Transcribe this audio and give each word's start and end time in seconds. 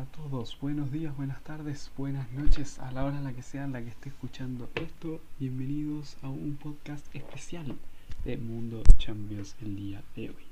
a 0.00 0.04
todos, 0.06 0.56
buenos 0.62 0.90
días, 0.90 1.14
buenas 1.14 1.42
tardes, 1.44 1.90
buenas 1.94 2.32
noches, 2.32 2.78
a 2.78 2.90
la 2.90 3.04
hora 3.04 3.18
en 3.18 3.24
la 3.24 3.34
que 3.34 3.42
sea 3.42 3.66
la 3.66 3.82
que 3.82 3.90
esté 3.90 4.08
escuchando 4.08 4.70
esto. 4.74 5.20
Bienvenidos 5.38 6.16
a 6.22 6.30
un 6.30 6.56
podcast 6.56 7.04
especial 7.14 7.76
de 8.24 8.38
Mundo 8.38 8.82
Champions 8.96 9.56
el 9.60 9.76
día 9.76 10.02
de 10.16 10.30
hoy. 10.30 10.44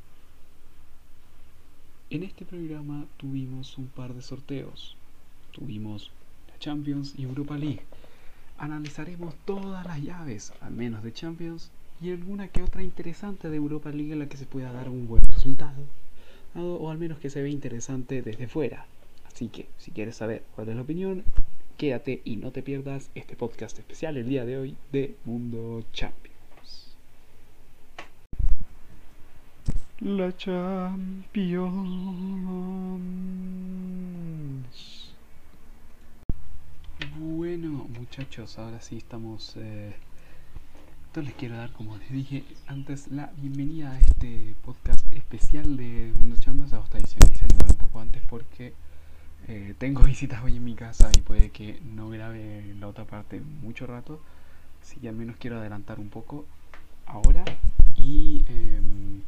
En 2.11 2.25
este 2.25 2.45
programa 2.45 3.07
tuvimos 3.17 3.79
un 3.79 3.87
par 3.87 4.13
de 4.13 4.21
sorteos. 4.21 4.99
Tuvimos 5.53 6.11
la 6.49 6.59
Champions 6.59 7.15
y 7.17 7.23
Europa 7.23 7.57
League. 7.57 7.85
Analizaremos 8.59 9.35
todas 9.47 9.87
las 9.87 10.03
llaves, 10.03 10.53
al 10.61 10.73
menos 10.73 11.03
de 11.03 11.15
Champions, 11.15 11.71
y 12.03 12.11
alguna 12.11 12.49
que 12.49 12.63
otra 12.63 12.83
interesante 12.83 13.49
de 13.49 13.57
Europa 13.57 13.89
League 13.93 14.13
en 14.13 14.19
la 14.19 14.29
que 14.29 14.37
se 14.37 14.45
pueda 14.45 14.73
dar 14.73 14.91
un 14.91 15.09
buen 15.09 15.23
resultado 15.23 15.85
o 16.55 16.91
al 16.91 16.99
menos 16.99 17.19
que 17.19 17.31
se 17.31 17.41
ve 17.41 17.49
interesante 17.49 18.21
desde 18.21 18.47
fuera. 18.47 18.87
Así 19.39 19.47
que, 19.51 19.69
si 19.79 19.93
quieres 19.93 20.17
saber 20.17 20.43
cuál 20.57 20.69
es 20.69 20.75
la 20.75 20.83
opinión, 20.83 21.23
quédate 21.77 22.23
y 22.25 22.39
no 22.39 22.51
te 22.51 22.61
pierdas 22.61 23.09
este 23.15 23.37
podcast 23.37 23.79
especial 23.79 24.17
el 24.17 24.29
día 24.29 24.45
de 24.45 24.59
hoy 24.59 24.77
de 24.91 25.15
Mundo 25.25 25.85
Champions. 25.93 26.97
La 30.01 30.37
Champions. 30.37 31.69
Bueno, 37.21 37.87
muchachos, 37.97 38.59
ahora 38.59 38.81
sí 38.81 38.97
estamos 38.97 39.55
eh, 39.57 39.95
les 41.15 41.35
quiero 41.35 41.55
dar, 41.55 41.71
como 41.71 41.97
les 41.97 42.11
dije 42.11 42.43
antes, 42.67 43.07
la 43.07 43.31
bienvenida 43.37 43.93
a 43.93 44.01
este 44.01 44.57
podcast 44.65 45.07
especial 45.13 45.77
de 45.77 46.13
Mundo 46.19 46.35
Chambas. 46.41 46.73
A 46.73 46.81
esta 46.81 46.99
edición 46.99 47.51
igual 47.53 47.71
un 47.71 47.77
poco 47.77 48.01
antes 48.01 48.21
porque 48.29 48.75
eh, 49.47 49.75
tengo 49.79 50.03
visitas 50.05 50.43
hoy 50.43 50.57
en 50.57 50.65
mi 50.65 50.75
casa 50.75 51.11
y 51.17 51.21
puede 51.21 51.51
que 51.51 51.81
no 51.95 52.09
grabe 52.09 52.75
la 52.79 52.89
otra 52.89 53.05
parte 53.05 53.41
mucho 53.41 53.87
rato. 53.87 54.21
Así 54.83 54.97
que 55.01 55.09
al 55.09 55.17
menos 55.17 55.37
quiero 55.37 55.59
adelantar 55.59 55.99
un 55.99 56.09
poco 56.09 56.47
ahora 57.07 57.45
y, 57.97 58.45
em, 58.49 59.23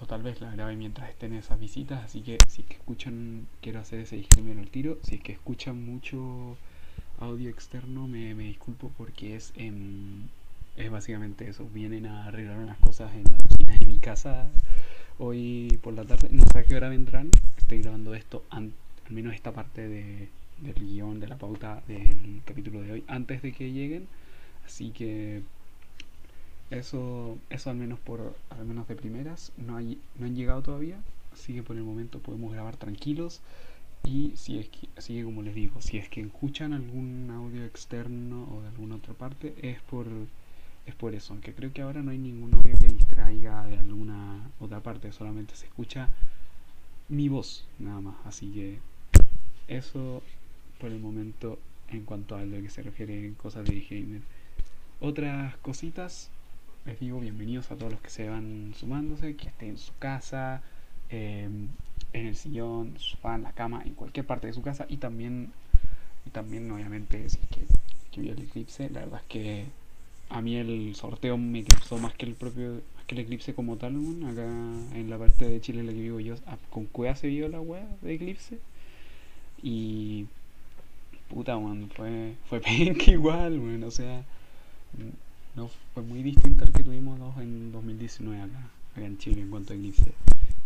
o 0.00 0.06
tal 0.06 0.22
vez 0.22 0.40
la 0.40 0.50
grabe 0.50 0.76
mientras 0.76 1.10
estén 1.10 1.34
esas 1.34 1.58
visitas. 1.58 2.04
Así 2.04 2.22
que 2.22 2.38
si 2.48 2.62
es 2.62 2.68
que 2.68 2.74
escuchan, 2.74 3.46
quiero 3.60 3.80
hacer 3.80 4.00
ese 4.00 4.16
disclaimer 4.16 4.58
al 4.58 4.70
tiro. 4.70 4.98
Si 5.02 5.16
es 5.16 5.20
que 5.20 5.32
escuchan 5.32 5.84
mucho 5.84 6.56
audio 7.20 7.50
externo 7.50 8.08
me, 8.08 8.34
me 8.34 8.44
disculpo 8.44 8.90
porque 8.96 9.36
es 9.36 9.52
en 9.56 10.28
es 10.76 10.90
básicamente 10.90 11.48
eso. 11.48 11.68
Vienen 11.72 12.06
a 12.06 12.26
arreglar 12.26 12.58
unas 12.58 12.78
cosas 12.78 13.12
en 13.14 13.24
la 13.24 13.38
cocina 13.38 13.78
de 13.78 13.86
mi 13.86 13.98
casa 13.98 14.48
hoy 15.18 15.78
por 15.82 15.94
la 15.94 16.04
tarde. 16.04 16.28
No 16.30 16.44
sé 16.52 16.58
a 16.58 16.64
qué 16.64 16.76
hora 16.76 16.88
vendrán. 16.88 17.30
Estoy 17.56 17.82
grabando 17.82 18.14
esto, 18.14 18.44
al 18.50 18.72
menos 19.10 19.34
esta 19.34 19.52
parte 19.52 19.88
de, 19.88 20.28
del 20.60 20.74
guion, 20.74 21.20
de 21.20 21.28
la 21.28 21.36
pauta 21.36 21.82
del 21.86 22.42
capítulo 22.44 22.82
de 22.82 22.92
hoy, 22.92 23.04
antes 23.08 23.42
de 23.42 23.52
que 23.52 23.72
lleguen. 23.72 24.06
Así 24.64 24.90
que 24.90 25.42
eso, 26.70 27.36
eso 27.50 27.70
al 27.70 27.76
menos 27.76 27.98
por 27.98 28.34
al 28.50 28.64
menos 28.64 28.88
de 28.88 28.96
primeras. 28.96 29.52
No, 29.56 29.76
hay, 29.76 29.98
no 30.18 30.26
han 30.26 30.34
llegado 30.34 30.62
todavía. 30.62 30.98
Así 31.32 31.54
que 31.54 31.62
por 31.62 31.76
el 31.76 31.82
momento 31.82 32.18
podemos 32.18 32.52
grabar 32.52 32.76
tranquilos. 32.76 33.40
Y 34.04 34.32
si 34.34 34.58
es 34.58 34.68
así 34.96 35.14
que 35.14 35.24
como 35.24 35.42
les 35.42 35.54
digo, 35.54 35.80
si 35.80 35.96
es 35.96 36.08
que 36.08 36.20
escuchan 36.22 36.72
algún 36.72 37.30
audio 37.30 37.64
externo 37.64 38.48
o 38.52 38.62
de 38.62 38.68
alguna 38.68 38.96
otra 38.96 39.14
parte, 39.14 39.54
es 39.62 39.80
por 39.82 40.06
es 40.86 40.94
por 40.94 41.14
eso, 41.14 41.32
aunque 41.32 41.54
creo 41.54 41.72
que 41.72 41.82
ahora 41.82 42.02
no 42.02 42.10
hay 42.10 42.18
ningún 42.18 42.54
audio 42.54 42.78
que 42.78 42.88
distraiga 42.88 43.64
de 43.66 43.78
alguna 43.78 44.50
otra 44.60 44.80
parte, 44.80 45.12
solamente 45.12 45.54
se 45.54 45.66
escucha 45.66 46.08
mi 47.08 47.28
voz 47.28 47.66
nada 47.78 48.00
más, 48.00 48.16
así 48.24 48.50
que 48.50 48.78
eso 49.68 50.22
por 50.80 50.90
el 50.90 50.98
momento 50.98 51.58
en 51.88 52.04
cuanto 52.04 52.34
a 52.34 52.42
lo 52.42 52.60
que 52.60 52.70
se 52.70 52.82
refiere 52.82 53.26
en 53.26 53.34
cosas 53.34 53.64
de 53.64 53.80
gamer. 53.88 54.22
Otras 55.00 55.56
cositas, 55.58 56.30
les 56.84 56.98
digo 56.98 57.20
bienvenidos 57.20 57.70
a 57.70 57.76
todos 57.76 57.92
los 57.92 58.00
que 58.00 58.10
se 58.10 58.28
van 58.28 58.72
sumándose, 58.76 59.36
que 59.36 59.48
estén 59.48 59.70
en 59.70 59.78
su 59.78 59.92
casa, 59.98 60.62
em, 61.10 61.68
en 62.12 62.26
el 62.26 62.36
sillón, 62.36 62.94
sofá, 62.98 63.36
en 63.36 63.42
la 63.42 63.52
cama, 63.52 63.82
en 63.84 63.94
cualquier 63.94 64.26
parte 64.26 64.46
de 64.48 64.52
su 64.52 64.62
casa 64.62 64.86
y 64.88 64.96
también, 64.96 65.52
y 66.26 66.30
también 66.30 66.70
obviamente 66.70 67.28
si 67.28 67.38
es 67.38 67.48
que, 67.48 67.66
que 68.10 68.20
vio 68.20 68.32
el 68.32 68.42
eclipse, 68.42 68.90
la 68.90 69.00
verdad 69.00 69.20
es 69.20 69.26
que 69.28 69.66
a 70.32 70.40
mí 70.40 70.56
el 70.56 70.94
sorteo 70.94 71.36
me 71.36 71.60
eclipsó 71.60 71.98
más 71.98 72.14
que 72.14 72.24
el 72.24 72.34
propio 72.34 72.80
más 72.96 73.04
que 73.06 73.14
el 73.14 73.20
eclipse 73.20 73.54
como 73.54 73.76
tal 73.76 73.96
acá 74.24 74.46
en 74.94 75.10
la 75.10 75.18
parte 75.18 75.46
de 75.46 75.60
Chile 75.60 75.80
en 75.80 75.86
la 75.86 75.92
que 75.92 76.00
vivo 76.00 76.20
yo 76.20 76.36
ah, 76.46 76.56
con 76.70 76.86
cueva 76.86 77.14
se 77.16 77.28
vio 77.28 77.48
la 77.48 77.60
wea 77.60 77.86
de 78.00 78.14
eclipse. 78.14 78.58
Y 79.62 80.26
puta 81.28 81.58
man, 81.58 81.90
fue 81.94 82.34
fue 82.48 82.60
penca 82.62 83.10
igual 83.10 83.60
bueno, 83.60 83.86
o 83.88 83.90
sea 83.90 84.24
no 85.54 85.68
fue 85.92 86.02
muy 86.02 86.22
distinto 86.22 86.64
al 86.64 86.72
que 86.72 86.82
tuvimos 86.82 87.18
dos 87.18 87.36
en 87.38 87.70
2019 87.70 88.40
acá, 88.42 88.70
acá 88.96 89.04
en 89.04 89.18
Chile 89.18 89.42
en 89.42 89.50
cuanto 89.50 89.74
a 89.74 89.76
eclipse. 89.76 90.12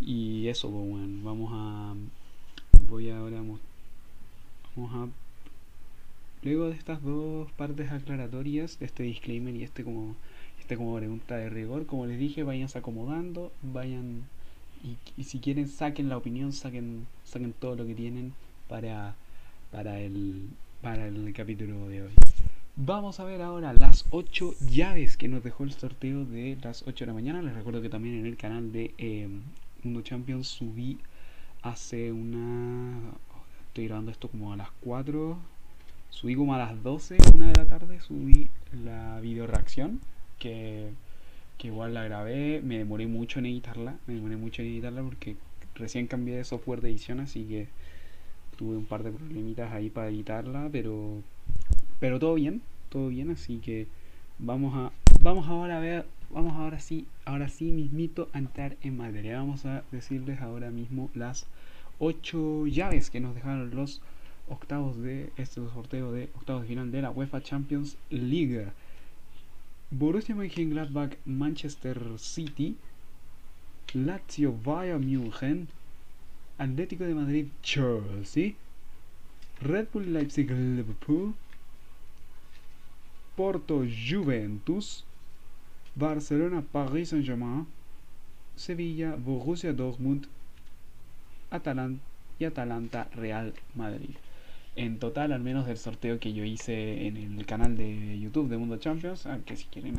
Y 0.00 0.46
eso 0.46 0.68
bueno, 0.68 1.24
vamos 1.24 1.50
a 1.52 1.94
voy 2.88 3.10
ahora 3.10 3.38
vamos 3.38 3.60
a 4.94 5.25
Luego 6.46 6.68
de 6.68 6.76
estas 6.76 7.02
dos 7.02 7.50
partes 7.56 7.90
aclaratorias, 7.90 8.76
este 8.80 9.02
disclaimer 9.02 9.56
y 9.56 9.64
este 9.64 9.82
como, 9.82 10.14
este 10.60 10.76
como 10.76 10.94
pregunta 10.94 11.36
de 11.36 11.50
rigor, 11.50 11.86
como 11.86 12.06
les 12.06 12.20
dije, 12.20 12.44
vayan 12.44 12.68
acomodando, 12.72 13.50
vayan 13.62 14.22
y, 15.16 15.24
si 15.24 15.40
quieren 15.40 15.66
saquen 15.66 16.08
la 16.08 16.16
opinión, 16.16 16.52
saquen, 16.52 17.08
saquen 17.24 17.52
todo 17.52 17.74
lo 17.74 17.84
que 17.84 17.96
tienen 17.96 18.32
para, 18.68 19.16
para, 19.72 19.98
el, 19.98 20.48
para 20.82 21.08
el 21.08 21.32
capítulo 21.32 21.88
de 21.88 22.02
hoy. 22.02 22.12
Vamos 22.76 23.18
a 23.18 23.24
ver 23.24 23.42
ahora 23.42 23.72
las 23.72 24.06
8 24.10 24.54
llaves 24.70 25.16
que 25.16 25.26
nos 25.26 25.42
dejó 25.42 25.64
el 25.64 25.72
sorteo 25.72 26.24
de 26.24 26.58
las 26.62 26.84
8 26.86 27.06
de 27.06 27.06
la 27.08 27.14
mañana. 27.14 27.42
Les 27.42 27.56
recuerdo 27.56 27.82
que 27.82 27.88
también 27.88 28.20
en 28.20 28.26
el 28.26 28.36
canal 28.36 28.70
de 28.70 28.94
eh, 28.98 29.28
Mundo 29.82 30.02
Champions 30.02 30.46
subí 30.46 30.98
hace 31.62 32.12
una... 32.12 33.00
Estoy 33.66 33.88
grabando 33.88 34.12
esto 34.12 34.28
como 34.28 34.52
a 34.52 34.56
las 34.56 34.70
4 34.82 35.55
subí 36.16 36.34
como 36.34 36.54
a 36.54 36.58
las 36.58 36.82
12, 36.82 37.18
una 37.34 37.48
de 37.48 37.52
la 37.58 37.66
tarde, 37.66 38.00
subí 38.00 38.48
la 38.84 39.20
video 39.20 39.46
reacción, 39.46 40.00
que, 40.38 40.88
que 41.58 41.66
igual 41.66 41.92
la 41.92 42.04
grabé, 42.04 42.62
me 42.64 42.78
demoré 42.78 43.06
mucho 43.06 43.38
en 43.38 43.46
editarla, 43.46 43.96
me 44.06 44.14
demoré 44.14 44.36
mucho 44.36 44.62
en 44.62 44.68
editarla 44.68 45.02
porque 45.02 45.36
recién 45.74 46.06
cambié 46.06 46.34
de 46.34 46.44
software 46.44 46.80
de 46.80 46.88
edición, 46.88 47.20
así 47.20 47.44
que 47.44 47.68
tuve 48.56 48.78
un 48.78 48.86
par 48.86 49.02
de 49.02 49.10
problemitas 49.10 49.70
ahí 49.72 49.90
para 49.90 50.08
editarla, 50.08 50.70
pero 50.72 51.22
pero 52.00 52.18
todo 52.18 52.34
bien, 52.34 52.62
todo 52.88 53.08
bien, 53.08 53.30
así 53.30 53.58
que 53.58 53.86
vamos 54.38 54.74
a 54.74 54.92
vamos 55.20 55.46
ahora 55.48 55.76
a 55.76 55.80
ver, 55.80 56.06
vamos 56.30 56.54
ahora 56.54 56.80
sí, 56.80 57.06
ahora 57.26 57.50
sí 57.50 57.66
mismito 57.72 58.30
a 58.32 58.38
entrar 58.38 58.76
en 58.80 58.96
materia. 58.96 59.36
Vamos 59.38 59.66
a 59.66 59.84
decirles 59.92 60.40
ahora 60.40 60.70
mismo 60.70 61.10
las 61.14 61.46
8 61.98 62.68
llaves 62.68 63.10
que 63.10 63.20
nos 63.20 63.34
dejaron 63.34 63.70
los 63.74 64.00
octavos 64.48 64.96
de 65.02 65.30
este 65.36 65.60
sorteo 65.72 66.12
de 66.12 66.30
octavos 66.34 66.62
de 66.62 66.68
final 66.68 66.90
de 66.90 67.02
la 67.02 67.10
UEFA 67.10 67.42
Champions 67.42 67.96
League. 68.10 68.68
Borussia 69.90 70.34
Mönchengladbach, 70.34 71.16
Manchester 71.24 71.98
City, 72.18 72.76
Lazio, 73.94 74.52
Bayern 74.52 75.04
München, 75.04 75.68
Atlético 76.58 77.04
de 77.04 77.14
Madrid, 77.14 77.46
Chelsea, 77.62 78.54
Red 79.60 79.88
Bull 79.92 80.12
Leipzig, 80.12 80.50
Liverpool, 80.50 81.34
Porto, 83.36 83.84
Juventus, 83.84 85.04
Barcelona, 85.94 86.62
Paris 86.72 87.10
Saint-Germain, 87.10 87.66
Sevilla, 88.56 89.16
Borussia 89.16 89.72
Dortmund, 89.72 90.26
Atalanta 91.50 92.02
y 92.38 92.44
Atalanta, 92.44 93.08
Real 93.14 93.54
Madrid 93.74 94.16
en 94.76 94.98
total, 94.98 95.32
al 95.32 95.40
menos 95.40 95.66
del 95.66 95.78
sorteo 95.78 96.20
que 96.20 96.32
yo 96.32 96.44
hice 96.44 97.06
en 97.06 97.16
el 97.16 97.46
canal 97.46 97.76
de 97.76 98.18
YouTube 98.20 98.48
de 98.48 98.58
Mundo 98.58 98.76
Champions, 98.76 99.26
que 99.46 99.56
si 99.56 99.64
quieren, 99.64 99.98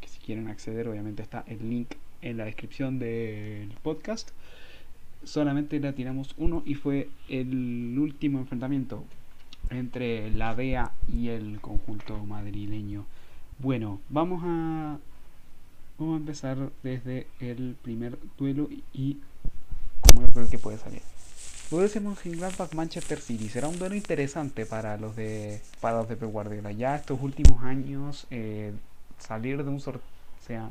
que 0.00 0.08
si 0.08 0.18
quieren 0.20 0.48
acceder, 0.48 0.88
obviamente 0.88 1.22
está 1.22 1.44
el 1.46 1.68
link 1.68 1.94
en 2.22 2.38
la 2.38 2.46
descripción 2.46 2.98
del 2.98 3.70
podcast. 3.82 4.30
Solamente 5.22 5.78
la 5.80 5.92
tiramos 5.92 6.34
uno 6.38 6.62
y 6.64 6.74
fue 6.74 7.10
el 7.28 7.96
último 7.98 8.38
enfrentamiento 8.38 9.04
entre 9.68 10.30
la 10.30 10.54
DEA 10.54 10.92
y 11.12 11.28
el 11.28 11.60
conjunto 11.60 12.24
madrileño. 12.24 13.04
Bueno, 13.58 14.00
vamos 14.08 14.42
a 14.44 14.98
vamos 15.98 16.14
a 16.14 16.16
empezar 16.16 16.70
desde 16.82 17.26
el 17.40 17.76
primer 17.82 18.18
duelo 18.38 18.70
y 18.94 19.18
como 20.00 20.22
yo 20.22 20.32
creo 20.32 20.48
que 20.48 20.58
puede 20.58 20.78
salir. 20.78 21.02
Borussia 21.70 22.00
Mönchengladbach 22.00 22.74
Manchester 22.74 23.20
City 23.20 23.48
será 23.48 23.68
un 23.68 23.78
duelo 23.78 23.94
interesante 23.94 24.66
para 24.66 24.96
los 24.96 25.14
de 25.14 25.62
para 25.80 25.98
los 25.98 26.08
de 26.08 26.16
Pep 26.16 26.30
Guardiola. 26.30 26.72
Ya 26.72 26.96
estos 26.96 27.20
últimos 27.20 27.62
años 27.62 28.26
eh, 28.30 28.72
salir 29.18 29.62
de 29.62 29.70
un 29.70 29.80
sorteo, 29.80 30.02
sea, 30.44 30.70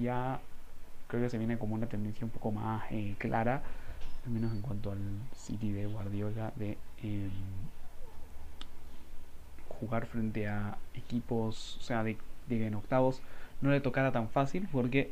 ya 0.00 0.40
creo 1.08 1.22
que 1.22 1.28
se 1.28 1.36
viene 1.36 1.58
como 1.58 1.74
una 1.74 1.86
tendencia 1.86 2.24
un 2.24 2.30
poco 2.30 2.50
más 2.50 2.84
eh, 2.90 3.14
clara 3.18 3.62
al 4.24 4.32
menos 4.32 4.52
en 4.52 4.62
cuanto 4.62 4.92
al 4.92 4.98
City 5.36 5.72
de 5.72 5.86
Guardiola, 5.86 6.52
de 6.56 6.78
em, 7.02 7.30
jugar 9.80 10.06
frente 10.06 10.48
a 10.48 10.76
equipos, 10.94 11.76
o 11.78 11.82
sea, 11.82 12.04
de, 12.04 12.16
en 12.48 12.74
octavos 12.74 13.20
no 13.60 13.70
le 13.70 13.80
tocara 13.80 14.12
tan 14.12 14.28
fácil 14.28 14.68
porque 14.70 15.10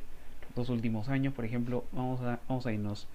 los 0.56 0.68
últimos 0.68 1.08
años, 1.08 1.34
por 1.34 1.44
ejemplo, 1.44 1.84
vamos 1.92 2.20
a, 2.20 2.38
vamos 2.48 2.66
a 2.66 2.72
irnos 2.72 3.06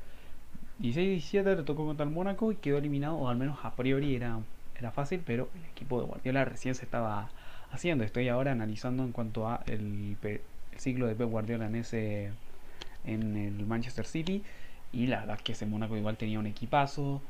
16-17 0.81 1.55
le 1.55 1.63
tocó 1.63 1.85
contra 1.85 2.05
el 2.05 2.11
Mónaco 2.11 2.51
y 2.51 2.55
quedó 2.55 2.77
eliminado, 2.77 3.15
o 3.15 3.29
al 3.29 3.37
menos 3.37 3.59
a 3.63 3.75
priori 3.75 4.15
era, 4.15 4.39
era 4.77 4.91
fácil, 4.91 5.21
pero 5.25 5.49
el 5.55 5.65
equipo 5.71 5.99
de 6.01 6.07
Guardiola 6.07 6.45
recién 6.45 6.75
se 6.75 6.85
estaba 6.85 7.29
haciendo. 7.71 8.03
Estoy 8.03 8.27
ahora 8.29 8.51
analizando 8.51 9.03
en 9.03 9.11
cuanto 9.11 9.47
a 9.47 9.63
el, 9.67 10.17
el 10.21 10.41
ciclo 10.77 11.07
de 11.07 11.15
Pep 11.15 11.29
Guardiola 11.29 11.67
en 11.67 11.75
ese 11.75 12.31
en 13.05 13.37
el 13.37 13.65
Manchester 13.65 14.05
City 14.05 14.43
y 14.91 15.07
la 15.07 15.21
verdad 15.21 15.39
que 15.39 15.51
ese 15.51 15.65
Mónaco 15.65 15.95
igual 15.97 16.17
tenía 16.17 16.39
un 16.39 16.47
equipazo. 16.47 17.21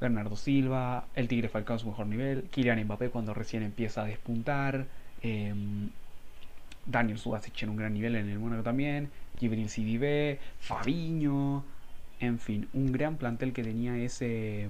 Bernardo 0.00 0.34
Silva, 0.34 1.04
el 1.14 1.28
Tigre 1.28 1.50
Falcao 1.50 1.76
en 1.76 1.80
su 1.80 1.86
mejor 1.88 2.06
nivel, 2.06 2.44
Kylian 2.50 2.82
Mbappé 2.84 3.10
cuando 3.10 3.34
recién 3.34 3.62
empieza 3.62 4.00
a 4.02 4.06
despuntar, 4.06 4.86
eh, 5.22 5.54
Daniel 6.86 7.18
Subasic 7.18 7.62
en 7.62 7.68
un 7.68 7.76
gran 7.76 7.92
nivel 7.92 8.16
en 8.16 8.30
el 8.30 8.38
Mónaco 8.38 8.62
también, 8.62 9.10
Gibril 9.38 9.68
Sidibé, 9.68 10.38
Fabiño, 10.58 11.64
en 12.20 12.38
fin, 12.38 12.68
un 12.72 12.92
gran 12.92 13.16
plantel 13.16 13.52
que 13.52 13.62
tenía 13.62 13.96
ese, 13.96 14.68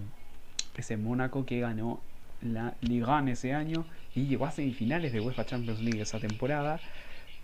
ese 0.76 0.97
Mónaco 0.97 1.44
que 1.44 1.61
ganó 1.61 2.00
la 2.43 2.75
Liga 2.81 3.23
ese 3.29 3.52
año 3.52 3.85
y 4.14 4.26
llegó 4.26 4.47
a 4.47 4.50
semifinales 4.50 5.12
de 5.12 5.20
UEFA 5.20 5.44
Champions 5.44 5.81
League 5.81 6.00
esa 6.00 6.20
temporada, 6.20 6.81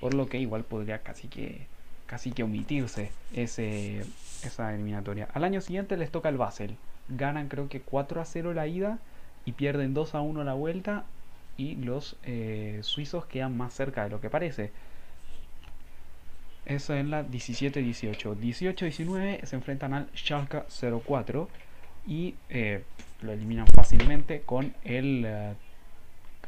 por 0.00 0.14
lo 0.14 0.28
que 0.28 0.38
igual 0.38 0.64
podría 0.64 1.02
casi 1.02 1.28
que 1.28 1.66
casi 2.06 2.30
que 2.30 2.44
omitirse 2.44 3.10
ese, 3.34 4.04
esa 4.44 4.72
eliminatoria. 4.72 5.28
Al 5.34 5.44
año 5.44 5.60
siguiente 5.60 5.96
les 5.96 6.10
toca 6.10 6.28
el 6.28 6.36
Basel. 6.36 6.76
Ganan 7.08 7.48
creo 7.48 7.68
que 7.68 7.80
4 7.80 8.20
a 8.20 8.24
0 8.24 8.54
la 8.54 8.66
ida 8.66 8.98
y 9.44 9.52
pierden 9.52 9.92
2 9.92 10.14
a 10.14 10.20
1 10.20 10.44
la 10.44 10.54
vuelta 10.54 11.04
y 11.56 11.74
los 11.76 12.16
eh, 12.22 12.78
suizos 12.82 13.26
quedan 13.26 13.56
más 13.56 13.74
cerca 13.74 14.04
de 14.04 14.10
lo 14.10 14.20
que 14.20 14.30
parece. 14.30 14.72
Eso 16.66 16.94
en 16.94 17.10
la 17.10 17.24
17-18. 17.24 18.36
18-19 18.36 19.44
se 19.44 19.56
enfrentan 19.56 19.94
al 19.94 20.08
Schalke 20.14 20.64
04 21.06 21.48
y 22.06 22.34
eh, 22.48 22.82
lo 23.22 23.32
eliminan 23.32 23.66
fácilmente 23.68 24.42
con 24.42 24.74
el 24.84 25.24
eh, 25.26 25.54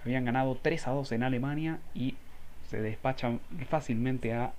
habían 0.04 0.24
ganado 0.24 0.58
3 0.60 0.88
a 0.88 0.90
2 0.92 1.12
en 1.12 1.22
Alemania 1.22 1.78
y 1.94 2.16
se 2.68 2.80
despachan 2.80 3.40
fácilmente 3.68 4.32
a 4.34 4.52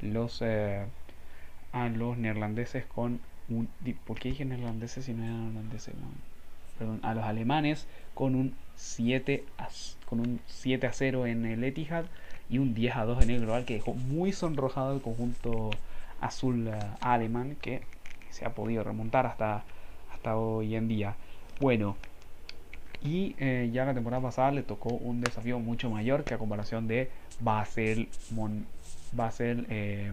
los 0.00 0.40
eh, 0.42 0.84
a 1.72 1.88
los 1.88 2.18
neerlandeses 2.18 2.84
con 2.86 3.20
un 3.48 3.68
¿por 4.04 4.18
qué 4.18 4.30
dije 4.30 4.44
neerlandeses 4.44 5.04
si 5.04 5.12
no 5.12 5.24
eran 5.24 5.44
neerlandeses? 5.44 5.94
Perdón, 6.78 7.00
a 7.02 7.14
los 7.14 7.24
alemanes 7.24 7.86
con 8.14 8.34
un 8.34 8.54
7 8.76 9.44
a, 9.58 9.68
con 10.06 10.20
un 10.20 10.40
7 10.46 10.86
a 10.86 10.92
0 10.92 11.26
en 11.26 11.46
el 11.46 11.64
Etihad 11.64 12.06
y 12.52 12.58
un 12.58 12.74
10 12.74 12.96
a 12.96 13.04
2 13.06 13.24
en 13.24 13.30
el 13.30 13.40
global 13.40 13.64
que 13.64 13.74
dejó 13.74 13.94
muy 13.94 14.30
sonrojado 14.30 14.94
el 14.94 15.00
conjunto 15.00 15.70
azul 16.20 16.68
uh, 16.68 16.72
alemán 17.00 17.56
que 17.60 17.80
se 18.28 18.44
ha 18.44 18.50
podido 18.50 18.84
remontar 18.84 19.26
hasta, 19.26 19.64
hasta 20.12 20.36
hoy 20.36 20.76
en 20.76 20.86
día. 20.86 21.16
Bueno, 21.60 21.96
y 23.02 23.34
eh, 23.38 23.70
ya 23.72 23.86
la 23.86 23.94
temporada 23.94 24.22
pasada 24.22 24.52
le 24.52 24.62
tocó 24.62 24.90
un 24.90 25.22
desafío 25.22 25.58
mucho 25.58 25.88
mayor 25.88 26.24
que 26.24 26.34
a 26.34 26.38
comparación 26.38 26.86
de 26.86 27.10
Basel, 27.40 28.08
Mon 28.30 28.66
Basel 29.12 29.66
eh, 29.70 30.12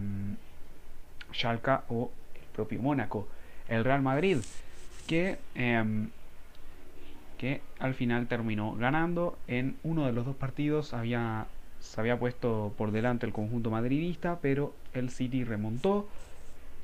Schalke 1.32 1.80
o 1.90 2.10
el 2.34 2.46
propio 2.54 2.80
Mónaco. 2.80 3.28
El 3.68 3.84
Real 3.84 4.00
Madrid, 4.00 4.38
que, 5.06 5.36
eh, 5.54 6.08
que 7.36 7.60
al 7.78 7.94
final 7.94 8.26
terminó 8.28 8.72
ganando 8.72 9.38
en 9.46 9.76
uno 9.84 10.06
de 10.06 10.12
los 10.12 10.24
dos 10.24 10.36
partidos. 10.36 10.94
Había 10.94 11.46
se 11.80 12.00
había 12.00 12.18
puesto 12.18 12.72
por 12.76 12.92
delante 12.92 13.26
el 13.26 13.32
conjunto 13.32 13.70
madridista, 13.70 14.38
pero 14.40 14.74
el 14.92 15.10
City 15.10 15.44
remontó 15.44 16.08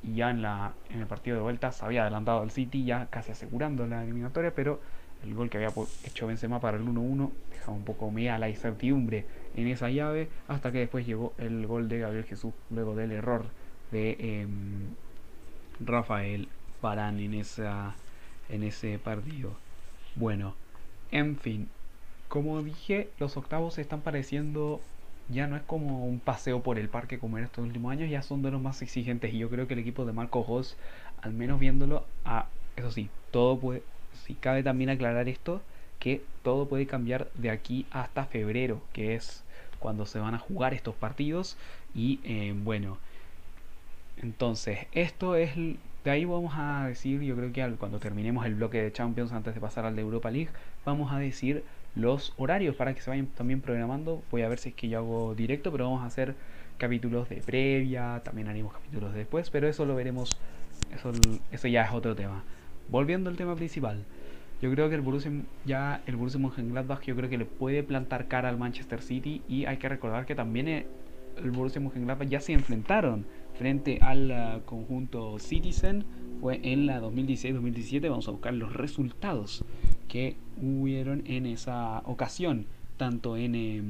y 0.03 0.15
ya 0.15 0.29
en, 0.29 0.41
la, 0.41 0.73
en 0.89 0.99
el 0.99 1.07
partido 1.07 1.37
de 1.37 1.43
vuelta 1.43 1.71
se 1.71 1.85
había 1.85 2.01
adelantado 2.01 2.41
al 2.41 2.51
City, 2.51 2.83
ya 2.85 3.07
casi 3.07 3.31
asegurando 3.31 3.85
la 3.87 4.03
eliminatoria, 4.03 4.53
pero 4.53 4.79
el 5.23 5.33
gol 5.33 5.49
que 5.49 5.57
había 5.57 5.71
hecho 6.03 6.27
Benzema 6.27 6.59
para 6.59 6.77
el 6.77 6.85
1-1 6.85 7.31
dejaba 7.51 7.77
un 7.77 7.83
poco 7.83 8.11
mea 8.11 8.37
la 8.37 8.49
incertidumbre 8.49 9.25
en 9.55 9.67
esa 9.67 9.89
llave, 9.89 10.29
hasta 10.47 10.71
que 10.71 10.79
después 10.79 11.05
llegó 11.05 11.33
el 11.37 11.65
gol 11.65 11.89
de 11.89 11.99
Gabriel 11.99 12.25
Jesús 12.25 12.53
luego 12.69 12.95
del 12.95 13.11
error 13.11 13.45
de 13.91 14.17
eh, 14.19 14.47
Rafael 15.79 16.49
Varane 16.81 17.25
en, 17.25 17.33
esa, 17.35 17.95
en 18.49 18.63
ese 18.63 18.99
partido. 18.99 19.57
Bueno, 20.15 20.55
en 21.11 21.37
fin, 21.37 21.69
como 22.27 22.61
dije, 22.63 23.09
los 23.19 23.37
octavos 23.37 23.75
se 23.75 23.81
están 23.81 24.01
pareciendo 24.01 24.81
ya 25.29 25.47
no 25.47 25.57
es 25.57 25.63
como 25.63 26.05
un 26.05 26.19
paseo 26.19 26.61
por 26.61 26.79
el 26.79 26.89
parque 26.89 27.19
como 27.19 27.37
en 27.37 27.43
estos 27.43 27.65
últimos 27.65 27.91
años, 27.91 28.09
ya 28.09 28.21
son 28.21 28.41
de 28.41 28.51
los 28.51 28.61
más 28.61 28.81
exigentes 28.81 29.33
y 29.33 29.39
yo 29.39 29.49
creo 29.49 29.67
que 29.67 29.73
el 29.73 29.79
equipo 29.79 30.05
de 30.05 30.13
Marco 30.13 30.45
Hoss, 30.47 30.77
al 31.21 31.33
menos 31.33 31.59
viéndolo, 31.59 32.05
a, 32.23 32.47
eso 32.75 32.91
sí, 32.91 33.09
todo 33.31 33.59
puede, 33.59 33.81
si 34.25 34.35
cabe 34.35 34.63
también 34.63 34.89
aclarar 34.89 35.27
esto, 35.27 35.61
que 35.99 36.21
todo 36.43 36.67
puede 36.67 36.85
cambiar 36.85 37.29
de 37.33 37.49
aquí 37.49 37.85
hasta 37.91 38.25
febrero, 38.25 38.81
que 38.93 39.15
es 39.15 39.43
cuando 39.79 40.05
se 40.05 40.19
van 40.19 40.33
a 40.33 40.39
jugar 40.39 40.73
estos 40.73 40.95
partidos 40.95 41.57
y 41.93 42.19
eh, 42.23 42.53
bueno, 42.55 42.97
entonces 44.17 44.79
esto 44.93 45.35
es, 45.35 45.55
de 45.55 46.11
ahí 46.11 46.23
vamos 46.23 46.53
a 46.55 46.87
decir, 46.87 47.21
yo 47.21 47.35
creo 47.35 47.51
que 47.51 47.75
cuando 47.77 47.99
terminemos 47.99 48.45
el 48.45 48.55
bloque 48.55 48.81
de 48.81 48.93
Champions 48.93 49.33
antes 49.33 49.53
de 49.53 49.59
pasar 49.59 49.85
al 49.85 49.95
de 49.95 50.01
Europa 50.03 50.31
League, 50.31 50.49
vamos 50.85 51.11
a 51.11 51.19
decir 51.19 51.63
los 51.97 52.33
horarios 52.37 52.75
para 52.75 52.93
que 52.93 53.01
se 53.01 53.09
vayan 53.09 53.27
también 53.27 53.61
programando. 53.61 54.21
Voy 54.31 54.43
a 54.43 54.49
ver 54.49 54.59
si 54.59 54.69
es 54.69 54.75
que 54.75 54.87
yo 54.87 54.99
hago 54.99 55.35
directo, 55.35 55.71
pero 55.71 55.85
vamos 55.85 56.03
a 56.03 56.05
hacer 56.05 56.35
capítulos 56.77 57.27
de 57.29 57.37
previa, 57.37 58.21
también 58.23 58.47
haremos 58.47 58.73
capítulos 58.73 59.13
de 59.13 59.19
después, 59.19 59.49
pero 59.49 59.67
eso 59.67 59.85
lo 59.85 59.95
veremos, 59.95 60.37
eso, 60.93 61.11
eso 61.51 61.67
ya 61.67 61.83
es 61.83 61.91
otro 61.91 62.15
tema. 62.15 62.43
Volviendo 62.89 63.29
al 63.29 63.35
tema 63.35 63.55
principal, 63.55 64.05
yo 64.61 64.71
creo 64.71 64.89
que 64.89 64.95
el 64.95 65.01
Borussia, 65.01 65.31
ya 65.65 66.01
el 66.05 66.15
Borussia 66.15 66.39
Mönchengladbach 66.39 67.01
yo 67.03 67.15
creo 67.15 67.29
que 67.29 67.37
le 67.37 67.45
puede 67.45 67.83
plantar 67.83 68.27
cara 68.27 68.49
al 68.49 68.57
Manchester 68.57 69.01
City 69.01 69.41
y 69.47 69.65
hay 69.65 69.77
que 69.77 69.89
recordar 69.89 70.25
que 70.25 70.35
también 70.35 70.67
eh, 70.67 70.87
el 71.37 71.51
Borussia 71.51 71.81
Mönchengladbach 71.81 72.27
ya 72.27 72.39
se 72.39 72.53
enfrentaron 72.53 73.25
frente 73.57 73.99
al 74.01 74.31
uh, 74.31 74.65
conjunto 74.65 75.37
Citizen 75.39 76.05
fue 76.41 76.59
en 76.63 76.85
la 76.85 77.01
2016-2017 77.01 78.09
vamos 78.09 78.27
a 78.27 78.31
buscar 78.31 78.53
los 78.53 78.73
resultados 78.73 79.63
que 80.07 80.35
hubieron 80.61 81.23
en 81.27 81.45
esa 81.45 81.99
ocasión, 82.05 82.65
tanto 82.97 83.37
en... 83.37 83.55
Eh, 83.55 83.81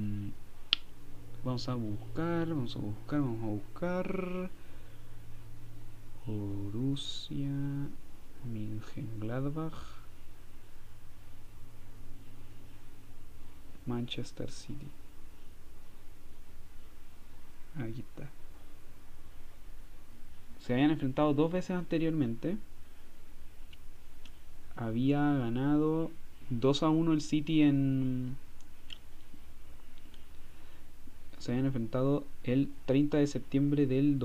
vamos 1.44 1.70
a 1.70 1.76
buscar, 1.76 2.50
vamos 2.50 2.76
a 2.76 2.80
buscar, 2.80 3.22
vamos 3.22 3.44
a 3.44 3.48
buscar... 3.48 4.50
Borussia 6.28 7.50
Mönchengladbach 8.44 9.98
Manchester 13.86 14.52
City. 14.52 14.88
Aquí 17.78 18.02
está. 18.02 18.30
Se 20.60 20.74
habían 20.74 20.92
enfrentado 20.92 21.34
dos 21.34 21.50
veces 21.50 21.72
anteriormente 21.72 22.58
había 24.78 25.20
ganado 25.20 26.12
2 26.50 26.84
a 26.84 26.90
1 26.90 27.14
el 27.14 27.22
City 27.22 27.62
en... 27.62 28.36
Se 31.40 31.52
habían 31.52 31.66
enfrentado 31.66 32.24
el 32.44 32.70
30 32.86 33.18
de 33.18 33.28
septiembre 33.28 33.86
del 33.88 34.20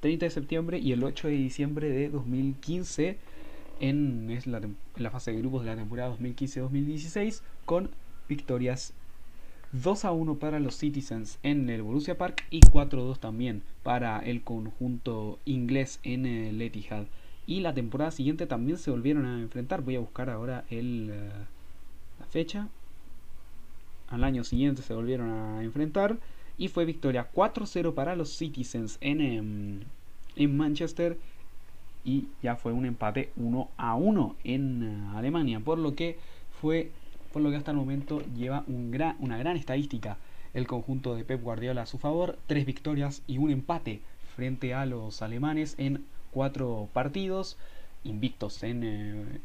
30 0.00 0.26
de 0.26 0.30
septiembre 0.30 0.78
y 0.78 0.92
el 0.92 1.02
8 1.02 1.28
de 1.28 1.34
diciembre 1.34 1.88
de 1.88 2.08
2015 2.08 3.18
en, 3.80 4.30
es 4.30 4.46
la, 4.46 4.58
en 4.58 4.76
la 4.96 5.10
fase 5.10 5.32
de 5.32 5.38
grupos 5.38 5.62
de 5.62 5.70
la 5.70 5.76
temporada 5.76 6.14
2015-2016 6.16 7.40
con 7.64 7.90
victorias 8.28 8.92
2 9.72 10.04
a 10.04 10.12
1 10.12 10.36
para 10.36 10.60
los 10.60 10.76
Citizens 10.76 11.38
en 11.42 11.70
el 11.70 11.82
Borussia 11.82 12.18
Park 12.18 12.44
y 12.50 12.60
4 12.60 13.00
a 13.00 13.04
2 13.04 13.20
también 13.20 13.62
para 13.82 14.18
el 14.18 14.42
conjunto 14.42 15.38
inglés 15.46 15.98
en 16.02 16.26
el 16.26 16.60
Etihad 16.60 17.06
y 17.46 17.60
la 17.60 17.74
temporada 17.74 18.10
siguiente 18.10 18.46
también 18.46 18.78
se 18.78 18.90
volvieron 18.90 19.26
a 19.26 19.40
enfrentar. 19.40 19.82
Voy 19.82 19.96
a 19.96 20.00
buscar 20.00 20.30
ahora 20.30 20.64
el, 20.70 21.10
eh, 21.12 21.30
la 22.20 22.26
fecha. 22.26 22.68
Al 24.10 24.24
año 24.24 24.44
siguiente 24.44 24.82
se 24.82 24.94
volvieron 24.94 25.30
a 25.30 25.64
enfrentar 25.64 26.18
y 26.58 26.68
fue 26.68 26.84
victoria 26.84 27.28
4-0 27.32 27.94
para 27.94 28.14
los 28.14 28.36
Citizens 28.36 28.98
en, 29.00 29.20
em, 29.20 29.80
en, 30.36 30.56
Manchester 30.56 31.16
y 32.04 32.26
ya 32.42 32.56
fue 32.56 32.72
un 32.72 32.84
empate 32.84 33.30
1 33.36 33.70
a 33.76 33.94
1 33.94 34.36
en 34.44 34.82
uh, 34.82 35.16
Alemania, 35.16 35.60
por 35.60 35.78
lo 35.78 35.94
que 35.94 36.18
fue 36.60 36.90
por 37.32 37.40
lo 37.40 37.50
que 37.50 37.56
hasta 37.56 37.70
el 37.70 37.78
momento 37.78 38.22
lleva 38.36 38.62
una 38.66 39.38
gran 39.38 39.56
estadística 39.56 40.18
el 40.54 40.66
conjunto 40.66 41.14
de 41.14 41.24
Pep 41.24 41.42
Guardiola 41.42 41.82
a 41.82 41.86
su 41.86 41.98
favor, 41.98 42.38
tres 42.46 42.66
victorias 42.66 43.22
y 43.26 43.38
un 43.38 43.50
empate 43.50 44.00
frente 44.36 44.74
a 44.74 44.86
los 44.86 45.22
alemanes 45.22 45.74
en 45.78 46.04
cuatro 46.32 46.88
partidos. 46.92 47.56
invictos 48.04 48.64
en, 48.64 48.82
eh, 48.82 49.40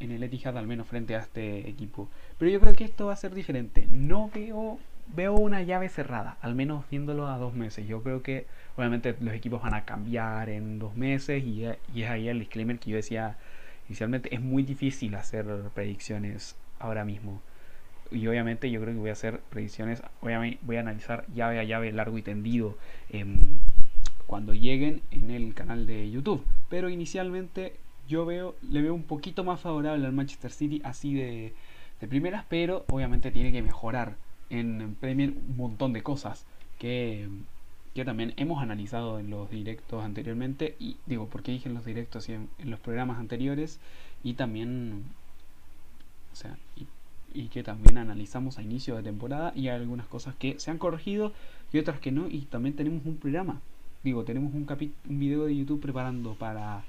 en 0.00 0.10
el 0.10 0.22
Etihad, 0.24 0.58
al 0.58 0.66
menos 0.66 0.88
frente 0.88 1.14
a 1.14 1.20
este 1.20 1.68
equipo. 1.68 2.08
Pero 2.38 2.50
yo 2.50 2.60
creo 2.60 2.74
que 2.74 2.84
esto 2.84 3.06
va 3.06 3.12
a 3.12 3.16
ser 3.16 3.34
diferente. 3.34 3.86
No 3.90 4.30
veo, 4.34 4.78
veo 5.14 5.34
una 5.34 5.62
llave 5.62 5.88
cerrada, 5.88 6.36
al 6.40 6.54
menos 6.54 6.84
viéndolo 6.90 7.28
a 7.28 7.38
dos 7.38 7.54
meses. 7.54 7.86
Yo 7.86 8.02
creo 8.02 8.22
que 8.22 8.46
obviamente 8.76 9.14
los 9.20 9.34
equipos 9.34 9.62
van 9.62 9.74
a 9.74 9.84
cambiar 9.84 10.48
en 10.48 10.78
dos 10.80 10.96
meses 10.96 11.44
y, 11.44 11.66
y 11.94 12.02
es 12.02 12.10
ahí 12.10 12.28
el 12.28 12.40
disclaimer 12.40 12.78
que 12.78 12.90
yo 12.90 12.96
decía 12.96 13.36
inicialmente. 13.88 14.34
Es 14.34 14.40
muy 14.40 14.62
difícil 14.64 15.14
hacer 15.14 15.46
predicciones 15.74 16.56
ahora 16.80 17.04
mismo. 17.04 17.40
Y 18.10 18.26
obviamente 18.26 18.70
yo 18.70 18.80
creo 18.80 18.94
que 18.94 19.00
voy 19.00 19.10
a 19.10 19.12
hacer 19.12 19.40
predicciones, 19.50 20.02
voy 20.20 20.32
a, 20.32 20.40
voy 20.62 20.76
a 20.76 20.80
analizar 20.80 21.24
llave 21.32 21.60
a 21.60 21.64
llave, 21.64 21.92
largo 21.92 22.18
y 22.18 22.22
tendido, 22.22 22.76
em, 23.10 23.38
cuando 24.30 24.54
lleguen 24.54 25.02
en 25.10 25.32
el 25.32 25.54
canal 25.54 25.88
de 25.88 26.08
YouTube. 26.08 26.44
Pero 26.68 26.88
inicialmente 26.88 27.74
yo 28.06 28.24
veo, 28.24 28.54
le 28.62 28.80
veo 28.80 28.94
un 28.94 29.02
poquito 29.02 29.42
más 29.42 29.58
favorable 29.58 30.06
al 30.06 30.12
Manchester 30.12 30.52
City 30.52 30.80
así 30.84 31.14
de, 31.14 31.52
de 32.00 32.06
primeras, 32.06 32.44
pero 32.48 32.84
obviamente 32.90 33.32
tiene 33.32 33.50
que 33.50 33.60
mejorar 33.60 34.14
en 34.48 34.94
Premier 35.00 35.30
un 35.30 35.56
montón 35.56 35.92
de 35.92 36.04
cosas 36.04 36.46
que, 36.78 37.28
que 37.92 38.04
también 38.04 38.32
hemos 38.36 38.62
analizado 38.62 39.18
en 39.18 39.30
los 39.30 39.50
directos 39.50 40.04
anteriormente 40.04 40.76
y 40.78 40.96
digo, 41.06 41.26
porque 41.26 41.50
dije 41.50 41.68
en 41.68 41.74
los 41.74 41.84
directos 41.84 42.28
y 42.28 42.34
en, 42.34 42.50
los 42.62 42.78
programas 42.78 43.18
anteriores 43.18 43.80
y 44.22 44.34
también, 44.34 45.06
o 46.32 46.36
sea, 46.36 46.56
y, 46.76 47.48
que 47.48 47.64
también 47.64 47.98
analizamos 47.98 48.58
a 48.58 48.62
inicio 48.62 48.94
de 48.94 49.02
temporada 49.02 49.52
y 49.56 49.66
hay 49.66 49.80
algunas 49.80 50.06
cosas 50.06 50.36
que 50.36 50.60
se 50.60 50.70
han 50.70 50.78
corregido 50.78 51.32
y 51.72 51.78
otras 51.78 51.98
que 51.98 52.12
no 52.12 52.28
y 52.28 52.42
también 52.42 52.76
tenemos 52.76 53.04
un 53.04 53.16
programa, 53.16 53.60
digo, 54.02 54.24
tenemos 54.24 54.54
un, 54.54 54.66
un 55.08 55.18
video 55.18 55.44
de 55.44 55.56
YouTube 55.56 55.80
preparando 55.80 56.34
para 56.34 56.82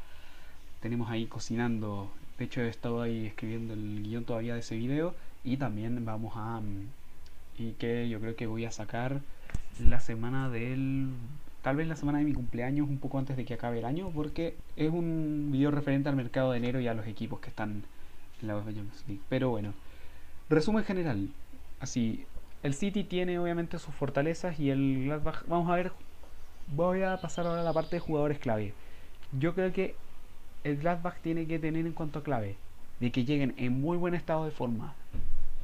tenemos 0.82 1.10
ahí 1.10 1.27
cocinando. 1.27 2.12
De 2.38 2.46
hecho, 2.46 2.62
he 2.62 2.68
estado 2.68 3.01
ahí 3.01 3.27
escribiendo 3.27 3.74
el 3.74 4.03
guion 4.03 4.25
todavía 4.25 4.56
de 4.56 4.60
ese 4.60 4.75
video. 4.75 5.13
Y 5.44 5.58
también 5.58 6.03
vamos 6.03 6.34
a. 6.36 6.60
Mm, 6.60 6.88
y 7.58 7.74
que 7.74 8.10
yo 8.10 8.20
creo 8.20 8.36
que 8.36 8.48
voy 8.48 8.65
a 8.65 8.72
sacar 8.72 9.22
la 9.80 10.00
semana 10.00 10.50
del. 10.50 11.10
Tal 11.62 11.75
vez 11.75 11.88
la 11.88 11.96
semana 11.96 12.18
de 12.18 12.25
mi 12.25 12.34
cumpleaños, 12.34 12.89
un 12.89 12.98
poco 12.98 13.20
antes 13.20 13.38
de 13.38 13.46
que 13.46 13.53
acabe 13.53 13.80
el 13.80 13.86
año, 13.86 14.10
porque 14.10 14.56
es 14.75 14.91
un 14.91 15.50
video 15.51 15.70
referente 15.70 16.10
al 16.10 16.15
mercado 16.15 16.51
de 16.51 16.58
enero 16.58 16.80
y 16.80 16.88
a 16.88 16.96
los 16.96 17.06
equipos 17.06 17.39
que 17.39 17.50
están 17.50 17.84
en 18.41 18.48
la 18.48 18.56
Champions 18.56 19.03
League. 19.08 19.22
Pero 19.30 19.51
bueno, 19.51 19.74
resumen 20.50 20.84
general. 20.84 21.30
Así, 21.80 22.25
el 22.63 22.74
City 22.74 23.03
tiene 23.03 23.38
obviamente 23.38 23.77
sus 23.77 23.94
fortalezas 23.94 24.60
y 24.60 24.72
el 24.72 25.06
Gladbach. 25.06 25.46
Vamos 25.48 25.70
a 25.70 25.75
ver. 25.75 25.91
Voy 26.68 27.03
a 27.03 27.18
pasar 27.18 27.46
ahora 27.46 27.62
a 27.62 27.65
la 27.65 27.74
parte 27.74 27.98
de 27.98 28.00
jugadores 28.00 28.39
clave. 28.39 28.74
Yo 29.38 29.53
creo 29.53 29.74
que 29.74 29.96
el 30.63 30.77
Gladbach 30.77 31.18
tiene 31.22 31.48
que 31.48 31.60
tener 31.60 31.86
en 31.86 31.94
cuanto 31.94 32.20
a 32.20 32.24
clave 32.24 32.56
de 33.00 33.12
que 33.12 33.25
lleguen 33.25 33.53
en 33.58 33.82
muy 33.82 33.98
buen 33.98 34.13
estado 34.13 34.46
de 34.46 34.51
forma. 34.51 34.94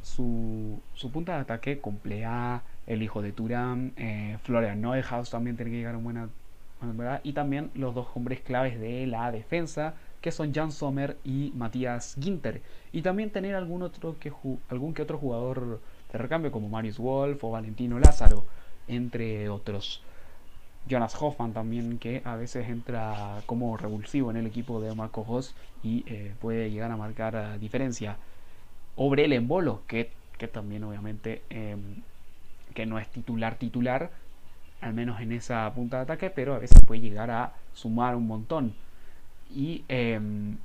Su, 0.01 0.79
su 0.95 1.11
punta 1.11 1.35
de 1.35 1.41
ataque 1.41 1.79
con 1.79 1.97
Plea, 1.97 2.63
el 2.87 3.03
hijo 3.03 3.21
de 3.21 3.31
Turam, 3.31 3.91
eh, 3.97 4.37
Florian 4.43 4.81
Neuhaus 4.81 5.29
también 5.29 5.55
tiene 5.55 5.71
que 5.71 5.77
llegar 5.77 5.95
en 5.95 6.03
buena, 6.03 6.29
buena 6.81 7.21
y 7.23 7.33
también 7.33 7.69
los 7.75 7.93
dos 7.93 8.07
hombres 8.15 8.39
claves 8.41 8.79
de 8.79 9.05
la 9.05 9.31
defensa 9.31 9.95
que 10.21 10.31
son 10.31 10.53
Jan 10.53 10.71
Sommer 10.71 11.17
y 11.23 11.51
Matías 11.55 12.15
Ginter. 12.19 12.61
Y 12.91 13.01
también 13.01 13.29
tener 13.29 13.55
algún 13.55 13.83
otro 13.83 14.17
que 14.19 14.31
algún 14.69 14.93
que 14.93 15.03
otro 15.03 15.17
jugador 15.17 15.79
de 16.11 16.17
recambio 16.17 16.51
como 16.51 16.69
Marius 16.69 16.97
Wolf 16.97 17.43
o 17.43 17.51
Valentino 17.51 17.99
Lázaro 17.99 18.45
entre 18.87 19.49
otros 19.49 20.01
Jonas 20.87 21.15
Hoffman 21.19 21.53
también, 21.53 21.99
que 21.99 22.21
a 22.25 22.35
veces 22.35 22.69
entra 22.69 23.41
como 23.45 23.75
revulsivo 23.77 24.31
en 24.31 24.37
el 24.37 24.47
equipo 24.47 24.81
de 24.81 24.93
Marco 24.95 25.25
Hoss 25.27 25.55
y 25.83 26.03
eh, 26.07 26.33
puede 26.39 26.71
llegar 26.71 26.91
a 26.91 26.97
marcar 26.97 27.35
eh, 27.35 27.59
diferencia. 27.59 28.17
O 28.95 29.09
Brelen 29.09 29.47
Bolo, 29.47 29.81
que, 29.87 30.11
también 30.51 30.83
obviamente 30.83 31.41
em, 31.49 32.01
que 32.73 32.85
no 32.85 32.99
es 32.99 33.07
titular 33.09 33.55
titular, 33.55 34.11
al 34.81 34.93
menos 34.93 35.19
en 35.21 35.31
esa 35.31 35.71
punta 35.73 35.97
de 35.97 36.03
ataque, 36.03 36.29
pero 36.29 36.53
a 36.53 36.59
veces 36.59 36.79
puede 36.85 37.01
llegar 37.01 37.31
a 37.31 37.53
sumar 37.73 38.15
un 38.15 38.27
montón. 38.27 38.73
Y 39.53 39.83
em, 39.87 40.57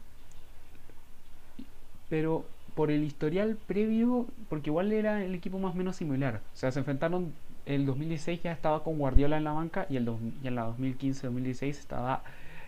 pero 2.08 2.44
por 2.74 2.90
el 2.90 3.04
historial 3.04 3.56
previo, 3.66 4.26
porque 4.48 4.70
igual 4.70 4.92
era 4.92 5.24
el 5.24 5.34
equipo 5.34 5.58
más 5.58 5.74
o 5.74 5.76
menos 5.76 5.96
similar. 5.96 6.40
O 6.54 6.56
sea, 6.56 6.70
se 6.72 6.78
enfrentaron 6.78 7.32
el 7.66 7.86
2016 7.86 8.42
ya 8.42 8.52
estaba 8.52 8.82
con 8.82 8.98
Guardiola 8.98 9.36
en 9.36 9.44
la 9.44 9.52
banca 9.52 9.86
y, 9.88 9.96
el 9.96 10.08
en 10.42 10.54
la 10.54 10.68
2015-2016 10.68 11.68
estaba 11.68 12.22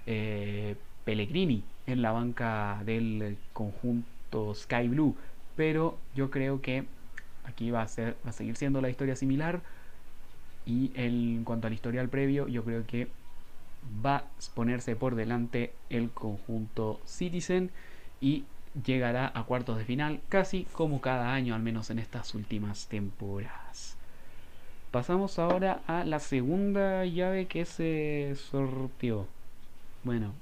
eh, 0.07 0.77
Pellegrini 1.05 1.63
en 1.87 2.03
la 2.03 2.13
banca 2.13 2.83
del 2.85 3.37
conjunto 3.53 4.55
Sky 4.55 4.89
Blue. 4.89 5.17
Pero 5.57 5.99
yo 6.15 6.31
creo 6.31 6.61
que 6.61 6.85
aquí 7.45 7.71
va 7.71 7.83
a, 7.83 7.89
ser, 7.89 8.17
va 8.25 8.31
a 8.31 8.33
seguir 8.33 8.57
siendo 8.57 8.81
la 8.81 8.91
historia 8.91 9.17
similar. 9.17 9.61
Y 10.67 10.93
en 10.95 11.45
cuanto 11.45 11.69
al 11.69 12.09
previo, 12.09 12.49
yo 12.49 12.65
creo 12.65 12.87
que 12.87 13.09
va 14.05 14.17
a 14.17 14.25
ponerse 14.55 14.97
por 14.97 15.15
delante 15.15 15.75
el 15.91 16.11
conjunto 16.11 17.01
Citizen 17.05 17.71
y 18.21 18.45
llegará 18.87 19.31
a 19.35 19.45
cuartos 19.45 19.77
de 19.77 19.85
final 19.85 20.21
casi 20.29 20.65
como 20.73 21.01
cada 21.01 21.35
año, 21.35 21.55
al 21.55 21.63
menos 21.63 21.91
en 21.91 21.99
estas 21.99 22.35
últimas 22.35 22.87
temporadas. 22.89 23.97
Pasamos 24.95 25.41
ahora 25.41 25.81
a 25.89 26.05
la 26.05 26.21
segunda 26.21 27.05
llave 27.05 27.47
que 27.47 27.65
se 27.65 28.33
sorteó. 28.37 29.27
Bueno, 30.05 30.35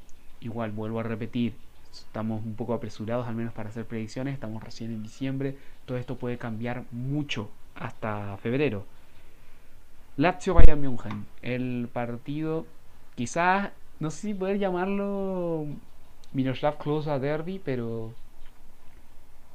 igual 0.43 0.73
vuelvo 0.73 1.01
a 1.01 1.05
repetir, 1.05 1.55
estamos 1.91 2.45
un 2.45 2.55
poco 2.55 2.75
apresurados 2.75 3.27
al 3.27 3.35
menos 3.35 3.55
para 3.55 3.71
hacer 3.71 3.87
predicciones, 3.87 4.35
estamos 4.35 4.63
recién 4.63 4.91
en 4.91 5.03
diciembre, 5.03 5.57
todo 5.87 5.97
esto 5.97 6.17
puede 6.17 6.37
cambiar 6.37 6.85
mucho 6.91 7.49
hasta 7.75 8.37
febrero. 8.43 8.85
Lazio 10.19 10.53
Bayern 10.53 10.83
München, 10.83 11.25
el 11.41 11.89
partido 11.91 12.67
quizás 13.15 13.71
no 14.01 14.11
sé 14.11 14.21
si 14.21 14.35
poder 14.35 14.59
llamarlo 14.59 15.65
Miroslav 16.35 16.77
Klose 16.77 17.19
Derby, 17.19 17.59
pero 17.59 18.13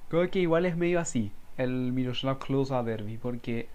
creo 0.10 0.27
que 0.32 0.39
igual 0.39 0.66
es 0.66 0.75
medio 0.75 1.00
así, 1.00 1.32
el 1.56 1.94
Miroslav 1.94 2.39
Klose 2.39 2.74
Derby, 2.82 3.18
porque 3.18 3.68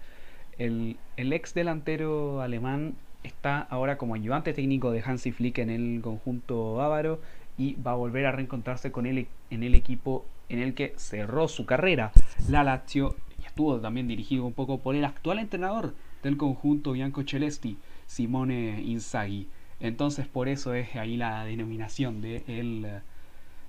el, 0.63 0.97
ex 1.17 1.53
delantero 1.53 2.41
alemán 2.41 2.95
está 3.23 3.59
ahora 3.59 3.97
como 3.97 4.15
ayudante 4.15 4.53
técnico 4.53 4.91
de 4.91 5.01
Hansi 5.01 5.31
Flick 5.31 5.59
en 5.59 5.69
el 5.69 6.01
conjunto 6.01 6.81
ávaro 6.81 7.19
y 7.57 7.75
va 7.75 7.91
a 7.91 7.95
volver 7.95 8.25
a 8.25 8.31
reencontrarse 8.31 8.91
con 8.91 9.05
él 9.05 9.27
en 9.49 9.63
el 9.63 9.75
equipo 9.75 10.25
en 10.49 10.59
el 10.59 10.73
que 10.73 10.93
cerró 10.97 11.47
su 11.47 11.65
carrera, 11.65 12.11
la 12.49 12.63
Lazio, 12.63 13.15
y 13.41 13.45
estuvo 13.45 13.79
también 13.79 14.07
dirigido 14.07 14.45
un 14.45 14.53
poco 14.53 14.79
por 14.79 14.95
el 14.95 15.05
actual 15.05 15.39
entrenador 15.39 15.93
del 16.21 16.37
conjunto 16.37 16.93
Bianco 16.93 17.23
Celesti, 17.23 17.77
Simone 18.07 18.81
Inzaghi. 18.81 19.47
Entonces 19.79 20.27
por 20.27 20.47
eso 20.47 20.73
es 20.73 20.95
ahí 20.95 21.17
la 21.17 21.43
denominación 21.45 22.21
de 22.21 22.43
el 22.47 23.01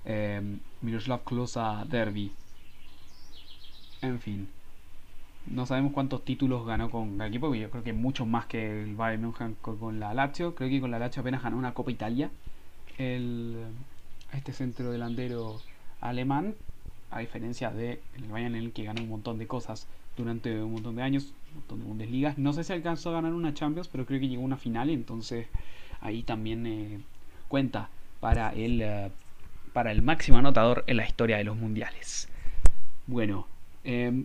eh, 0.05 0.57
Miroslav 0.81 1.23
Klose 1.23 1.59
Derby. 1.89 2.31
En 4.01 4.19
fin. 4.19 4.47
No 5.47 5.65
sabemos 5.65 5.93
cuántos 5.93 6.25
títulos 6.25 6.65
ganó 6.65 6.89
con 6.89 7.21
el 7.21 7.27
equipo, 7.27 7.53
yo 7.53 7.69
creo 7.69 7.83
que 7.83 7.93
muchos 7.93 8.25
más 8.27 8.47
que 8.47 8.83
el 8.83 8.95
Bayern 8.95 9.23
München 9.23 9.55
con 9.61 9.99
la 9.99 10.13
Lazio. 10.13 10.55
Creo 10.55 10.69
que 10.69 10.81
con 10.81 10.91
la 10.91 10.99
Lazio 10.99 11.21
apenas 11.21 11.43
ganó 11.43 11.57
una 11.57 11.73
Copa 11.73 11.91
Italia. 11.91 12.31
El, 12.97 13.65
este 14.33 14.53
centro 14.53 14.91
delantero 14.91 15.61
alemán, 16.01 16.55
a 17.11 17.19
diferencia 17.19 17.71
del 17.71 17.99
el 18.15 18.27
Bayern 18.29 18.55
en 18.55 18.63
el 18.63 18.71
que 18.71 18.83
ganó 18.83 19.01
un 19.03 19.09
montón 19.09 19.37
de 19.37 19.47
cosas 19.47 19.87
durante 20.17 20.61
un 20.61 20.73
montón 20.73 20.95
de 20.95 21.03
años, 21.03 21.33
un 21.49 21.59
montón 21.59 21.79
de 21.79 21.85
Bundesligas. 21.85 22.37
No 22.37 22.53
sé 22.53 22.63
si 22.63 22.73
alcanzó 22.73 23.09
a 23.11 23.13
ganar 23.13 23.33
una 23.33 23.53
Champions, 23.53 23.87
pero 23.87 24.05
creo 24.05 24.19
que 24.19 24.27
llegó 24.27 24.41
a 24.41 24.45
una 24.45 24.57
final, 24.57 24.89
entonces 24.89 25.47
ahí 26.01 26.23
también 26.23 26.65
eh, 26.65 26.99
cuenta 27.47 27.89
para 28.19 28.49
el, 28.53 28.81
eh, 28.81 29.11
para 29.73 29.91
el 29.91 30.01
máximo 30.01 30.37
anotador 30.37 30.83
en 30.87 30.97
la 30.97 31.05
historia 31.05 31.37
de 31.37 31.43
los 31.43 31.55
mundiales. 31.55 32.29
Bueno, 33.07 33.47
eh, 33.83 34.23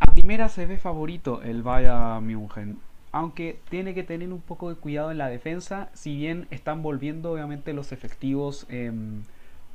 a 0.00 0.12
primera 0.12 0.48
se 0.48 0.66
ve 0.66 0.78
favorito 0.78 1.42
el 1.42 1.62
Bayern 1.62 2.26
München, 2.26 2.78
aunque 3.12 3.60
tiene 3.70 3.94
que 3.94 4.02
tener 4.02 4.32
un 4.32 4.40
poco 4.40 4.68
de 4.68 4.76
cuidado 4.76 5.10
en 5.10 5.18
la 5.18 5.28
defensa, 5.28 5.90
si 5.94 6.16
bien 6.16 6.46
están 6.50 6.82
volviendo 6.82 7.32
obviamente 7.32 7.72
los 7.72 7.92
efectivos 7.92 8.66
em, 8.68 9.22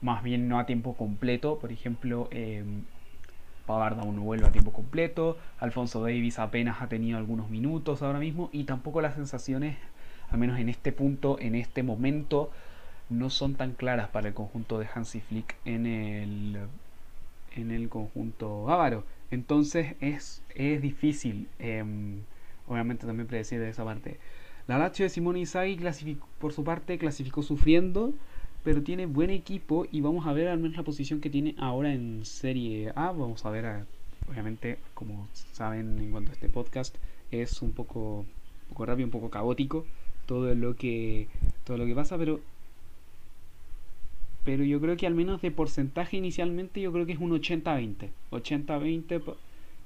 más 0.02 0.22
bien 0.24 0.48
no 0.48 0.60
a 0.60 0.66
tiempo 0.66 0.96
completo, 0.96 1.60
por 1.60 1.72
ejemplo, 1.72 2.28
eh, 2.32 2.64
Pavard 3.66 4.00
aún 4.00 4.18
no 4.18 4.22
vuelve 4.22 4.46
a 4.46 4.52
tiempo 4.52 4.72
completo, 4.72 5.38
Alfonso 5.60 6.02
Davis 6.02 6.40
apenas 6.40 6.82
ha 6.82 6.88
tenido 6.88 7.18
algunos 7.18 7.50
minutos 7.50 8.02
ahora 8.02 8.20
mismo 8.20 8.50
y 8.52 8.66
tampoco 8.66 9.02
las 9.02 9.16
sensaciones, 9.16 9.78
al 10.30 10.40
menos 10.40 10.60
en 10.60 10.70
este 10.70 10.92
punto, 10.92 11.40
en 11.40 11.56
este 11.56 11.84
momento, 11.84 12.52
no 13.10 13.30
son 13.30 13.56
tan 13.56 13.74
claras 13.74 14.10
para 14.10 14.28
el 14.28 14.34
conjunto 14.34 14.80
de 14.80 14.88
Hansi 14.94 15.22
Flick 15.22 15.56
en 15.66 15.86
el, 15.86 16.58
en 17.56 17.72
el 17.72 17.90
conjunto 17.90 18.64
bávaro. 18.66 19.06
Entonces 19.34 19.96
es, 20.00 20.42
es 20.56 20.82
difícil, 20.82 21.48
em, 21.60 22.20
obviamente 22.68 23.06
también 23.06 23.28
predecir 23.28 23.60
de 23.60 23.70
esa 23.70 23.84
parte. 23.84 24.18
La 24.68 24.78
Lazio 24.78 25.04
de 25.04 25.10
Simone 25.10 25.40
Inzaghi 25.40 25.78
por 26.40 26.54
su 26.54 26.64
parte 26.64 26.98
clasificó 26.98 27.44
sufriendo 27.44 28.14
pero 28.64 28.82
tiene 28.82 29.06
buen 29.06 29.30
equipo 29.30 29.86
y 29.92 30.02
vamos 30.02 30.26
a 30.26 30.34
ver 30.34 30.48
al 30.48 30.58
menos 30.58 30.78
la 30.78 30.84
posición 30.84 31.20
que 31.20 31.30
tiene 31.30 31.54
ahora 31.58 31.94
en 31.94 32.26
Serie 32.26 32.92
A. 32.96 33.12
Vamos 33.12 33.46
a 33.46 33.50
ver, 33.50 33.86
obviamente, 34.30 34.80
como 34.94 35.28
saben 35.52 36.00
en 36.00 36.12
cuanto 36.12 36.32
a 36.32 36.34
este 36.34 36.48
podcast, 36.48 36.96
es 37.30 37.62
un 37.62 37.74
poco, 37.74 38.20
un 38.20 38.70
poco 38.70 38.86
rápido, 38.86 39.06
un 39.06 39.12
poco 39.12 39.30
caótico 39.30 39.86
todo 40.26 40.56
lo 40.56 40.76
que 40.78 41.28
todo 41.66 41.78
lo 41.78 41.86
que 41.86 41.94
pasa, 41.94 42.18
pero 42.18 42.40
pero 44.44 44.64
yo 44.64 44.80
creo 44.82 44.98
que 44.98 45.08
al 45.08 45.16
menos 45.16 45.42
de 45.42 45.52
porcentaje 45.52 46.18
inicialmente 46.18 46.82
yo 46.82 46.92
creo 46.92 47.06
que 47.06 47.14
es 47.14 47.20
un 47.20 47.32
80-20. 47.32 48.10
80-20 48.32 49.36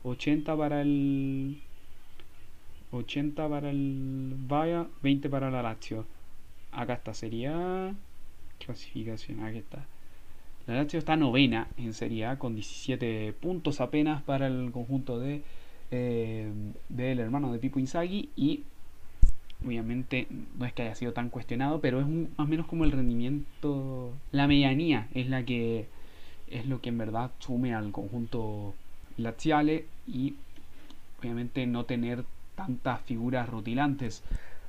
80 0.04 0.58
para 0.58 0.82
el 0.82 1.58
80 2.92 3.50
para 3.50 3.70
el 3.70 4.36
Vaya, 4.48 4.88
20 5.04 5.30
para 5.30 5.52
la 5.52 5.62
Lazio. 5.62 6.06
Acá 6.72 6.94
está, 6.94 7.14
sería 7.14 7.94
clasificación, 8.60 9.44
aquí 9.44 9.60
está. 9.60 9.86
La 10.68 10.76
Lazio 10.76 11.00
está 11.00 11.16
novena 11.16 11.68
en 11.78 11.94
Serie 11.94 12.26
A 12.26 12.40
con 12.40 12.56
17 12.56 13.34
puntos 13.34 13.82
apenas 13.82 14.22
para 14.24 14.48
el 14.48 14.72
conjunto 14.72 15.20
de 15.20 15.42
eh, 15.90 16.52
del 16.90 17.20
hermano 17.20 17.54
de 17.54 17.60
Pipo 17.60 17.80
Inzaghi 17.80 18.30
y 18.36 18.64
obviamente 19.66 20.28
no 20.58 20.66
es 20.66 20.74
que 20.74 20.84
haya 20.84 20.96
sido 20.96 21.14
tan 21.14 21.30
cuestionado, 21.30 21.82
pero 21.82 22.00
es 22.00 22.08
más 22.08 22.28
o 22.38 22.46
menos 22.46 22.68
como 22.68 22.84
el 22.84 22.92
rendimiento, 22.92 24.14
la 24.32 24.48
medianía 24.48 25.08
es 25.14 25.28
la 25.28 25.44
que 25.44 25.88
es 26.48 26.66
lo 26.66 26.82
que 26.82 26.90
en 26.90 26.98
verdad 26.98 27.32
sume 27.40 27.74
al 27.74 27.92
conjunto 27.92 28.74
laziale 29.18 29.86
y 30.08 30.36
obviamente 31.20 31.66
no 31.66 31.86
tener 31.86 32.24
tantas 32.56 33.02
figuras 33.02 33.50
rutilantes. 33.50 34.24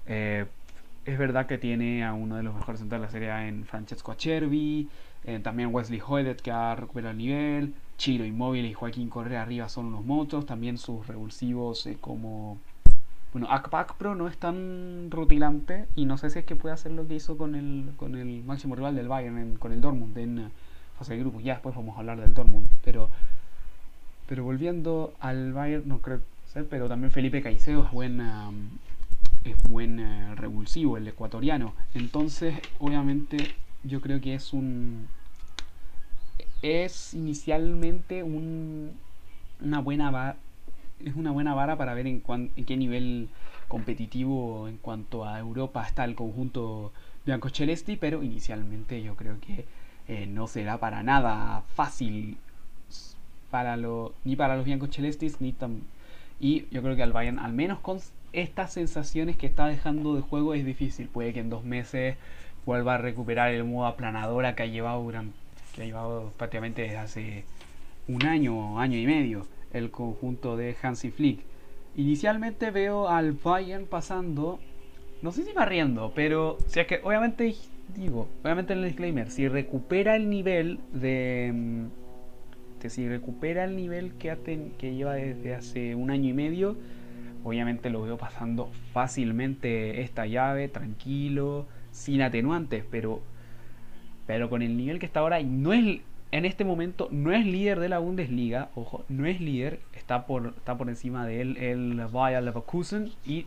Eh, 0.06 0.46
es 1.04 1.18
verdad 1.18 1.46
que 1.46 1.58
tiene 1.58 2.04
a 2.04 2.12
uno 2.12 2.36
de 2.36 2.42
los 2.42 2.54
mejores 2.54 2.80
centrales 2.80 3.12
de 3.12 3.20
la 3.20 3.28
serie 3.28 3.48
en 3.48 3.64
Francesco 3.64 4.12
Acerbi, 4.12 4.88
eh, 5.24 5.40
también 5.42 5.74
Wesley 5.74 6.00
Hoylet 6.06 6.40
que 6.40 6.50
ha 6.50 6.74
recuperado 6.74 7.12
el 7.12 7.18
nivel, 7.18 7.74
Chiro 7.96 8.24
Inmóvil 8.24 8.66
y 8.66 8.74
Joaquín 8.74 9.08
Correa 9.08 9.42
arriba 9.42 9.68
son 9.68 9.86
unos 9.86 10.04
monstruos, 10.04 10.46
también 10.46 10.78
sus 10.78 11.06
revulsivos 11.06 11.86
eh, 11.86 11.96
como 12.00 12.58
bueno, 13.32 13.50
Akpak 13.50 13.94
Pro 13.96 14.14
no 14.14 14.28
es 14.28 14.36
tan 14.38 15.10
rutilante 15.10 15.86
y 15.96 16.06
no 16.06 16.16
sé 16.18 16.30
si 16.30 16.38
es 16.40 16.44
que 16.44 16.56
puede 16.56 16.74
hacer 16.74 16.92
lo 16.92 17.06
que 17.06 17.14
hizo 17.14 17.36
con 17.36 17.54
el, 17.54 17.92
con 17.96 18.16
el 18.16 18.42
máximo 18.44 18.74
rival 18.74 18.96
del 18.96 19.08
Bayern, 19.08 19.56
con 19.56 19.72
el 19.72 19.80
Dortmund 19.80 20.16
en 20.18 20.38
uh, 20.38 20.50
fase 20.98 21.14
de 21.14 21.20
grupos. 21.20 21.42
Ya 21.42 21.54
después 21.54 21.74
vamos 21.74 21.96
a 21.96 22.00
hablar 22.00 22.20
del 22.20 22.34
Dortmund, 22.34 22.68
pero 22.84 23.10
pero 24.28 24.44
volviendo 24.44 25.14
al 25.20 25.54
Bayern, 25.54 25.88
no 25.88 26.00
creo 26.00 26.20
ser, 26.52 26.66
pero 26.68 26.86
también 26.86 27.10
Felipe 27.10 27.42
Caicedo 27.42 27.84
es 27.86 27.90
buen, 27.90 28.20
um, 28.20 28.68
es 29.44 29.56
buen 29.62 30.00
uh, 30.00 30.34
revulsivo, 30.34 30.98
el 30.98 31.08
ecuatoriano. 31.08 31.72
Entonces, 31.94 32.54
obviamente, 32.78 33.54
yo 33.84 34.02
creo 34.02 34.20
que 34.20 34.34
es 34.34 34.52
un. 34.52 35.08
Es 36.60 37.14
inicialmente 37.14 38.22
un, 38.22 38.92
una 39.62 39.80
buena 39.80 40.36
es 41.04 41.14
una 41.14 41.30
buena 41.30 41.54
vara 41.54 41.76
para 41.76 41.94
ver 41.94 42.06
en, 42.06 42.22
qué 42.66 42.76
nivel 42.76 43.28
competitivo 43.68 44.68
en 44.68 44.78
cuanto 44.78 45.24
a 45.24 45.38
Europa 45.38 45.86
está 45.86 46.04
el 46.04 46.14
conjunto 46.14 46.92
Bianco 47.24 47.50
Celesti, 47.50 47.96
pero 47.96 48.22
inicialmente 48.22 49.02
yo 49.02 49.14
creo 49.14 49.38
que 49.40 49.64
eh, 50.08 50.26
no 50.26 50.46
será 50.46 50.78
para 50.78 51.02
nada 51.02 51.62
fácil 51.74 52.38
para 53.50 53.76
lo, 53.76 54.14
ni 54.24 54.36
para 54.36 54.56
los 54.56 54.64
Bianco 54.64 54.86
Celestis 54.86 55.40
ni 55.40 55.52
tan 55.52 55.82
y 56.40 56.66
yo 56.70 56.82
creo 56.82 56.96
que 56.96 57.02
al 57.02 57.12
Bayern 57.12 57.38
al 57.38 57.52
menos 57.52 57.80
con 57.80 57.98
estas 58.32 58.72
sensaciones 58.72 59.36
que 59.36 59.46
está 59.46 59.66
dejando 59.66 60.14
de 60.14 60.20
juego 60.20 60.54
es 60.54 60.64
difícil. 60.64 61.08
Puede 61.08 61.32
que 61.32 61.40
en 61.40 61.50
dos 61.50 61.64
meses 61.64 62.16
vuelva 62.66 62.94
a 62.94 62.98
recuperar 62.98 63.52
el 63.52 63.64
modo 63.64 63.86
aplanadora 63.86 64.54
que 64.54 64.62
ha 64.62 64.66
llevado 64.66 65.02
durante 65.02 65.36
que 65.74 65.82
ha 65.82 65.86
llevado 65.86 66.32
prácticamente 66.36 66.82
desde 66.82 66.96
hace 66.96 67.44
un 68.06 68.24
año 68.24 68.80
año 68.80 68.98
y 68.98 69.06
medio 69.06 69.46
el 69.72 69.90
conjunto 69.90 70.56
de 70.56 70.76
Hansi 70.80 71.10
Flick. 71.10 71.40
Inicialmente 71.96 72.70
veo 72.70 73.08
al 73.08 73.32
Bayern 73.32 73.86
pasando, 73.86 74.60
no 75.22 75.32
sé 75.32 75.44
si 75.44 75.52
barriendo, 75.52 76.12
pero 76.14 76.58
si 76.66 76.84
que 76.84 77.00
obviamente 77.02 77.54
digo, 77.96 78.28
obviamente 78.42 78.72
en 78.72 78.80
el 78.80 78.84
disclaimer, 78.86 79.30
si 79.30 79.48
recupera 79.48 80.16
el 80.16 80.28
nivel 80.28 80.80
de 80.92 81.50
mm, 81.54 82.88
si 82.88 83.08
recupera 83.08 83.64
el 83.64 83.74
nivel 83.74 84.12
que, 84.14 84.36
que 84.78 84.94
lleva 84.94 85.14
desde 85.14 85.54
hace 85.54 85.94
un 85.96 86.10
año 86.10 86.28
y 86.28 86.32
medio, 86.32 86.76
obviamente 87.42 87.90
lo 87.90 88.02
veo 88.02 88.16
pasando 88.16 88.70
fácilmente 88.92 90.02
esta 90.02 90.26
llave, 90.26 90.68
tranquilo, 90.68 91.66
sin 91.90 92.22
atenuantes, 92.22 92.84
pero 92.88 93.20
pero 94.26 94.50
con 94.50 94.60
el 94.60 94.76
nivel 94.76 94.98
que 94.98 95.06
está 95.06 95.20
ahora 95.20 95.42
no 95.42 95.72
es 95.72 96.02
en 96.30 96.44
este 96.44 96.64
momento 96.64 97.08
no 97.10 97.32
es 97.32 97.46
líder 97.46 97.80
de 97.80 97.88
la 97.88 97.98
Bundesliga, 97.98 98.68
ojo, 98.74 99.04
no 99.08 99.26
es 99.26 99.40
líder, 99.40 99.80
está 99.94 100.26
por, 100.26 100.54
está 100.56 100.76
por 100.76 100.88
encima 100.88 101.26
de 101.26 101.40
él 101.40 101.56
el 101.56 102.06
Bayer 102.12 102.42
Leverkusen 102.42 103.12
y 103.24 103.46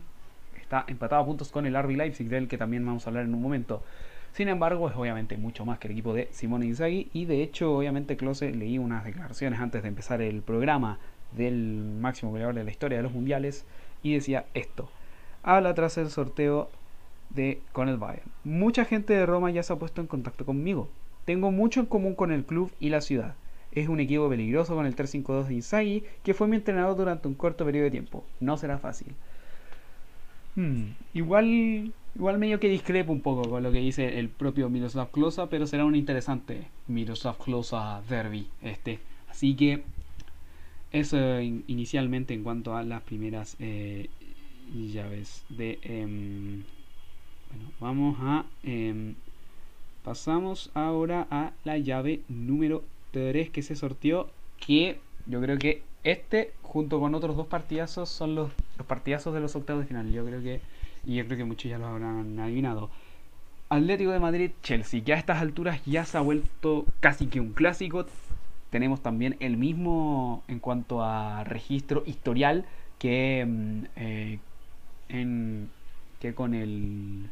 está 0.60 0.84
empatado 0.88 1.22
a 1.22 1.26
puntos 1.26 1.52
con 1.52 1.66
el 1.66 1.80
RB 1.80 1.96
Leipzig, 1.96 2.28
del 2.28 2.48
que 2.48 2.58
también 2.58 2.84
vamos 2.84 3.06
a 3.06 3.10
hablar 3.10 3.24
en 3.24 3.34
un 3.34 3.42
momento. 3.42 3.82
Sin 4.32 4.48
embargo, 4.48 4.88
es 4.88 4.96
obviamente 4.96 5.36
mucho 5.36 5.64
más 5.64 5.78
que 5.78 5.88
el 5.88 5.92
equipo 5.92 6.14
de 6.14 6.28
Simone 6.32 6.66
Inzaghi 6.66 7.10
y 7.12 7.26
de 7.26 7.42
hecho, 7.42 7.76
obviamente, 7.76 8.16
Klose 8.16 8.50
leí 8.52 8.78
unas 8.78 9.04
declaraciones 9.04 9.60
antes 9.60 9.82
de 9.82 9.88
empezar 9.88 10.22
el 10.22 10.42
programa 10.42 10.98
del 11.32 11.96
máximo 12.00 12.32
goleador 12.32 12.54
de 12.54 12.64
la 12.64 12.70
historia 12.70 12.96
de 12.96 13.02
los 13.02 13.12
mundiales 13.12 13.64
y 14.02 14.14
decía 14.14 14.46
esto. 14.54 14.90
Habla 15.42 15.74
tras 15.74 15.98
el 15.98 16.10
sorteo 16.10 16.70
de 17.30 17.60
con 17.72 17.88
el 17.88 17.98
Bayern. 17.98 18.30
Mucha 18.42 18.84
gente 18.84 19.12
de 19.12 19.26
Roma 19.26 19.50
ya 19.50 19.62
se 19.62 19.72
ha 19.72 19.76
puesto 19.76 20.00
en 20.00 20.06
contacto 20.06 20.44
conmigo 20.46 20.88
tengo 21.24 21.50
mucho 21.50 21.80
en 21.80 21.86
común 21.86 22.14
con 22.14 22.32
el 22.32 22.44
club 22.44 22.70
y 22.80 22.88
la 22.88 23.00
ciudad. 23.00 23.34
Es 23.72 23.88
un 23.88 24.00
equipo 24.00 24.28
peligroso 24.28 24.74
con 24.74 24.86
el 24.86 24.94
3-5-2 24.94 25.46
de 25.46 25.54
Inzaghi, 25.54 26.04
que 26.22 26.34
fue 26.34 26.48
mi 26.48 26.56
entrenador 26.56 26.96
durante 26.96 27.28
un 27.28 27.34
corto 27.34 27.64
periodo 27.64 27.84
de 27.84 27.90
tiempo. 27.90 28.24
No 28.40 28.56
será 28.56 28.78
fácil. 28.78 29.14
Hmm, 30.54 30.90
igual, 31.14 31.92
igual 32.14 32.38
medio 32.38 32.60
que 32.60 32.68
discrepo 32.68 33.12
un 33.12 33.22
poco 33.22 33.48
con 33.48 33.62
lo 33.62 33.72
que 33.72 33.78
dice 33.78 34.18
el 34.18 34.28
propio 34.28 34.68
Miroslav 34.68 35.10
Klose, 35.10 35.46
pero 35.48 35.66
será 35.66 35.86
un 35.86 35.96
interesante 35.96 36.66
Miroslav 36.88 37.38
Klose 37.38 37.76
derby 38.08 38.46
este. 38.62 38.98
Así 39.30 39.54
que 39.54 39.82
eso 40.92 41.40
inicialmente 41.40 42.34
en 42.34 42.42
cuanto 42.42 42.76
a 42.76 42.82
las 42.82 43.02
primeras 43.02 43.56
eh, 43.58 44.10
llaves 44.74 45.44
de... 45.48 45.78
Em, 45.82 46.64
bueno, 47.50 47.72
vamos 47.80 48.18
a... 48.20 48.44
Em, 48.62 49.14
Pasamos 50.04 50.70
ahora 50.74 51.26
a 51.30 51.52
la 51.64 51.78
llave 51.78 52.22
número 52.28 52.82
3 53.12 53.50
que 53.50 53.62
se 53.62 53.76
sorteó. 53.76 54.28
Que 54.58 55.00
yo 55.26 55.40
creo 55.40 55.58
que 55.58 55.82
este, 56.04 56.52
junto 56.62 56.98
con 56.98 57.14
otros 57.14 57.36
dos 57.36 57.46
partidazos, 57.46 58.08
son 58.08 58.34
los, 58.34 58.50
los 58.76 58.86
partidazos 58.86 59.34
de 59.34 59.40
los 59.40 59.54
octavos 59.54 59.82
de 59.82 59.88
final. 59.88 60.10
Yo 60.10 60.24
creo 60.24 60.42
que, 60.42 60.60
y 61.06 61.16
yo 61.16 61.26
creo 61.26 61.38
que 61.38 61.44
muchos 61.44 61.70
ya 61.70 61.78
lo 61.78 61.86
habrán 61.86 62.38
adivinado. 62.40 62.90
Atlético 63.68 64.10
de 64.10 64.18
Madrid, 64.18 64.50
Chelsea. 64.62 65.00
Ya 65.04 65.14
a 65.14 65.18
estas 65.18 65.40
alturas 65.40 65.80
ya 65.86 66.04
se 66.04 66.18
ha 66.18 66.20
vuelto 66.20 66.84
casi 67.00 67.26
que 67.26 67.40
un 67.40 67.52
clásico. 67.52 68.06
Tenemos 68.70 69.02
también 69.02 69.36
el 69.40 69.56
mismo 69.56 70.42
en 70.48 70.58
cuanto 70.58 71.02
a 71.02 71.44
registro 71.44 72.02
historial 72.06 72.64
que, 72.98 73.44
mm, 73.46 73.84
eh, 73.96 74.38
en, 75.08 75.70
que 76.20 76.34
con 76.34 76.54
el 76.54 77.30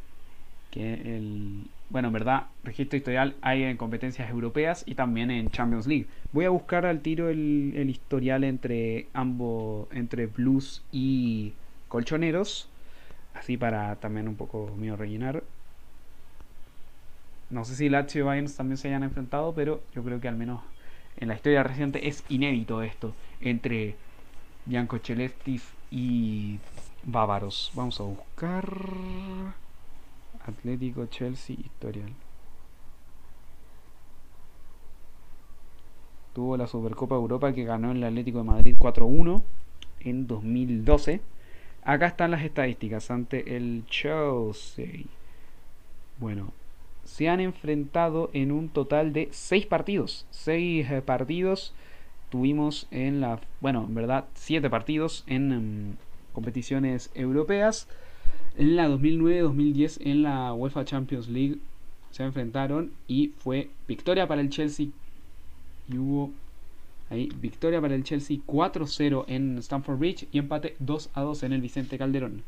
que 0.71 0.93
el 0.93 1.65
bueno, 1.91 2.07
en 2.07 2.13
verdad, 2.13 2.47
registro 2.63 2.95
historial 2.95 3.35
hay 3.41 3.63
en 3.63 3.75
competencias 3.75 4.29
europeas 4.29 4.83
y 4.87 4.95
también 4.95 5.29
en 5.29 5.51
Champions 5.51 5.87
League. 5.87 6.07
Voy 6.31 6.45
a 6.45 6.49
buscar 6.49 6.85
al 6.85 7.01
tiro 7.01 7.27
el, 7.27 7.89
historial 7.89 8.45
entre 8.45 9.07
ambos, 9.13 9.89
entre 9.91 10.27
Blues 10.27 10.83
y 10.93 11.51
Colchoneros, 11.89 12.69
así 13.33 13.57
para 13.57 13.97
también 13.97 14.29
un 14.29 14.35
poco 14.35 14.73
mío 14.77 14.95
rellenar. 14.95 15.43
No 17.49 17.65
sé 17.65 17.75
si 17.75 17.89
Lazio 17.89 18.21
y 18.21 18.23
Bayern 18.23 18.55
también 18.55 18.77
se 18.77 18.87
hayan 18.87 19.03
enfrentado, 19.03 19.53
pero 19.53 19.83
yo 19.93 20.01
creo 20.01 20.21
que 20.21 20.29
al 20.29 20.37
menos 20.37 20.61
en 21.17 21.27
la 21.27 21.35
historia 21.35 21.61
reciente 21.61 22.07
es 22.07 22.23
inédito 22.29 22.81
esto 22.83 23.13
entre 23.41 23.97
Bianco 24.65 24.97
Celestis 24.99 25.69
y 25.91 26.57
Bávaros. 27.03 27.69
Vamos 27.75 27.99
a 27.99 28.03
buscar. 28.03 28.65
Atlético, 30.45 31.05
Chelsea, 31.07 31.55
historial. 31.59 32.11
Tuvo 36.33 36.55
la 36.57 36.67
Supercopa 36.67 37.15
Europa 37.15 37.53
que 37.53 37.65
ganó 37.65 37.91
el 37.91 38.03
Atlético 38.03 38.39
de 38.39 38.43
Madrid 38.45 38.77
4-1 38.77 39.43
en 39.99 40.27
2012. 40.27 41.21
Acá 41.83 42.07
están 42.07 42.31
las 42.31 42.43
estadísticas 42.43 43.11
ante 43.11 43.57
el 43.57 43.83
Chelsea. 43.87 45.05
Bueno, 46.19 46.53
se 47.03 47.27
han 47.27 47.39
enfrentado 47.39 48.29
en 48.33 48.51
un 48.51 48.69
total 48.69 49.11
de 49.13 49.29
6 49.31 49.65
partidos. 49.65 50.25
6 50.31 50.89
eh, 50.89 51.01
partidos 51.01 51.73
tuvimos 52.29 52.87
en 52.91 53.19
la... 53.21 53.39
Bueno, 53.59 53.85
en 53.87 53.95
verdad, 53.95 54.25
7 54.35 54.69
partidos 54.69 55.23
en 55.27 55.51
em, 55.51 55.95
competiciones 56.33 57.11
europeas. 57.13 57.87
En 58.57 58.75
la 58.75 58.89
2009-2010 58.89 59.97
en 60.01 60.23
la 60.23 60.53
UEFA 60.53 60.85
Champions 60.85 61.29
League 61.29 61.57
se 62.11 62.23
enfrentaron 62.23 62.91
y 63.07 63.29
fue 63.37 63.69
victoria 63.87 64.27
para 64.27 64.41
el 64.41 64.49
Chelsea 64.49 64.87
y 65.89 65.97
hubo 65.97 66.31
ahí 67.09 67.29
victoria 67.41 67.79
para 67.81 67.95
el 67.95 68.03
Chelsea 68.03 68.37
4-0 68.45 69.25
en 69.27 69.57
Stamford 69.59 69.97
Bridge 69.97 70.27
y 70.31 70.37
empate 70.37 70.75
2-2 70.83 71.43
en 71.43 71.53
el 71.53 71.61
Vicente 71.61 71.97
Calderón. 71.97 72.43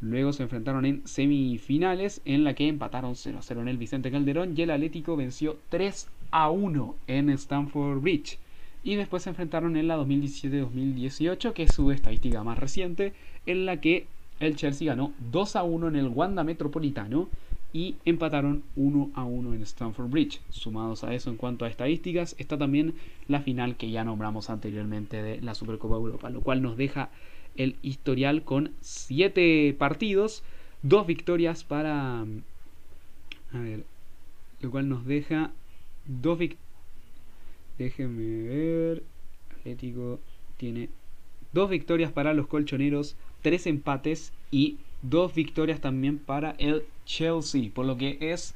Luego 0.00 0.32
se 0.32 0.44
enfrentaron 0.44 0.86
en 0.86 1.06
semifinales 1.06 2.20
en 2.24 2.44
la 2.44 2.54
que 2.54 2.68
empataron 2.68 3.14
0-0 3.14 3.60
en 3.60 3.68
el 3.68 3.78
Vicente 3.78 4.12
Calderón 4.12 4.54
y 4.56 4.62
el 4.62 4.70
Atlético 4.70 5.16
venció 5.16 5.58
3-1 5.72 6.94
en 7.08 7.30
Stamford 7.30 8.00
Bridge. 8.00 8.38
Y 8.84 8.94
después 8.94 9.24
se 9.24 9.30
enfrentaron 9.30 9.76
en 9.76 9.88
la 9.88 9.98
2017-2018, 9.98 11.52
que 11.52 11.64
es 11.64 11.74
su 11.74 11.90
estadística 11.90 12.44
más 12.44 12.58
reciente, 12.58 13.12
en 13.44 13.66
la 13.66 13.80
que 13.80 14.06
el 14.40 14.56
Chelsea 14.56 14.86
ganó 14.86 15.12
2-1 15.32 15.88
en 15.88 15.96
el 15.96 16.08
Wanda 16.08 16.44
Metropolitano 16.44 17.28
y 17.72 17.96
empataron 18.04 18.62
1 18.76 19.10
a 19.14 19.24
1 19.24 19.54
en 19.54 19.62
Stamford 19.62 20.08
Bridge. 20.08 20.40
Sumados 20.48 21.04
a 21.04 21.12
eso 21.12 21.30
en 21.30 21.36
cuanto 21.36 21.64
a 21.64 21.68
estadísticas, 21.68 22.34
está 22.38 22.56
también 22.56 22.94
la 23.26 23.40
final 23.40 23.76
que 23.76 23.90
ya 23.90 24.04
nombramos 24.04 24.48
anteriormente 24.48 25.22
de 25.22 25.40
la 25.42 25.54
Supercopa 25.54 25.96
Europa, 25.96 26.30
lo 26.30 26.40
cual 26.40 26.62
nos 26.62 26.76
deja 26.76 27.10
el 27.56 27.76
historial 27.82 28.42
con 28.42 28.72
7 28.80 29.74
partidos, 29.78 30.42
2 30.82 31.06
victorias 31.06 31.64
para... 31.64 32.20
A 32.20 33.58
ver, 33.58 33.84
lo 34.60 34.70
cual 34.70 34.88
nos 34.88 35.04
deja 35.04 35.50
2 36.06 36.38
victorias... 36.38 36.68
Déjenme 37.78 38.48
ver. 38.48 39.02
Atlético 39.58 40.20
tiene 40.56 40.88
2 41.52 41.70
victorias 41.70 42.12
para 42.12 42.34
los 42.34 42.46
colchoneros, 42.46 43.16
3 43.42 43.66
empates 43.66 44.32
y 44.50 44.78
dos 45.02 45.34
victorias 45.34 45.80
también 45.80 46.18
para 46.18 46.54
el 46.58 46.84
Chelsea, 47.04 47.70
por 47.72 47.86
lo 47.86 47.96
que 47.96 48.18
es, 48.20 48.54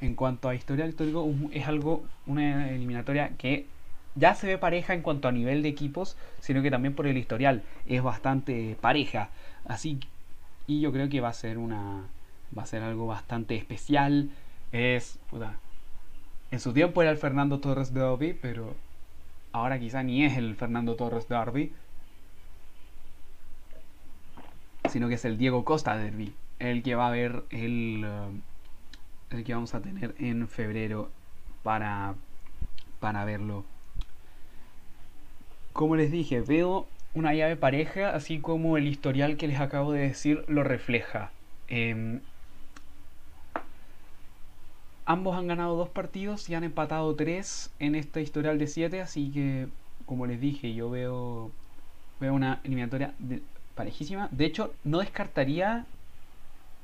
en 0.00 0.14
cuanto 0.14 0.48
a 0.48 0.54
historial 0.54 0.88
histórico, 0.88 1.28
es 1.52 1.66
algo, 1.66 2.04
una 2.26 2.70
eliminatoria 2.70 3.30
que 3.38 3.66
ya 4.14 4.34
se 4.34 4.46
ve 4.46 4.58
pareja 4.58 4.94
en 4.94 5.02
cuanto 5.02 5.28
a 5.28 5.32
nivel 5.32 5.62
de 5.62 5.68
equipos, 5.68 6.16
sino 6.40 6.62
que 6.62 6.70
también 6.70 6.94
por 6.94 7.06
el 7.06 7.16
historial 7.16 7.62
es 7.86 8.02
bastante 8.02 8.76
pareja. 8.80 9.30
Así 9.66 9.98
y 10.66 10.80
yo 10.80 10.92
creo 10.92 11.08
que 11.08 11.20
va 11.20 11.28
a 11.28 11.34
ser 11.34 11.58
una 11.58 12.04
va 12.56 12.62
a 12.62 12.66
ser 12.66 12.82
algo 12.82 13.06
bastante 13.06 13.56
especial. 13.56 14.30
Es 14.72 15.18
en 16.50 16.60
su 16.60 16.72
tiempo 16.72 17.02
era 17.02 17.10
el 17.10 17.16
Fernando 17.16 17.58
Torres 17.58 17.92
de 17.92 18.00
Derby, 18.00 18.38
pero 18.40 18.74
ahora 19.52 19.78
quizá 19.78 20.02
ni 20.02 20.24
es 20.24 20.36
el 20.36 20.54
Fernando 20.54 20.94
Torres 20.94 21.28
de 21.28 21.36
Derby, 21.36 21.72
sino 24.90 25.08
que 25.08 25.14
es 25.14 25.24
el 25.24 25.38
Diego 25.38 25.64
Costa 25.64 25.96
Derby, 25.96 26.32
el 26.58 26.82
que 26.82 26.94
va 26.94 27.08
a 27.08 27.10
ver 27.10 27.44
el, 27.50 28.04
uh, 28.04 29.34
el 29.34 29.44
que 29.44 29.54
vamos 29.54 29.74
a 29.74 29.80
tener 29.80 30.14
en 30.18 30.48
febrero 30.48 31.10
para, 31.62 32.14
para 33.00 33.24
verlo. 33.24 33.64
Como 35.72 35.96
les 35.96 36.12
dije, 36.12 36.40
veo 36.40 36.86
una 37.14 37.34
llave 37.34 37.56
pareja, 37.56 38.10
así 38.10 38.40
como 38.40 38.76
el 38.76 38.86
historial 38.86 39.36
que 39.36 39.48
les 39.48 39.60
acabo 39.60 39.92
de 39.92 40.00
decir 40.00 40.44
lo 40.48 40.62
refleja. 40.62 41.32
Em, 41.68 42.20
ambos 45.06 45.36
han 45.36 45.46
ganado 45.46 45.76
dos 45.76 45.88
partidos 45.88 46.48
y 46.48 46.54
han 46.54 46.64
empatado 46.64 47.14
tres 47.14 47.72
en 47.78 47.94
este 47.94 48.20
historial 48.20 48.58
de 48.58 48.66
siete, 48.66 49.00
así 49.00 49.30
que, 49.32 49.68
como 50.06 50.26
les 50.26 50.40
dije, 50.40 50.74
yo 50.74 50.90
veo, 50.90 51.50
veo 52.20 52.34
una 52.34 52.60
eliminatoria 52.64 53.14
de, 53.18 53.42
parejísima. 53.74 54.28
De 54.30 54.44
hecho, 54.44 54.74
no 54.84 54.98
descartaría 54.98 55.86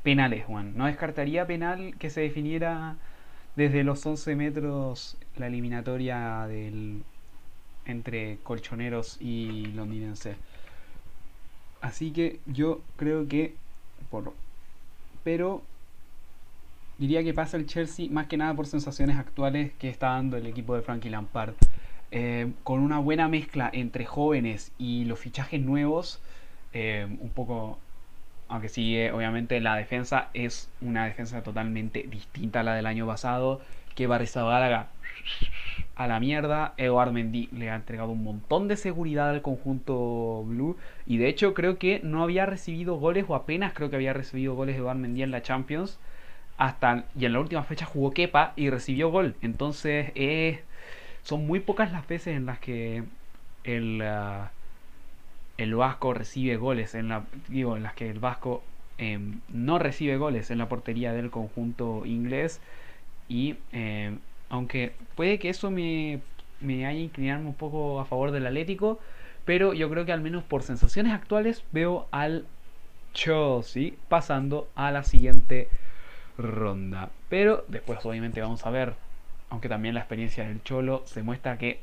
penales, 0.03 0.45
Juan. 0.47 0.77
No 0.77 0.87
descartaría 0.87 1.47
penal 1.47 1.95
que 1.99 2.11
se 2.11 2.21
definiera 2.23 2.97
desde 3.57 3.85
los 3.85 4.05
11 4.05 4.37
metros 4.37 5.17
la 5.37 5.47
eliminatoria 5.47 6.47
del 6.47 7.03
entre 7.87 8.39
colchoneros 8.43 9.17
y 9.21 9.67
londinenses. 9.75 10.37
Así 11.81 12.11
que 12.11 12.41
yo 12.47 12.83
creo 12.97 13.27
que 13.27 13.55
por 14.11 14.35
pero 15.25 15.63
diría 16.99 17.23
que 17.23 17.35
pasa 17.35 17.57
el 17.57 17.67
Chelsea 17.67 18.09
más 18.11 18.27
que 18.27 18.37
nada 18.37 18.55
por 18.55 18.67
sensaciones 18.67 19.17
actuales 19.17 19.73
que 19.79 19.89
está 19.89 20.11
dando 20.11 20.37
el 20.37 20.47
equipo 20.47 20.75
de 20.75 20.83
Frankie 20.83 21.11
Lampard. 21.11 21.55
Eh, 22.13 22.53
con 22.65 22.81
una 22.81 22.99
buena 22.99 23.29
mezcla 23.29 23.71
entre 23.73 24.05
jóvenes 24.05 24.73
y 24.79 25.05
los 25.05 25.19
fichajes 25.19 25.61
nuevos, 25.61 26.21
eh, 26.73 27.07
un 27.21 27.31
poco, 27.31 27.79
aunque 28.49 28.69
sí, 28.69 28.97
eh, 28.97 29.13
obviamente 29.13 29.61
la 29.61 29.77
defensa 29.77 30.29
es 30.35 30.71
una 30.81 31.05
defensa 31.07 31.43
totalmente 31.43 32.05
distinta 32.09 32.61
a 32.61 32.63
la 32.63 32.75
del 32.75 32.87
año 32.87 33.07
pasado, 33.07 33.61
que 33.95 34.07
Barrizabalaga 34.07 34.89
a 35.97 36.07
la 36.07 36.19
mierda, 36.19 36.73
Eduard 36.79 37.13
Mendy 37.13 37.49
le 37.53 37.71
ha 37.71 37.75
entregado 37.75 38.11
un 38.13 38.25
montón 38.25 38.69
de 38.69 38.77
seguridad 38.77 39.31
al 39.31 39.43
conjunto 39.43 40.45
blue. 40.47 40.77
Y 41.07 41.19
de 41.19 41.29
hecho 41.29 41.53
creo 41.53 41.79
que 41.79 42.01
no 42.03 42.23
había 42.23 42.47
recibido 42.47 42.97
goles 42.97 43.27
o 43.29 43.35
apenas 43.35 43.75
creo 43.75 43.91
que 43.91 43.97
había 43.97 44.15
recibido 44.15 44.55
goles 44.55 44.77
Eduard 44.77 44.97
Mendy 44.97 45.23
en 45.23 45.31
la 45.31 45.43
Champions. 45.43 45.99
Hasta 46.57 47.05
y 47.19 47.27
en 47.27 47.33
la 47.35 47.41
última 47.41 47.65
fecha 47.65 47.87
jugó 47.87 48.13
Kepa 48.13 48.53
y 48.57 48.71
recibió 48.71 49.11
gol. 49.11 49.37
Entonces 49.43 50.13
eh, 50.15 50.63
son 51.23 51.47
muy 51.47 51.61
pocas 51.61 51.93
las 51.93 52.07
veces 52.09 52.37
en 52.37 52.47
las 52.47 52.59
que 52.61 53.05
el 53.65 54.01
ah, 54.03 54.53
el 55.63 55.75
Vasco 55.75 56.15
recibe 56.15 56.57
goles 56.57 56.95
en 56.95 57.09
la 57.09 57.25
digo 57.49 57.77
en 57.77 57.83
las 57.83 57.95
que 57.95 58.09
el 58.09 58.19
Vasco 58.19 58.63
em, 58.99 59.41
no 59.49 59.79
recibe 59.79 60.17
goles 60.17 60.51
en 60.51 60.59
la 60.59 60.69
portería 60.69 61.13
del 61.13 61.31
conjunto 61.31 62.07
inglés 62.07 62.61
y 63.29 63.57
em, 63.73 64.19
aunque 64.49 64.93
puede 65.17 65.39
que 65.39 65.51
eso 65.51 65.71
me, 65.71 66.21
me 66.61 66.87
haya 66.87 66.99
inclinado 66.99 67.47
un 67.47 67.55
poco 67.55 68.01
a 68.01 68.07
favor 68.07 68.31
del 68.31 68.47
Atlético 68.47 68.99
pero 69.45 69.75
yo 69.75 69.91
creo 69.91 70.07
que 70.07 70.13
al 70.13 70.23
menos 70.23 70.45
por 70.45 70.63
sensaciones 70.63 71.13
actuales 71.13 71.63
veo 71.73 72.09
al 72.11 72.47
Chelsea 73.13 73.93
pasando 74.09 74.69
a 74.77 74.91
la 74.93 75.03
siguiente 75.03 75.69
ronda. 76.39 77.11
Pero 77.29 77.65
después 77.69 77.99
obviamente 78.05 78.41
vamos 78.41 78.65
a 78.65 78.71
ver 78.71 78.95
aunque 79.51 79.69
también 79.69 79.95
la 79.95 80.01
experiencia 80.01 80.47
del 80.47 80.63
Cholo 80.63 81.03
se 81.07 81.23
muestra 81.23 81.59
que 81.59 81.81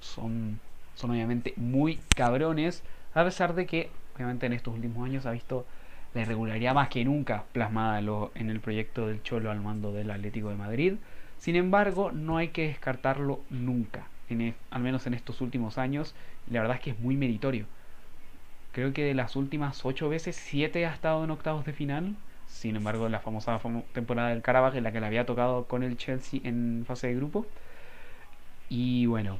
son 0.00 0.60
son 0.94 1.10
obviamente 1.10 1.54
muy 1.56 2.00
cabrones, 2.14 2.82
a 3.14 3.24
pesar 3.24 3.54
de 3.54 3.66
que 3.66 3.90
obviamente 4.14 4.46
en 4.46 4.52
estos 4.52 4.74
últimos 4.74 5.04
años 5.04 5.26
ha 5.26 5.32
visto 5.32 5.66
la 6.14 6.22
irregularidad 6.22 6.74
más 6.74 6.88
que 6.88 7.04
nunca 7.04 7.44
plasmada 7.52 7.98
en 8.34 8.50
el 8.50 8.60
proyecto 8.60 9.08
del 9.08 9.22
Cholo 9.22 9.50
al 9.50 9.60
mando 9.60 9.92
del 9.92 10.10
Atlético 10.10 10.50
de 10.50 10.56
Madrid. 10.56 10.94
Sin 11.38 11.56
embargo, 11.56 12.12
no 12.12 12.36
hay 12.36 12.48
que 12.48 12.68
descartarlo 12.68 13.40
nunca, 13.50 14.06
en, 14.28 14.54
al 14.70 14.82
menos 14.82 15.06
en 15.06 15.14
estos 15.14 15.40
últimos 15.40 15.76
años, 15.76 16.14
la 16.48 16.60
verdad 16.60 16.76
es 16.76 16.82
que 16.82 16.90
es 16.90 16.98
muy 17.00 17.16
meritorio. 17.16 17.66
Creo 18.72 18.92
que 18.92 19.04
de 19.04 19.14
las 19.14 19.36
últimas 19.36 19.84
ocho 19.84 20.08
veces, 20.08 20.36
siete 20.36 20.86
ha 20.86 20.92
estado 20.92 21.24
en 21.24 21.30
octavos 21.30 21.64
de 21.64 21.72
final. 21.72 22.16
Sin 22.46 22.76
embargo, 22.76 23.08
la 23.08 23.20
famosa 23.20 23.60
temporada 23.92 24.28
del 24.30 24.42
Carabaj 24.42 24.76
en 24.76 24.84
la 24.84 24.92
que 24.92 25.00
le 25.00 25.06
había 25.06 25.26
tocado 25.26 25.64
con 25.64 25.82
el 25.82 25.96
Chelsea 25.96 26.40
en 26.44 26.84
fase 26.86 27.08
de 27.08 27.14
grupo. 27.14 27.46
Y 28.68 29.06
bueno, 29.06 29.38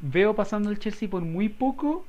veo 0.00 0.34
pasando 0.34 0.70
el 0.70 0.78
Chelsea 0.78 1.08
por 1.08 1.22
muy 1.22 1.48
poco. 1.48 2.04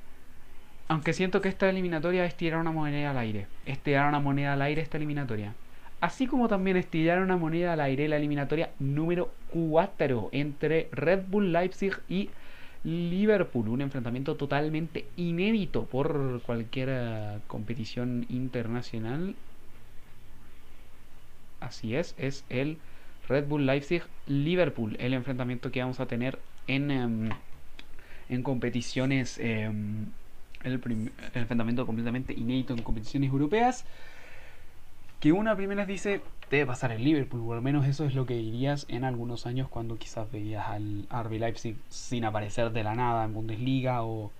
Aunque 0.88 1.14
siento 1.14 1.40
que 1.40 1.50
esta 1.50 1.70
eliminatoria 1.70 2.26
es 2.26 2.36
tirar 2.36 2.60
una 2.60 2.72
moneda 2.72 3.12
al 3.12 3.18
aire. 3.18 3.48
Es 3.66 3.80
tirar 3.80 4.10
una 4.10 4.20
moneda 4.20 4.54
al 4.54 4.62
aire 4.62 4.82
esta 4.82 4.98
eliminatoria. 4.98 5.54
Así 6.02 6.26
como 6.26 6.48
también 6.48 6.78
es 6.78 6.88
tirar 6.88 7.22
una 7.22 7.38
moneda 7.38 7.74
al 7.74 7.82
aire 7.82 8.08
la 8.08 8.18
eliminatoria 8.18 8.72
número 8.80 9.32
4 9.54 10.30
entre 10.32 10.90
Red 10.92 11.26
Bull 11.28 11.54
Leipzig 11.54 11.94
y 12.10 12.30
Liverpool. 12.84 13.70
Un 13.70 13.82
enfrentamiento 13.82 14.36
totalmente 14.36 15.06
inédito 15.16 15.86
por 15.86 16.42
cualquier 16.42 16.90
eh, 16.92 17.40
competición 17.48 18.26
internacional. 18.30 19.36
Así 21.60 21.96
es, 21.96 22.16
es 22.18 22.44
el 22.50 22.80
Red 23.30 23.46
Bull 23.46 23.68
Leipzig 23.68 24.02
Liverpool. 24.26 24.98
El 25.00 25.14
enfrentamiento 25.14 25.72
que 25.72 25.82
vamos 25.82 26.00
a 26.00 26.08
tener 26.08 26.40
en... 26.68 26.92
Em, 26.92 27.30
en 28.32 28.44
competiciones, 28.44 29.38
em, 29.40 30.08
el, 30.64 30.82
enfrentamiento 31.34 31.86
completamente 31.86 32.34
inédito 32.34 32.74
en 32.74 32.82
competiciones 32.82 33.30
europeas, 33.30 33.86
que 35.20 35.34
una 35.34 35.56
primera 35.56 35.86
dice 35.86 36.22
debe 36.50 36.66
pasar 36.66 36.94
el 36.94 37.04
Liverpool, 37.04 37.42
o 37.46 37.54
al 37.54 37.62
menos 37.62 37.86
eso 37.88 38.06
es 38.06 38.16
lo 38.16 38.26
que 38.26 38.36
dirías 38.36 38.86
en 38.90 39.04
algunos 39.04 39.46
años 39.46 39.68
cuando 39.68 39.98
quizás 39.98 40.32
veías 40.32 40.68
al 40.68 41.08
RB 41.12 41.40
Leipzig 41.40 41.76
sin 41.90 42.26
aparecer 42.26 42.72
de 42.72 42.84
la 42.84 42.96
nada 42.96 43.26
en 43.26 43.34
Bundesliga 43.34 44.04
o 44.04 44.32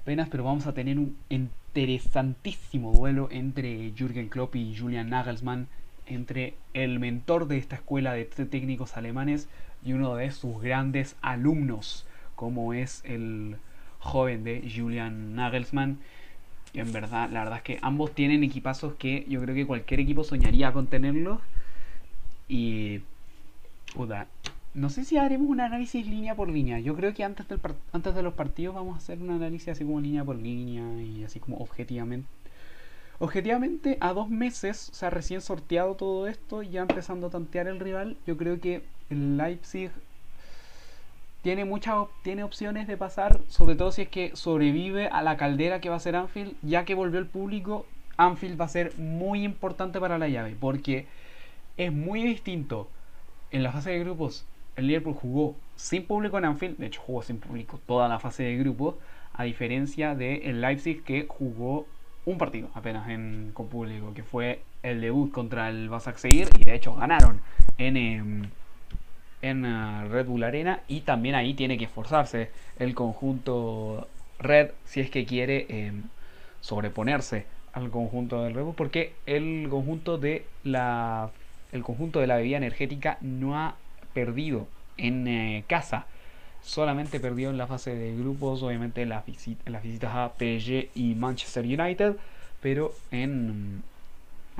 apenas, 0.00 0.28
pero 0.30 0.44
vamos 0.44 0.66
a 0.66 0.72
tener 0.72 0.98
un 0.98 1.16
interesantísimo 1.28 2.92
duelo 2.92 3.28
entre 3.30 3.92
Jürgen 3.96 4.28
Klopp 4.28 4.56
y 4.56 4.76
Julian 4.76 5.10
Nagelsmann, 5.10 5.68
entre 6.06 6.54
el 6.72 6.98
mentor 6.98 7.46
de 7.46 7.58
esta 7.58 7.76
escuela 7.76 8.14
de 8.14 8.24
técnicos 8.24 8.96
alemanes 8.96 9.48
y 9.84 9.92
uno 9.92 10.14
de 10.16 10.30
sus 10.30 10.60
grandes 10.62 11.16
alumnos 11.20 12.06
como 12.34 12.72
es 12.72 13.02
el 13.04 13.56
joven 13.98 14.44
de 14.44 14.70
Julian 14.74 15.34
Nagelsmann. 15.34 15.98
En 16.74 16.92
verdad, 16.92 17.30
la 17.30 17.44
verdad 17.44 17.58
es 17.58 17.62
que 17.62 17.78
ambos 17.82 18.14
tienen 18.14 18.42
equipazos 18.42 18.94
que 18.94 19.24
yo 19.28 19.40
creo 19.40 19.54
que 19.54 19.66
cualquier 19.66 20.00
equipo 20.00 20.24
soñaría 20.24 20.72
con 20.72 20.86
tenerlos. 20.86 21.40
Y. 22.48 23.00
No 24.74 24.90
sé 24.90 25.04
si 25.04 25.16
haremos 25.18 25.48
un 25.48 25.60
análisis 25.60 26.04
línea 26.04 26.34
por 26.34 26.48
línea. 26.48 26.80
Yo 26.80 26.96
creo 26.96 27.14
que 27.14 27.22
antes, 27.22 27.46
del 27.46 27.60
antes 27.92 28.14
de 28.14 28.22
los 28.24 28.34
partidos 28.34 28.74
vamos 28.74 28.94
a 28.94 28.98
hacer 28.98 29.20
un 29.22 29.30
análisis 29.30 29.68
así 29.68 29.84
como 29.84 30.00
línea 30.00 30.24
por 30.24 30.34
línea 30.34 31.00
y 31.00 31.22
así 31.22 31.38
como 31.38 31.58
objetivamente. 31.58 32.28
Objetivamente, 33.20 33.96
a 34.00 34.12
dos 34.12 34.28
meses, 34.28 34.90
o 34.90 34.94
sea, 34.94 35.10
recién 35.10 35.40
sorteado 35.40 35.94
todo 35.94 36.26
esto, 36.26 36.64
ya 36.64 36.82
empezando 36.82 37.28
a 37.28 37.30
tantear 37.30 37.68
el 37.68 37.78
rival, 37.78 38.16
yo 38.26 38.36
creo 38.36 38.60
que 38.60 38.82
el 39.10 39.36
Leipzig 39.36 39.92
tiene 41.44 41.64
muchas 41.64 42.06
tiene 42.22 42.42
opciones 42.42 42.88
de 42.88 42.96
pasar, 42.96 43.38
sobre 43.48 43.76
todo 43.76 43.92
si 43.92 44.02
es 44.02 44.08
que 44.08 44.34
sobrevive 44.34 45.06
a 45.06 45.22
la 45.22 45.36
caldera 45.36 45.80
que 45.80 45.90
va 45.90 45.96
a 45.96 46.00
ser 46.00 46.16
Anfield, 46.16 46.54
ya 46.62 46.84
que 46.84 46.96
volvió 46.96 47.20
el 47.20 47.26
público, 47.26 47.86
Anfield 48.16 48.60
va 48.60 48.64
a 48.64 48.68
ser 48.68 48.96
muy 48.98 49.44
importante 49.44 50.00
para 50.00 50.18
la 50.18 50.28
llave, 50.28 50.56
porque 50.58 51.06
es 51.76 51.92
muy 51.92 52.22
distinto 52.22 52.88
en 53.52 53.62
la 53.62 53.70
fase 53.70 53.90
de 53.90 54.00
grupos 54.00 54.46
el 54.76 54.86
Liverpool 54.86 55.14
jugó 55.14 55.54
sin 55.76 56.04
público 56.04 56.38
en 56.38 56.46
Anfield, 56.46 56.78
de 56.78 56.86
hecho 56.86 57.00
jugó 57.00 57.22
sin 57.22 57.38
público 57.38 57.78
toda 57.86 58.08
la 58.08 58.18
fase 58.18 58.42
de 58.42 58.56
grupos, 58.56 58.96
a 59.32 59.44
diferencia 59.44 60.14
del 60.14 60.42
el 60.42 60.60
Leipzig 60.60 61.02
que 61.02 61.26
jugó 61.28 61.86
un 62.24 62.38
partido 62.38 62.70
apenas 62.74 63.08
en, 63.08 63.50
con 63.52 63.68
público, 63.68 64.14
que 64.14 64.22
fue 64.22 64.62
el 64.82 65.00
debut 65.00 65.30
contra 65.30 65.68
el 65.68 65.90
Seguir 66.16 66.48
y 66.58 66.64
de 66.64 66.74
hecho 66.74 66.94
ganaron 66.94 67.40
en, 67.78 67.96
em, 67.96 68.42
en 69.44 69.66
uh, 69.66 70.08
Red 70.08 70.26
Bull 70.26 70.42
Arena 70.42 70.80
y 70.88 71.02
también 71.02 71.34
ahí 71.34 71.54
tiene 71.54 71.76
que 71.76 71.84
esforzarse 71.84 72.50
el 72.78 72.94
conjunto 72.94 74.08
Red 74.38 74.70
si 74.86 75.00
es 75.00 75.10
que 75.10 75.26
quiere 75.26 75.66
em, 75.68 76.04
sobreponerse 76.60 77.46
al 77.74 77.90
conjunto 77.90 78.42
del 78.42 78.54
Red 78.54 78.62
Bull 78.62 78.74
porque 78.74 79.12
el 79.26 79.66
conjunto 79.68 80.16
de 80.16 80.46
la 80.62 81.30
el 81.72 81.82
conjunto 81.82 82.20
de 82.20 82.26
la 82.26 82.36
bebida 82.36 82.56
energética 82.56 83.18
no 83.20 83.58
ha 83.58 83.74
perdido 84.14 84.68
en 84.96 85.26
eh, 85.26 85.64
casa. 85.66 86.06
Solamente 86.62 87.20
perdió 87.20 87.50
en 87.50 87.58
la 87.58 87.66
fase 87.66 87.94
de 87.94 88.16
grupos, 88.16 88.62
obviamente 88.62 89.02
en, 89.02 89.08
las 89.08 89.26
visitas 89.26 90.14
a 90.14 90.32
PSG 90.38 90.88
y 90.94 91.14
Manchester 91.16 91.64
United, 91.64 92.16
pero 92.62 92.94
en, 93.10 93.82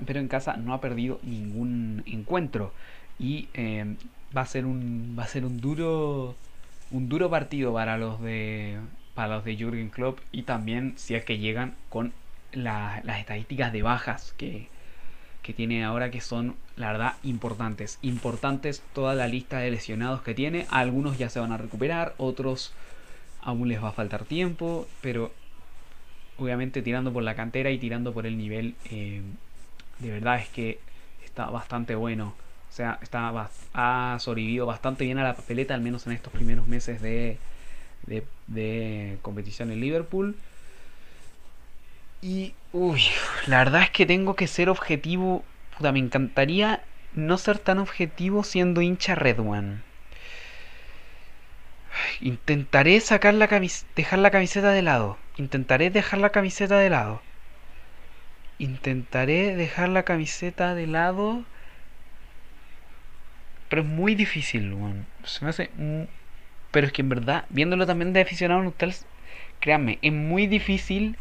pero 0.04 0.18
en 0.18 0.26
casa 0.26 0.56
no 0.56 0.74
ha 0.74 0.80
perdido 0.80 1.20
ningún 1.22 2.02
encuentro. 2.06 2.72
Y 3.18 3.48
eh, 3.54 3.94
va 4.36 4.42
a 4.42 4.46
ser 4.46 4.66
un, 4.66 5.16
va 5.18 5.24
a 5.24 5.28
ser 5.28 5.44
un 5.44 5.60
duro, 5.60 6.36
un 6.90 7.08
duro 7.08 7.30
partido 7.30 7.72
para 7.72 7.98
los 7.98 8.20
de 8.20 8.78
para 9.14 9.36
los 9.36 9.44
de 9.44 9.56
Jürgen 9.56 9.90
Klopp 9.90 10.18
y 10.32 10.42
también 10.42 10.94
si 10.96 11.14
es 11.14 11.24
que 11.24 11.38
llegan 11.38 11.74
con 11.88 12.12
las 12.52 13.04
estadísticas 13.18 13.72
de 13.72 13.82
bajas 13.82 14.34
que, 14.36 14.68
que 15.42 15.52
tiene 15.52 15.84
ahora 15.84 16.10
que 16.10 16.20
son, 16.20 16.56
la 16.76 16.90
verdad, 16.92 17.14
importantes. 17.22 17.98
Importantes 18.02 18.82
toda 18.92 19.14
la 19.14 19.28
lista 19.28 19.58
de 19.58 19.70
lesionados 19.70 20.22
que 20.22 20.34
tiene. 20.34 20.66
Algunos 20.70 21.18
ya 21.18 21.28
se 21.28 21.40
van 21.40 21.52
a 21.52 21.56
recuperar, 21.58 22.14
otros 22.16 22.72
aún 23.42 23.68
les 23.68 23.82
va 23.82 23.88
a 23.88 23.92
faltar 23.92 24.24
tiempo, 24.24 24.88
pero 25.00 25.32
obviamente 26.38 26.82
tirando 26.82 27.12
por 27.12 27.22
la 27.22 27.34
cantera 27.34 27.70
y 27.70 27.78
tirando 27.78 28.12
por 28.12 28.26
el 28.26 28.38
nivel, 28.38 28.74
eh, 28.90 29.22
de 29.98 30.10
verdad 30.10 30.40
es 30.40 30.48
que 30.48 30.80
está 31.24 31.50
bastante 31.50 31.94
bueno. 31.94 32.34
O 32.74 32.76
sea, 32.76 32.98
está, 33.02 33.50
ha 33.72 34.16
sobrevivido 34.18 34.66
bastante 34.66 35.04
bien 35.04 35.18
a 35.18 35.22
la 35.22 35.36
papeleta, 35.36 35.74
al 35.74 35.80
menos 35.80 36.08
en 36.08 36.12
estos 36.12 36.32
primeros 36.32 36.66
meses 36.66 37.00
de, 37.00 37.38
de, 38.48 39.16
competición 39.22 39.70
en 39.70 39.80
Liverpool. 39.80 40.34
Y, 42.20 42.54
uy, 42.72 43.00
la 43.46 43.58
verdad 43.58 43.82
es 43.82 43.90
que 43.90 44.06
tengo 44.06 44.34
que 44.34 44.48
ser 44.48 44.68
objetivo. 44.68 45.44
Puta, 45.76 45.92
me 45.92 46.00
encantaría 46.00 46.82
no 47.12 47.38
ser 47.38 47.60
tan 47.60 47.78
objetivo 47.78 48.42
siendo 48.42 48.80
hincha 48.80 49.14
Red 49.14 49.38
One. 49.38 49.76
Intentaré 52.20 52.98
sacar 52.98 53.34
la 53.34 53.46
dejar 53.94 54.18
la 54.18 54.32
camiseta 54.32 54.72
de 54.72 54.82
lado. 54.82 55.16
Intentaré 55.36 55.90
dejar 55.90 56.18
la 56.18 56.30
camiseta 56.30 56.76
de 56.78 56.90
lado. 56.90 57.22
Intentaré 58.58 59.54
dejar 59.54 59.90
la 59.90 60.02
camiseta 60.02 60.74
de 60.74 60.88
lado. 60.88 61.44
Pero 63.68 63.82
es 63.82 63.88
muy 63.88 64.14
difícil, 64.14 64.72
weón. 64.74 65.06
Se 65.24 65.44
me 65.44 65.50
hace. 65.50 65.70
Pero 66.70 66.86
es 66.86 66.92
que 66.92 67.02
en 67.02 67.08
verdad, 67.08 67.44
viéndolo 67.50 67.86
también 67.86 68.12
de 68.12 68.20
aficionado 68.20 68.62
neutral, 68.62 68.94
créanme, 69.60 69.98
es 70.02 70.12
muy 70.12 70.46
difícil 70.46 71.16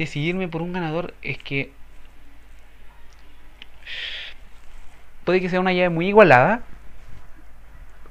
decidirme 0.00 0.48
por 0.48 0.62
un 0.62 0.72
ganador 0.72 1.12
es 1.20 1.36
que 1.36 1.72
puede 5.24 5.42
que 5.42 5.50
sea 5.50 5.60
una 5.60 5.74
llave 5.74 5.90
muy 5.90 6.08
igualada 6.08 6.62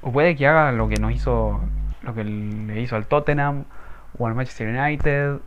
o 0.02 0.12
puede 0.12 0.36
que 0.36 0.45
haga 0.45 0.72
lo 0.72 0.88
que 0.88 0.98
nos 0.98 1.12
hizo 1.13 1.60
lo 2.04 2.13
que 2.13 2.24
le 2.24 2.80
hizo 2.80 2.95
al 2.95 3.08
Tottenham 3.08 3.65
o 4.17 4.28
al 4.28 4.36
Manchester 4.36 4.67
United 4.67 5.39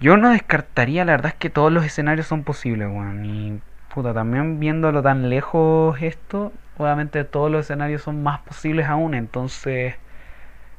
yo 0.00 0.16
no 0.16 0.30
descartaría 0.30 1.04
la 1.04 1.12
verdad 1.12 1.32
es 1.32 1.38
que 1.38 1.50
todos 1.50 1.70
los 1.70 1.84
escenarios 1.84 2.26
son 2.26 2.42
posibles 2.42 2.88
weón. 2.88 3.26
y 3.26 3.60
puta 3.94 4.14
también 4.14 4.58
viéndolo 4.60 5.02
tan 5.02 5.28
lejos 5.28 6.00
esto 6.02 6.52
obviamente 6.78 7.24
todos 7.24 7.50
los 7.50 7.66
escenarios 7.66 8.02
son 8.02 8.22
más 8.22 8.40
posibles 8.40 8.86
aún 8.86 9.14
entonces 9.14 9.96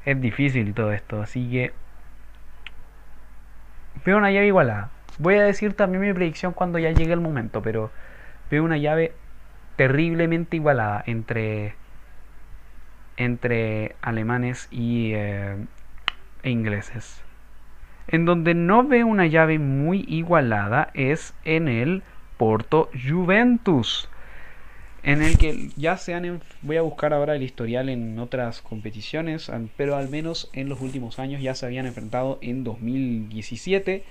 es 0.06 0.21
difícil 0.21 0.73
todo 0.73 0.91
esto 0.91 1.21
así 1.21 1.49
que 1.49 1.73
Veo 4.06 4.17
una 4.17 4.32
llave 4.32 4.47
igualada. 4.47 4.89
Voy 5.17 5.36
a 5.36 5.43
decir 5.43 5.73
también 5.76 6.02
mi 6.02 6.13
predicción 6.13 6.52
cuando 6.54 6.78
ya 6.80 6.91
llegue 6.91 7.13
el 7.13 7.21
momento, 7.21 7.62
pero 7.62 7.91
veo 8.52 8.63
una 8.63 8.78
llave 8.78 9.13
terriblemente 9.76 10.58
igualada 10.58 11.04
entre 11.06 11.76
entre 13.15 13.95
alemanes 14.02 14.67
y 14.71 15.13
eh, 15.13 15.56
e 16.41 16.49
ingleses. 16.49 17.23
En 18.08 18.26
donde 18.26 18.56
no 18.56 18.84
veo 18.84 19.08
una 19.08 19.28
llave 19.28 19.60
muy 19.60 20.04
igualada 20.08 20.89
es 20.93 21.34
en 21.45 21.67
el 21.67 22.04
Porto 22.38 22.89
Juventus 22.93 24.10
en 25.04 25.22
el 25.22 25.38
que 25.38 25.69
ya 25.76 25.98
se 25.98 26.13
han 26.13 26.41
voy 26.62 26.78
a 26.78 26.82
buscar 26.82 27.13
ahora 27.13 27.36
el 27.36 27.43
historial 27.43 27.89
en 27.89 28.17
otras 28.19 28.62
competiciones 28.62 29.52
pero 29.76 29.96
al 29.96 30.10
menos 30.10 30.50
en 30.54 30.69
los 30.69 30.82
últimos 30.82 31.19
años 31.19 31.41
ya 31.41 31.56
se 31.56 31.65
habían 31.65 31.86
enfrentado 31.86 32.39
en 32.41 32.63
2017 32.63 34.04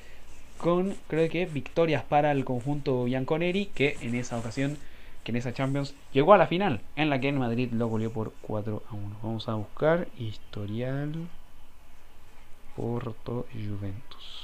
con 0.58 0.94
creo 1.08 1.28
que 1.30 1.46
victorias 1.46 2.04
para 2.04 2.30
el 2.30 2.44
conjunto 2.44 3.04
Bianconeri 3.04 3.66
que 3.66 3.96
en 4.02 4.14
esa 4.14 4.38
ocasión 4.38 4.76
que 5.24 5.32
en 5.32 5.36
esa 5.36 5.54
Champions 5.54 5.94
llegó 6.12 6.34
a 6.34 6.38
la 6.38 6.46
final 6.46 6.80
en 6.96 7.08
la 7.08 7.20
que 7.20 7.28
en 7.28 7.38
Madrid 7.38 7.70
lo 7.72 7.88
goleó 7.88 8.12
por 8.12 8.34
4 8.42 8.82
a 8.88 8.94
1 8.94 9.16
vamos 9.22 9.48
a 9.48 9.54
buscar 9.54 10.08
historial 10.18 11.14
Porto 12.76 13.46
Juventus 13.52 14.41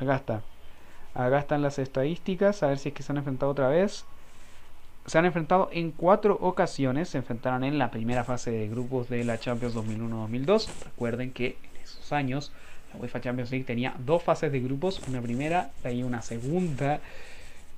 Acá 0.00 0.16
está. 0.16 0.42
Acá 1.14 1.38
están 1.38 1.62
las 1.62 1.78
estadísticas. 1.78 2.62
A 2.62 2.68
ver 2.68 2.78
si 2.78 2.88
es 2.88 2.94
que 2.94 3.02
se 3.02 3.12
han 3.12 3.18
enfrentado 3.18 3.52
otra 3.52 3.68
vez. 3.68 4.04
Se 5.06 5.18
han 5.18 5.26
enfrentado 5.26 5.68
en 5.72 5.90
cuatro 5.90 6.38
ocasiones. 6.40 7.10
Se 7.10 7.18
enfrentaron 7.18 7.64
en 7.64 7.78
la 7.78 7.90
primera 7.90 8.24
fase 8.24 8.50
de 8.50 8.68
grupos 8.68 9.08
de 9.08 9.24
la 9.24 9.38
Champions 9.38 9.74
2001-2002. 9.74 10.68
Recuerden 10.84 11.32
que 11.32 11.56
en 11.62 11.82
esos 11.82 12.12
años 12.12 12.52
la 12.92 13.00
UEFA 13.00 13.20
Champions 13.20 13.50
League 13.50 13.64
tenía 13.64 13.94
dos 13.98 14.22
fases 14.22 14.50
de 14.50 14.60
grupos. 14.60 15.00
Una 15.08 15.20
primera 15.20 15.70
y 15.84 16.02
una 16.02 16.22
segunda. 16.22 17.00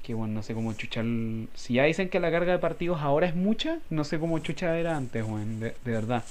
Que 0.02 0.14
bueno, 0.14 0.34
no 0.34 0.42
sé 0.42 0.54
cómo 0.54 0.72
chucha. 0.72 1.02
Si 1.54 1.74
ya 1.74 1.84
dicen 1.84 2.08
que 2.08 2.20
la 2.20 2.30
carga 2.30 2.52
de 2.52 2.58
partidos 2.58 3.00
ahora 3.00 3.26
es 3.26 3.34
mucha, 3.34 3.78
no 3.90 4.04
sé 4.04 4.20
cómo 4.20 4.38
chucha 4.38 4.78
era 4.78 4.96
antes, 4.96 5.26
bueno, 5.26 5.58
de 5.58 5.74
verdad. 5.84 6.22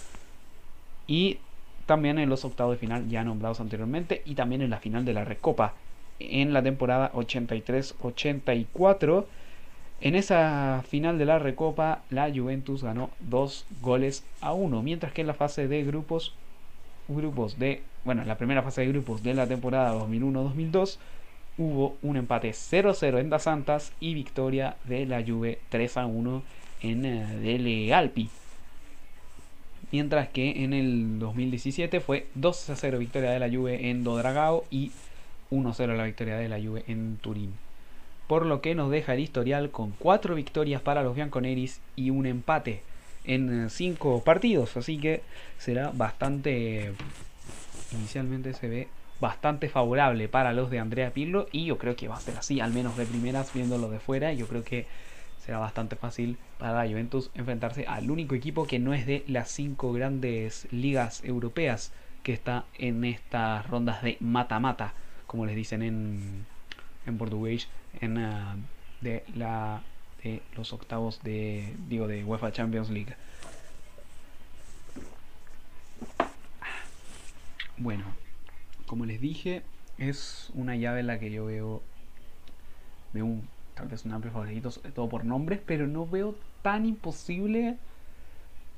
Y 1.07 1.39
también 1.85 2.19
en 2.19 2.29
los 2.29 2.45
octavos 2.45 2.73
de 2.73 2.79
final 2.79 3.07
ya 3.09 3.23
nombrados 3.23 3.59
anteriormente 3.59 4.21
y 4.25 4.35
también 4.35 4.61
en 4.61 4.69
la 4.69 4.79
final 4.79 5.05
de 5.05 5.13
la 5.13 5.23
Recopa 5.23 5.73
en 6.19 6.53
la 6.53 6.63
temporada 6.63 7.11
83-84. 7.13 9.25
En 10.01 10.15
esa 10.15 10.83
final 10.87 11.17
de 11.17 11.25
la 11.25 11.39
Recopa 11.39 12.03
la 12.09 12.31
Juventus 12.33 12.83
ganó 12.83 13.09
dos 13.19 13.65
goles 13.81 14.25
a 14.41 14.53
uno, 14.53 14.81
mientras 14.81 15.13
que 15.13 15.21
en 15.21 15.27
la 15.27 15.33
fase 15.33 15.67
de 15.67 15.83
grupos 15.83 16.33
grupos 17.07 17.59
de, 17.59 17.83
bueno, 18.03 18.23
en 18.23 18.27
la 18.27 18.37
primera 18.37 18.63
fase 18.63 18.81
de 18.81 18.87
grupos 18.87 19.21
de 19.21 19.35
la 19.35 19.47
temporada 19.47 19.93
2001-2002 19.93 20.97
hubo 21.57 21.95
un 22.01 22.17
empate 22.17 22.49
0-0 22.49 23.19
en 23.19 23.29
Das 23.29 23.43
Santas 23.43 23.93
y 23.99 24.15
victoria 24.15 24.75
de 24.85 25.05
la 25.05 25.23
Juve 25.23 25.59
3 25.69 25.97
a 25.97 26.05
1 26.07 26.43
en 26.81 27.05
eh, 27.05 27.37
Dele 27.37 27.93
Alpi 27.93 28.29
mientras 29.95 30.27
que 30.27 30.65
en 30.65 30.73
el 30.73 31.19
2017 31.19 32.01
fue 32.01 32.27
2 32.35 32.69
a 32.69 32.75
0 32.75 32.99
victoria 32.99 33.31
de 33.31 33.39
la 33.39 33.49
Juve 33.49 33.89
en 33.89 34.03
Dodragao 34.03 34.65
y 34.69 34.91
1 35.51 35.69
a 35.69 35.73
0 35.73 35.95
la 35.95 36.03
victoria 36.03 36.35
de 36.35 36.49
la 36.49 36.59
Juve 36.59 36.83
en 36.89 37.15
Turín. 37.15 37.53
Por 38.27 38.45
lo 38.45 38.59
que 38.59 38.75
nos 38.75 38.91
deja 38.91 39.13
el 39.13 39.21
historial 39.21 39.71
con 39.71 39.91
4 39.91 40.35
victorias 40.35 40.81
para 40.81 41.01
los 41.01 41.15
bianconeris 41.15 41.79
y 41.95 42.09
un 42.09 42.25
empate 42.25 42.81
en 43.23 43.69
5 43.69 44.21
partidos, 44.25 44.75
así 44.75 44.97
que 44.97 45.21
será 45.57 45.91
bastante 45.93 46.91
inicialmente 47.93 48.51
se 48.51 48.67
ve 48.67 48.87
bastante 49.21 49.69
favorable 49.69 50.27
para 50.27 50.51
los 50.51 50.69
de 50.69 50.79
Andrea 50.79 51.11
Pirlo 51.11 51.47
y 51.53 51.63
yo 51.63 51.77
creo 51.77 51.95
que 51.95 52.09
va 52.09 52.17
a 52.17 52.19
ser 52.19 52.35
así, 52.35 52.59
al 52.59 52.73
menos 52.73 52.97
de 52.97 53.05
primeras 53.05 53.53
viéndolo 53.53 53.89
de 53.89 53.99
fuera, 53.99 54.33
yo 54.33 54.45
creo 54.45 54.65
que 54.65 54.87
será 55.45 55.59
bastante 55.59 55.95
fácil 55.95 56.37
para 56.57 56.73
la 56.73 56.89
Juventus 56.89 57.29
enfrentarse 57.35 57.85
al 57.85 58.09
único 58.09 58.33
equipo 58.33 58.65
que 58.65 58.79
no 58.79 58.95
es 58.95 59.05
de 59.05 59.23
las 59.27 59.51
cinco 59.51 59.93
grandes 59.93 60.67
ligas 60.71 61.23
europeas 61.23 61.91
que 62.23 62.33
está 62.33 62.65
en 62.79 63.03
estas 63.05 63.67
rondas 63.67 64.01
de 64.01 64.17
mata-mata, 64.19 64.93
como 65.27 65.45
les 65.45 65.55
dicen 65.55 65.83
en, 65.83 66.45
en 67.05 67.17
portugués, 67.19 67.67
en 68.01 68.17
uh, 68.17 68.57
de 69.01 69.23
la 69.35 69.83
de 70.23 70.41
los 70.55 70.73
octavos 70.73 71.21
de 71.21 71.75
digo 71.87 72.07
de 72.07 72.23
UEFA 72.23 72.51
Champions 72.51 72.89
League. 72.89 73.15
Bueno, 77.77 78.05
como 78.87 79.05
les 79.05 79.21
dije, 79.21 79.61
es 79.99 80.49
una 80.55 80.75
llave 80.75 81.01
en 81.01 81.07
la 81.07 81.19
que 81.19 81.29
yo 81.29 81.45
veo 81.45 81.83
veo 83.13 83.25
un 83.25 83.54
tal 83.75 83.87
vez 83.87 84.05
un 84.05 84.13
amplio 84.13 84.33
favorito, 84.33 84.71
sobre 84.71 84.91
todo 84.91 85.07
por 85.07 85.25
nombres, 85.25 85.59
pero 85.65 85.85
no 85.85 86.07
veo 86.07 86.35
tan 86.61 86.85
imposible 86.85 87.77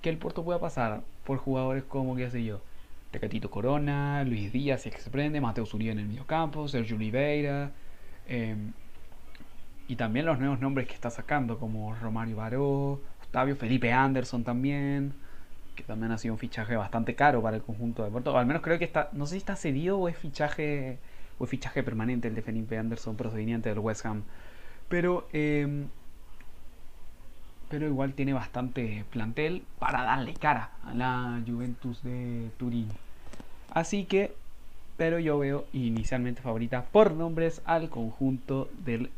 que 0.02 0.10
el 0.10 0.18
Porto 0.18 0.44
pueda 0.44 0.60
pasar 0.60 1.02
por 1.24 1.38
jugadores 1.38 1.84
como, 1.84 2.16
qué 2.16 2.30
sé 2.30 2.44
yo, 2.44 2.62
Tecatito 3.12 3.50
Corona, 3.50 4.24
Luis 4.26 4.52
Díaz, 4.52 4.82
si 4.82 4.90
es 4.90 4.96
que 4.96 5.02
se 5.02 5.10
prende, 5.10 5.40
Mateo 5.40 5.66
Zuría 5.66 5.92
en 5.92 6.00
el 6.00 6.08
mediocampo, 6.08 6.68
Sergio 6.68 6.96
Oliveira, 6.96 7.72
eh, 8.28 8.56
y 9.88 9.96
también 9.96 10.26
los 10.26 10.40
nuevos 10.40 10.60
nombres 10.60 10.88
que 10.88 10.94
está 10.94 11.10
sacando, 11.10 11.58
como 11.60 11.96
Romario 11.96 12.36
Baró, 12.36 13.00
Octavio, 13.24 13.56
Felipe 13.56 13.94
Anderson 13.94 14.44
también, 14.44 15.14
que 15.76 15.84
también 15.84 16.12
ha 16.12 16.18
sido 16.18 16.34
un 16.34 16.40
fichaje 16.40 16.76
bastante 16.76 17.16
caro 17.16 17.42
para 17.42 17.56
el 17.56 17.64
conjunto 17.64 18.04
de 18.04 18.10
Porto, 18.10 18.38
al 18.38 18.46
menos 18.46 18.62
creo 18.62 18.78
que 18.80 18.86
está, 18.86 19.10
no 19.14 19.26
sé 19.26 19.34
si 19.34 19.38
está 19.38 19.56
cedido 19.56 19.98
o 20.00 20.10
es 20.10 20.18
fichaje, 20.18 20.98
o 21.40 21.46
es 21.46 21.50
fichaje 21.50 21.84
permanente 21.84 22.28
el 22.28 22.36
de 22.36 22.42
Felipe 22.42 22.78
Anderson 22.78 23.16
procedente 23.16 23.70
del 23.70 23.80
West 23.80 24.06
Ham. 24.06 24.24
Pero, 24.90 25.28
eh, 25.34 25.86
pero 27.70 27.88
igual 27.88 28.14
tiene 28.14 28.34
bastante 28.34 29.06
plantel 29.10 29.64
para 29.80 30.04
darle 30.04 30.34
cara 30.34 30.72
a 30.86 30.94
la 30.94 31.42
Juventus 31.46 32.02
de 32.04 32.50
Turín. 32.58 32.88
Así 33.72 34.06
que, 34.06 34.34
pero 34.96 35.20
yo 35.20 35.38
veo 35.38 35.66
inicialmente 35.74 36.42
favorita 36.42 36.86
por 36.86 37.12
nombres 37.12 37.62
al 37.66 37.90
conjunto 37.90 38.70
del 38.86 39.12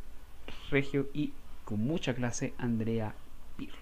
Regio 0.72 1.08
y 1.14 1.34
con 1.66 1.80
mucha 1.86 2.14
clase 2.16 2.54
Andrea 2.58 3.14
Pirlo. 3.56 3.78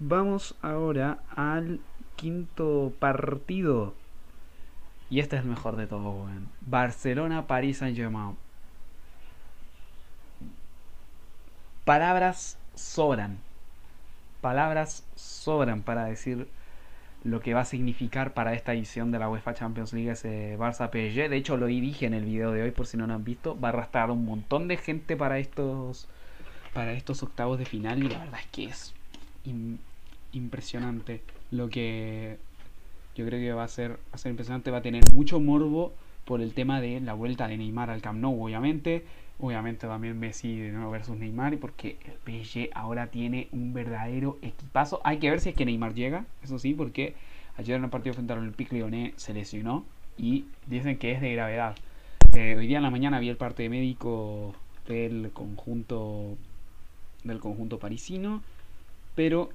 Vamos 0.00 0.56
ahora 0.60 1.20
al 1.34 1.80
quinto 2.16 2.92
partido. 2.98 3.94
Y 5.10 5.20
este 5.20 5.36
es 5.36 5.42
el 5.42 5.48
mejor 5.48 5.76
de 5.76 5.86
todo, 5.86 6.26
Barcelona-París 6.62 7.78
Saint-Germain. 7.78 8.36
Palabras 11.84 12.58
sobran. 12.74 13.38
Palabras 14.40 15.04
sobran 15.14 15.82
para 15.82 16.04
decir 16.06 16.48
lo 17.24 17.40
que 17.40 17.54
va 17.54 17.62
a 17.62 17.64
significar 17.64 18.34
para 18.34 18.52
esta 18.52 18.74
edición 18.74 19.10
de 19.10 19.18
la 19.18 19.30
UEFA 19.30 19.54
Champions 19.54 19.92
League 19.94 20.10
ese 20.10 20.58
Barça 20.58 20.90
PSG. 20.90 21.30
De 21.30 21.36
hecho, 21.36 21.56
lo 21.56 21.66
dije 21.66 22.06
en 22.06 22.14
el 22.14 22.24
video 22.24 22.52
de 22.52 22.62
hoy, 22.62 22.70
por 22.70 22.86
si 22.86 22.96
no 22.96 23.06
lo 23.06 23.14
han 23.14 23.24
visto. 23.24 23.58
Va 23.58 23.68
a 23.68 23.72
arrastrar 23.72 24.10
un 24.10 24.24
montón 24.24 24.68
de 24.68 24.76
gente 24.76 25.16
para 25.16 25.38
estos 25.38 26.08
para 26.74 26.92
estos 26.92 27.22
octavos 27.22 27.58
de 27.58 27.64
final 27.64 28.02
y 28.02 28.08
la 28.08 28.18
verdad 28.18 28.40
es 28.40 28.46
que 28.48 28.64
es 28.64 28.94
impresionante 30.32 31.22
lo 31.52 31.68
que 31.68 32.36
yo 33.14 33.24
creo 33.24 33.38
que 33.38 33.52
va 33.52 33.62
a 33.62 33.68
ser 33.68 33.92
va 33.92 34.14
a 34.14 34.18
ser 34.18 34.30
impresionante 34.30 34.72
va 34.72 34.78
a 34.78 34.82
tener 34.82 35.04
mucho 35.12 35.38
morbo 35.38 35.92
por 36.24 36.40
el 36.40 36.52
tema 36.52 36.80
de 36.80 37.00
la 37.00 37.14
vuelta 37.14 37.46
de 37.46 37.56
Neymar 37.56 37.90
al 37.90 38.02
Camp 38.02 38.18
Nou 38.18 38.44
obviamente 38.44 39.04
Obviamente 39.40 39.86
también 39.86 40.18
Messi 40.18 40.58
de 40.58 40.70
nuevo 40.70 40.90
versus 40.90 41.16
Neymar, 41.16 41.58
porque 41.58 41.98
el 42.04 42.18
PSG 42.24 42.70
ahora 42.74 43.08
tiene 43.08 43.48
un 43.52 43.74
verdadero 43.74 44.38
equipazo. 44.42 45.00
Hay 45.04 45.18
que 45.18 45.30
ver 45.30 45.40
si 45.40 45.50
es 45.50 45.54
que 45.56 45.64
Neymar 45.64 45.94
llega, 45.94 46.24
eso 46.42 46.58
sí, 46.58 46.72
porque 46.72 47.14
ayer 47.56 47.76
en 47.76 47.84
el 47.84 47.90
partido 47.90 48.14
frente 48.14 48.32
al 48.32 48.40
Olympique 48.40 48.74
Lyonnais 48.74 49.14
se 49.16 49.34
lesionó 49.34 49.84
y 50.16 50.46
dicen 50.66 50.98
que 50.98 51.12
es 51.12 51.20
de 51.20 51.32
gravedad. 51.32 51.74
Eh, 52.34 52.56
hoy 52.56 52.66
día 52.66 52.78
en 52.78 52.84
la 52.84 52.90
mañana 52.90 53.18
vi 53.18 53.28
el 53.28 53.36
parte 53.36 53.68
médico 53.68 54.54
del 54.88 55.30
conjunto 55.32 56.36
del 57.24 57.40
conjunto 57.40 57.78
parisino, 57.78 58.42
pero 59.14 59.50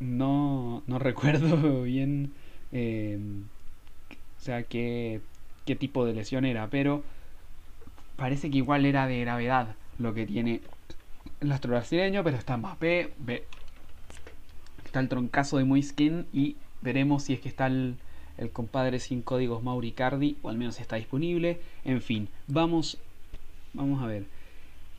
no, 0.00 0.82
no 0.86 0.98
recuerdo 0.98 1.82
bien 1.82 2.32
eh, 2.72 3.18
o 4.10 4.40
sea 4.40 4.64
qué, 4.64 5.20
qué 5.64 5.76
tipo 5.76 6.04
de 6.04 6.14
lesión 6.14 6.44
era, 6.44 6.68
pero 6.68 7.02
parece 8.16 8.50
que 8.50 8.58
igual 8.58 8.86
era 8.86 9.06
de 9.06 9.20
gravedad 9.20 9.74
lo 9.98 10.14
que 10.14 10.26
tiene 10.26 10.60
el 11.40 11.52
astro 11.52 11.72
brasileño, 11.72 12.24
pero 12.24 12.36
está 12.36 12.56
Mbappé, 12.56 13.12
ve, 13.18 13.44
está 14.84 15.00
el 15.00 15.08
troncazo 15.08 15.58
de 15.58 15.64
Moiskin 15.64 16.26
y 16.32 16.56
veremos 16.82 17.24
si 17.24 17.32
es 17.32 17.40
que 17.40 17.48
está 17.48 17.66
el, 17.66 17.96
compadre 18.52 18.98
sin 18.98 19.22
códigos 19.22 19.62
Mauricardi, 19.62 20.36
o 20.42 20.48
al 20.48 20.56
menos 20.56 20.80
está 20.80 20.96
disponible. 20.96 21.60
En 21.84 22.00
fin, 22.00 22.28
vamos, 22.46 22.98
vamos 23.72 24.02
a 24.02 24.06
ver. 24.06 24.26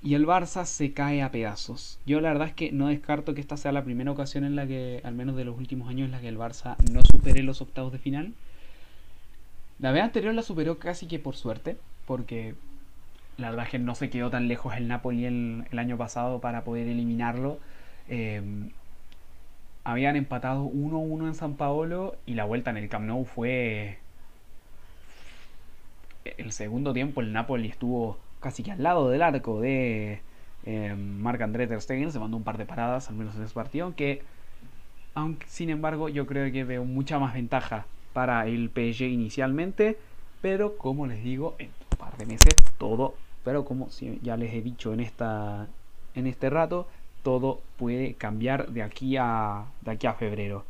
Y 0.02 0.14
el 0.14 0.26
Barça 0.26 0.66
se 0.66 0.94
cae 0.94 1.22
a 1.22 1.32
pedazos. 1.32 2.00
Yo 2.06 2.22
la 2.22 2.30
verdad 2.30 2.48
es 2.48 2.54
que 2.54 2.72
no 2.72 2.88
descarto 2.88 3.34
que 3.34 3.42
esta 3.42 3.58
sea 3.58 3.72
la 3.72 3.84
primera 3.84 4.12
ocasión 4.12 4.44
en 4.44 4.56
la 4.56 4.68
que, 4.68 5.02
al 5.04 5.16
menos 5.16 5.36
de 5.36 5.46
los 5.46 5.58
últimos 5.58 5.90
años, 5.90 6.06
en 6.06 6.12
la 6.12 6.22
que 6.22 6.28
el 6.28 6.38
Barça 6.38 6.76
no 6.92 7.02
supere 7.10 7.42
los 7.44 7.62
octavos 7.62 7.92
de 7.92 7.98
final. 7.98 8.34
La 9.80 9.92
vez 9.92 10.04
anterior 10.04 10.34
la 10.34 10.44
superó 10.44 10.78
casi 10.78 11.08
que 11.08 11.20
por 11.20 11.36
suerte, 11.36 11.78
porque 12.06 12.56
la 13.38 13.50
verdad 13.50 13.66
es 13.66 13.72
que 13.72 13.80
no 13.80 13.96
se 13.96 14.10
quedó 14.10 14.30
tan 14.30 14.48
lejos 14.48 14.76
el 14.76 14.88
Napoli 14.88 15.26
el, 15.26 15.66
año 15.78 15.98
pasado 15.98 16.40
para 16.40 16.64
poder 16.64 16.88
eliminarlo. 16.88 17.60
Em, 18.08 18.70
habían 19.84 20.16
empatado 20.16 20.66
1-1 20.66 21.28
en 21.28 21.36
San 21.36 21.56
Paolo 21.56 22.16
y 22.26 22.34
la 22.36 22.46
vuelta 22.46 22.72
en 22.72 22.78
el 22.78 22.90
Camp 22.90 23.06
Nou 23.06 23.26
fue... 23.26 24.00
El 26.38 26.52
segundo 26.54 26.92
tiempo 26.94 27.22
el 27.22 27.34
Napoli 27.34 27.68
estuvo 27.68 28.18
casi 28.40 28.64
que 28.64 28.72
al 28.72 28.82
lado 28.82 29.10
del 29.10 29.22
arco 29.22 29.62
de 29.62 30.22
eh, 30.66 30.96
Marc-André 30.96 31.68
Ter 31.68 31.82
Stegen, 31.82 32.12
se 32.12 32.20
mandó 32.20 32.38
un 32.38 32.44
par 32.44 32.58
de 32.58 32.66
paradas, 32.66 33.10
al 33.10 33.16
menos 33.16 33.36
en 33.36 33.44
ese 33.44 33.54
partido, 33.54 33.96
que 33.96 34.24
aunque 35.14 35.48
sin 35.48 35.70
embargo 35.70 36.10
yo 36.10 36.26
creo 36.26 36.52
que 36.52 36.64
veo 36.64 36.84
mucha 36.84 37.20
más 37.20 37.34
ventaja 37.34 37.86
para 38.14 38.48
el 38.48 38.70
PSG 38.70 39.04
inicialmente, 39.04 39.98
pero 40.42 40.78
como 40.78 41.06
les 41.06 41.24
digo, 41.24 41.56
en 41.60 41.70
un 41.92 41.98
par 41.98 42.18
de 42.18 42.26
meses 42.26 42.56
todo 42.78 43.16
pero 43.46 43.64
como 43.64 43.90
ya 44.24 44.36
les 44.36 44.54
he 44.54 44.62
dicho 44.64 44.92
en, 44.92 45.00
esta, 45.00 45.68
en 46.16 46.26
este 46.26 46.50
rato, 46.50 46.88
todo 47.22 47.62
puede 47.78 48.16
cambiar 48.16 48.72
de 48.72 48.82
aquí, 48.82 49.18
a, 49.18 49.66
de 49.82 49.92
aquí 49.92 50.08
a 50.08 50.16
febrero. 50.16 50.66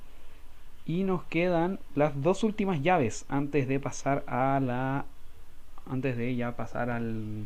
Y 0.85 1.03
nos 1.03 1.23
quedan 1.23 1.79
las 1.95 2.21
dos 2.21 2.43
últimas 2.43 2.83
llaves 2.83 3.25
antes 3.29 3.67
de 3.67 3.79
pasar 3.79 4.23
a 4.27 4.59
la. 4.59 5.05
Antes 5.89 6.17
de 6.17 6.35
ya 6.35 6.55
pasar 6.55 6.89
al. 6.89 7.45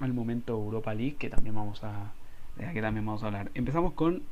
al 0.00 0.12
momento 0.12 0.54
Europa 0.54 0.94
League, 0.94 1.16
que 1.16 1.28
también 1.28 1.54
vamos 1.54 1.84
a. 1.84 2.12
De 2.56 2.72
que 2.72 2.80
también 2.80 3.04
vamos 3.04 3.22
a 3.22 3.26
hablar. 3.26 3.50
Empezamos 3.54 3.92
con 3.92 4.22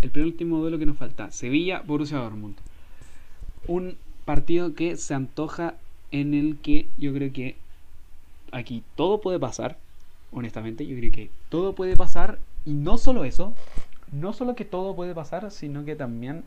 el 0.00 0.10
penúltimo 0.10 0.58
duelo 0.58 0.78
que 0.78 0.86
nos 0.86 0.96
falta. 0.96 1.30
Sevilla, 1.30 1.82
Borussia 1.82 2.16
Dortmund. 2.18 2.56
Un 3.68 3.98
partido 4.24 4.74
que 4.74 4.96
se 4.96 5.14
antoja 5.14 5.74
en 6.10 6.32
el 6.32 6.58
que 6.58 6.88
yo 6.96 7.12
creo 7.12 7.32
que 7.32 7.56
aquí 8.54 8.84
todo 8.94 9.20
puede 9.20 9.38
pasar, 9.38 9.76
honestamente, 10.32 10.86
yo 10.86 10.96
creo 10.96 11.12
que 11.12 11.30
todo 11.48 11.74
puede 11.74 11.96
pasar 11.96 12.38
y 12.64 12.72
no 12.72 12.96
solo 12.96 13.24
eso, 13.24 13.52
no 14.12 14.32
solo 14.32 14.54
que 14.54 14.64
todo 14.64 14.94
puede 14.94 15.14
pasar, 15.14 15.50
sino 15.50 15.84
que 15.84 15.96
también 15.96 16.44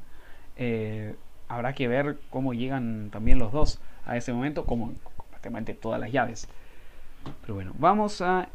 eh, 0.56 1.16
habrá 1.48 1.74
que 1.74 1.88
ver 1.88 2.18
cómo 2.30 2.54
llegan 2.54 3.10
también 3.12 3.40
los 3.40 3.52
dos 3.52 3.80
a 4.06 4.16
ese 4.18 4.34
momento, 4.34 4.66
como 4.66 4.94
prácticamente 5.30 5.74
todas 5.74 6.00
las 6.00 6.12
llaves. 6.12 6.48
Pero 7.42 7.56
bueno, 7.56 7.74
vamos 7.78 8.22
a... 8.22 8.50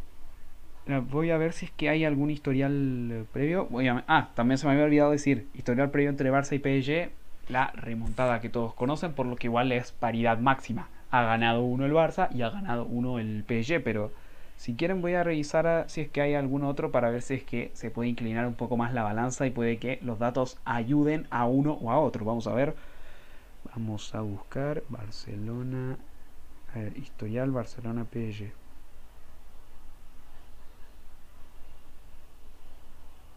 Voy 1.11 1.31
a 1.31 1.37
ver 1.37 1.53
si 1.53 1.67
es 1.67 1.71
que 1.71 1.91
hay 1.91 2.05
algún 2.05 2.31
historial 2.31 3.27
previo. 3.33 3.67
Voy 3.67 3.87
a, 3.87 4.03
ah, 4.09 4.31
también 4.35 4.59
se 4.59 4.67
me 4.67 4.73
había 4.73 4.85
olvidado 4.85 5.13
decir, 5.13 5.47
historial 5.55 5.91
previo 5.91 6.11
entre 6.11 6.33
Barça 6.33 6.57
y 6.57 6.59
PSG, 6.59 7.13
la 7.49 7.69
remontada 7.73 8.41
que 8.41 8.49
todos 8.49 8.75
conocen, 8.75 9.13
por 9.13 9.27
lo 9.27 9.37
que 9.37 9.47
igual 9.47 9.71
es 9.71 9.93
paridad 9.93 10.39
máxima 10.39 10.89
ha 11.13 11.23
ganado 11.23 11.63
uno 11.63 11.87
el 11.87 11.93
Barça 11.93 12.29
y 12.35 12.43
ha 12.43 12.51
ganado 12.51 12.87
uno 12.87 13.19
el 13.21 13.45
PSG, 13.47 13.81
pero 13.85 14.13
si 14.57 14.75
quieren 14.75 15.03
voy 15.03 15.15
a 15.15 15.23
revisar 15.25 15.85
si 15.89 16.01
es 16.03 16.09
que 16.11 16.23
hay 16.23 16.35
algún 16.35 16.65
otro 16.65 16.91
para 16.91 17.11
ver 17.11 17.23
si 17.23 17.35
es 17.35 17.45
que 17.45 17.71
se 17.75 17.91
puede 17.91 18.09
inclinar 18.09 18.47
un 18.47 18.55
poco 18.55 18.77
más 18.77 18.95
la 18.95 19.03
balanza 19.05 19.47
y 19.47 19.51
puede 19.51 19.79
que 19.79 19.99
los 20.03 20.19
datos 20.19 20.59
ayuden 20.65 21.27
a 21.31 21.47
uno 21.47 21.75
o 21.75 21.91
a 21.91 21.99
otro. 22.01 22.25
Vamos 22.25 22.47
a 22.47 22.55
ver. 22.55 22.75
Vamos 23.75 24.15
a 24.15 24.21
buscar 24.23 24.83
Barcelona. 24.89 25.99
A 26.75 26.79
ver, 26.81 26.97
historial 26.99 27.51
Barcelona 27.51 28.05
PSG. 28.05 28.53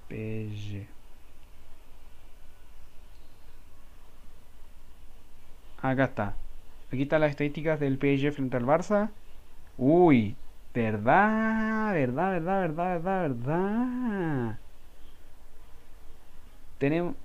PSG. 0.10 0.88
Acá 5.82 6.06
está. 6.06 6.45
Aquí 6.92 7.04
están 7.04 7.22
las 7.22 7.32
estadísticas 7.32 7.80
del 7.80 7.98
PSG 7.98 8.32
frente 8.34 8.58
al 8.58 8.66
Barça. 8.66 9.10
Uy, 9.78 10.36
verdad, 10.74 11.94
verdad, 11.94 12.32
verdad, 12.32 12.62
verdad, 12.62 13.02
verdad, 13.02 13.30
verdad. 13.30 14.60
Tenemos, 16.78 17.16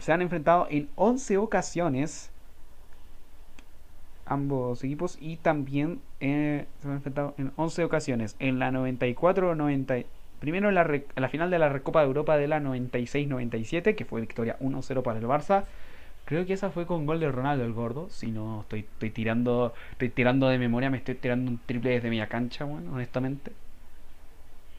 se 0.00 0.12
han 0.12 0.22
enfrentado 0.22 0.66
en 0.70 0.88
11 0.96 1.38
ocasiones 1.38 2.32
ambos 4.26 4.82
equipos 4.84 5.18
y 5.20 5.36
también 5.36 6.00
eh, 6.20 6.66
se 6.80 6.88
han 6.88 6.94
enfrentado 6.94 7.34
en 7.38 7.52
11 7.56 7.84
ocasiones. 7.84 8.36
En 8.38 8.58
la 8.58 8.70
94, 8.70 9.54
90, 9.54 9.96
primero 10.38 10.68
en 10.68 10.74
la, 10.74 11.02
la 11.16 11.28
final 11.28 11.50
de 11.50 11.58
la 11.58 11.68
Recopa 11.68 12.00
de 12.00 12.06
Europa 12.06 12.36
de 12.36 12.48
la 12.48 12.60
96-97, 12.60 13.94
que 13.94 14.04
fue 14.04 14.20
victoria 14.20 14.58
1-0 14.60 15.02
para 15.02 15.18
el 15.18 15.26
Barça. 15.26 15.64
Creo 16.24 16.46
que 16.46 16.54
esa 16.54 16.70
fue 16.70 16.86
con 16.86 17.06
gol 17.06 17.20
de 17.20 17.30
Ronaldo 17.30 17.64
el 17.64 17.72
gordo. 17.72 18.08
Si 18.10 18.30
no 18.30 18.62
estoy, 18.62 18.80
estoy 18.80 19.10
tirando 19.10 19.74
estoy 19.92 20.08
tirando 20.10 20.48
de 20.48 20.58
memoria, 20.58 20.90
me 20.90 20.98
estoy 20.98 21.14
tirando 21.16 21.50
un 21.50 21.58
triple 21.66 21.90
desde 21.90 22.10
media 22.10 22.28
cancha, 22.28 22.64
bueno, 22.64 22.92
honestamente. 22.92 23.52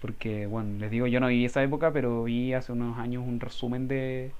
Porque, 0.02 0.48
bueno, 0.48 0.80
les 0.80 0.92
digo, 0.92 1.08
yo 1.08 1.20
no 1.20 1.28
viví 1.28 1.46
esa 1.46 1.64
época, 1.64 1.92
pero 1.94 2.24
vi 2.26 2.54
hace 2.54 2.72
unos 2.74 2.98
años 2.98 3.24
un 3.26 3.40
resumen 3.40 3.88
de, 3.88 4.32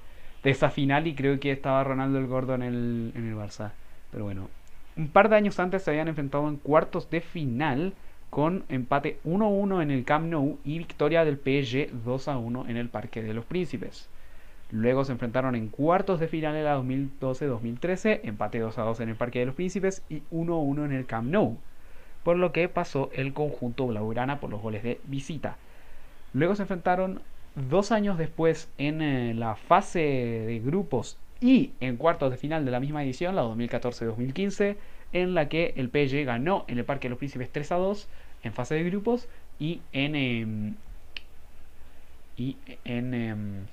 de 0.42 0.50
esa 0.50 0.70
final 0.70 1.06
y 1.06 1.14
creo 1.14 1.40
que 1.40 1.52
estaba 1.52 1.82
Ronaldo 1.84 2.18
el 2.18 2.26
gordo 2.26 2.54
en 2.54 2.62
el, 2.62 3.12
en 3.14 3.28
el 3.28 3.34
Barça. 3.34 3.72
Pero 4.10 4.24
bueno, 4.24 4.50
un 4.96 5.08
par 5.08 5.28
de 5.28 5.36
años 5.36 5.58
antes 5.58 5.82
se 5.82 5.90
habían 5.90 6.08
enfrentado 6.08 6.48
en 6.48 6.56
cuartos 6.56 7.08
de 7.10 7.20
final 7.20 7.94
con 8.30 8.64
empate 8.68 9.20
1-1 9.24 9.82
en 9.82 9.90
el 9.90 10.04
Camp 10.04 10.26
Nou 10.26 10.58
y 10.64 10.78
victoria 10.78 11.24
del 11.24 11.38
PSG 11.38 11.92
2-1 12.04 12.68
en 12.68 12.76
el 12.76 12.88
Parque 12.88 13.22
de 13.22 13.32
los 13.32 13.44
Príncipes. 13.46 14.08
Luego 14.74 15.04
se 15.04 15.12
enfrentaron 15.12 15.54
en 15.54 15.68
cuartos 15.68 16.18
de 16.18 16.26
final 16.26 16.56
en 16.56 16.64
la 16.64 16.76
2012-2013, 16.80 18.22
empate 18.24 18.60
2-2 18.60 18.98
en 19.02 19.08
el 19.08 19.14
Parque 19.14 19.38
de 19.38 19.46
los 19.46 19.54
Príncipes 19.54 20.02
y 20.10 20.22
1-1 20.32 20.86
en 20.86 20.92
el 20.92 21.06
Camp 21.06 21.30
Nou, 21.30 21.58
por 22.24 22.36
lo 22.36 22.50
que 22.50 22.68
pasó 22.68 23.08
el 23.14 23.32
conjunto 23.32 23.86
blaugrana 23.86 24.40
por 24.40 24.50
los 24.50 24.60
goles 24.60 24.82
de 24.82 25.00
visita. 25.04 25.58
Luego 26.32 26.56
se 26.56 26.62
enfrentaron 26.62 27.20
dos 27.54 27.92
años 27.92 28.18
después 28.18 28.68
en 28.76 29.00
eh, 29.00 29.32
la 29.34 29.54
fase 29.54 30.00
de 30.00 30.58
grupos 30.58 31.18
y 31.40 31.70
en 31.78 31.96
cuartos 31.96 32.32
de 32.32 32.36
final 32.36 32.64
de 32.64 32.72
la 32.72 32.80
misma 32.80 33.04
edición, 33.04 33.36
la 33.36 33.44
2014-2015, 33.44 34.74
en 35.12 35.34
la 35.34 35.48
que 35.48 35.74
el 35.76 35.86
PSG 35.86 36.24
ganó 36.24 36.64
en 36.66 36.78
el 36.78 36.84
Parque 36.84 37.06
de 37.06 37.10
los 37.10 37.18
Príncipes 37.18 37.48
3 37.52 37.70
a 37.70 37.76
2 37.76 38.08
en 38.42 38.52
fase 38.52 38.74
de 38.74 38.82
grupos 38.82 39.28
y 39.60 39.82
en 39.92 40.16
em, 40.16 40.74
y 42.36 42.56
en 42.84 43.14
em, 43.14 43.66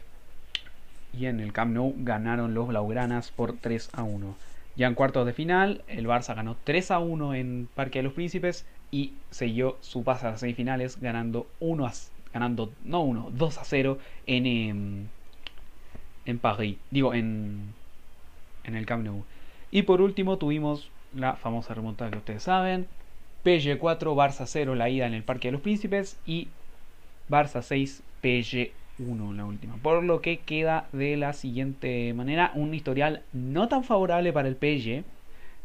y 1.17 1.25
en 1.25 1.39
el 1.39 1.53
Camp 1.53 1.73
Nou 1.73 1.93
ganaron 1.97 2.53
los 2.53 2.67
blaugranas 2.67 3.31
por 3.31 3.53
3 3.53 3.89
a 3.93 4.03
1. 4.03 4.35
Ya 4.75 4.87
en 4.87 4.95
cuartos 4.95 5.25
de 5.25 5.33
final, 5.33 5.83
el 5.87 6.07
Barça 6.07 6.35
ganó 6.35 6.55
3 6.63 6.91
a 6.91 6.99
1 6.99 7.35
en 7.35 7.67
Parque 7.75 7.99
de 7.99 8.03
los 8.03 8.13
Príncipes 8.13 8.65
y 8.89 9.13
selló 9.29 9.77
su 9.81 10.03
paso 10.03 10.27
a 10.27 10.31
las 10.31 10.39
semifinales 10.39 10.99
ganando 11.01 11.47
1 11.59 11.85
a, 11.85 11.91
ganando 12.33 12.71
no 12.83 13.01
1, 13.01 13.31
2 13.33 13.57
a 13.57 13.63
0 13.63 13.97
en 14.27 14.45
em, 14.45 15.07
en 16.25 16.39
París, 16.39 16.77
digo, 16.91 17.13
en, 17.13 17.73
en 18.63 18.75
el 18.75 18.85
Camp 18.85 19.03
Nou. 19.03 19.23
Y 19.71 19.83
por 19.83 20.01
último 20.01 20.37
tuvimos 20.37 20.89
la 21.15 21.35
famosa 21.35 21.73
remontada 21.73 22.11
que 22.11 22.17
ustedes 22.17 22.43
saben, 22.43 22.87
PSG 23.43 23.77
4, 23.77 24.15
Barça 24.15 24.45
0, 24.45 24.75
la 24.75 24.89
ida 24.89 25.07
en 25.07 25.13
el 25.13 25.23
Parque 25.23 25.47
de 25.47 25.53
los 25.53 25.61
Príncipes 25.61 26.17
y 26.25 26.47
Barça 27.29 27.61
6, 27.61 28.03
PSG 28.21 28.71
1 28.99 29.33
la 29.33 29.45
última. 29.45 29.77
Por 29.77 30.03
lo 30.03 30.21
que 30.21 30.39
queda 30.39 30.87
de 30.91 31.17
la 31.17 31.33
siguiente 31.33 32.13
manera, 32.13 32.51
un 32.55 32.73
historial 32.73 33.23
no 33.33 33.67
tan 33.67 33.83
favorable 33.83 34.33
para 34.33 34.47
el 34.47 34.55
PSG, 34.55 35.03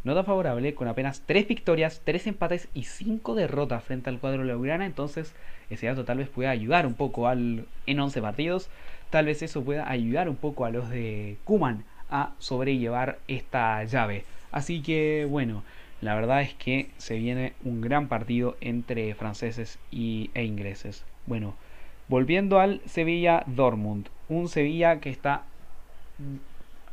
no 0.05 0.15
tan 0.15 0.25
favorable, 0.25 0.75
con 0.75 0.89
apenas 0.89 1.23
3 1.27 1.49
victorias, 1.49 2.03
3 2.05 2.27
empates 2.29 2.69
y 2.75 2.85
5 2.85 3.35
derrotas 3.35 3.83
frente 3.83 4.09
al 4.09 4.21
cuadro 4.21 4.45
Laurana, 4.45 4.87
entonces 4.87 5.35
ese 5.69 5.87
dato 5.87 6.05
tal 6.05 6.19
vez 6.19 6.29
pueda 6.29 6.51
ayudar 6.51 6.87
un 6.87 6.95
poco 6.95 7.27
al, 7.27 7.67
en 7.87 8.01
11 8.01 8.23
partidos 8.23 8.71
tal 9.11 9.27
vez 9.27 9.43
eso 9.43 9.65
pueda 9.65 9.89
ayudar 9.91 10.29
un 10.29 10.37
poco 10.37 10.65
a 10.65 10.71
los 10.71 10.91
de 10.91 11.39
Kuman 11.45 11.85
a 12.11 12.35
sobrellevar 12.39 13.19
esta 13.29 13.83
llave. 13.85 14.25
Así 14.51 14.83
que 14.83 15.27
bueno, 15.29 15.65
la 16.01 16.15
verdad 16.15 16.43
es 16.43 16.55
que 16.55 16.91
se 16.99 17.17
viene 17.17 17.55
un 17.65 17.81
gran 17.81 18.09
partido 18.09 18.57
entre 18.61 19.15
franceses 19.15 19.79
y, 19.91 20.31
e 20.35 20.45
ingleses. 20.45 21.05
Bueno, 21.27 21.55
volviendo 22.09 22.61
al 22.61 22.81
Sevilla 22.87 23.43
Dortmund, 23.47 24.09
un 24.29 24.49
Sevilla 24.49 25.01
que 25.01 25.11
está 25.11 25.45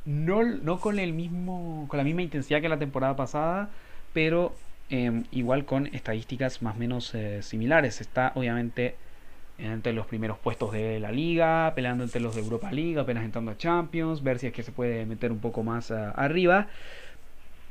no, 0.05 0.43
no 0.43 0.79
con 0.79 0.99
el 0.99 1.13
mismo 1.13 1.85
con 1.87 1.97
la 1.97 2.03
misma 2.03 2.21
intensidad 2.21 2.61
que 2.61 2.69
la 2.69 2.79
temporada 2.79 3.15
pasada, 3.15 3.69
pero 4.13 4.53
em, 4.89 5.23
igual 5.31 5.65
con 5.65 5.87
estadísticas 5.87 6.61
más 6.61 6.75
o 6.75 6.79
menos 6.79 7.13
eh, 7.15 7.41
similares. 7.41 8.01
Está 8.01 8.31
obviamente 8.35 8.95
entre 9.57 9.93
los 9.93 10.07
primeros 10.07 10.37
puestos 10.39 10.71
de 10.73 10.99
la 10.99 11.11
liga, 11.11 11.73
peleando 11.75 12.03
entre 12.03 12.19
los 12.19 12.35
de 12.35 12.41
Europa 12.41 12.71
League, 12.71 12.99
apenas 12.99 13.23
entrando 13.23 13.51
a 13.51 13.57
Champions, 13.57 14.23
ver 14.23 14.39
si 14.39 14.47
es 14.47 14.53
que 14.53 14.63
se 14.63 14.71
puede 14.71 15.05
meter 15.05 15.31
un 15.31 15.39
poco 15.39 15.63
más 15.63 15.91
arriba. 15.91 16.67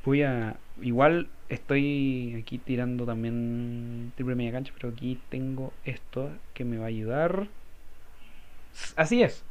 Voy 0.05 0.22
a. 0.22 0.57
Igual 0.81 1.29
estoy 1.49 2.37
aquí 2.41 2.59
tirando 2.59 3.05
también 3.05 4.12
triple 4.16 4.35
media 4.35 4.53
cancha, 4.53 4.73
pero 4.75 4.89
aquí 4.89 5.18
tengo 5.29 5.73
esto 5.85 6.31
que 6.55 6.64
me 6.64 6.79
va 6.79 6.85
a 6.85 6.89
ayudar. 6.89 7.49
Así 8.97 9.23
es. 9.23 9.45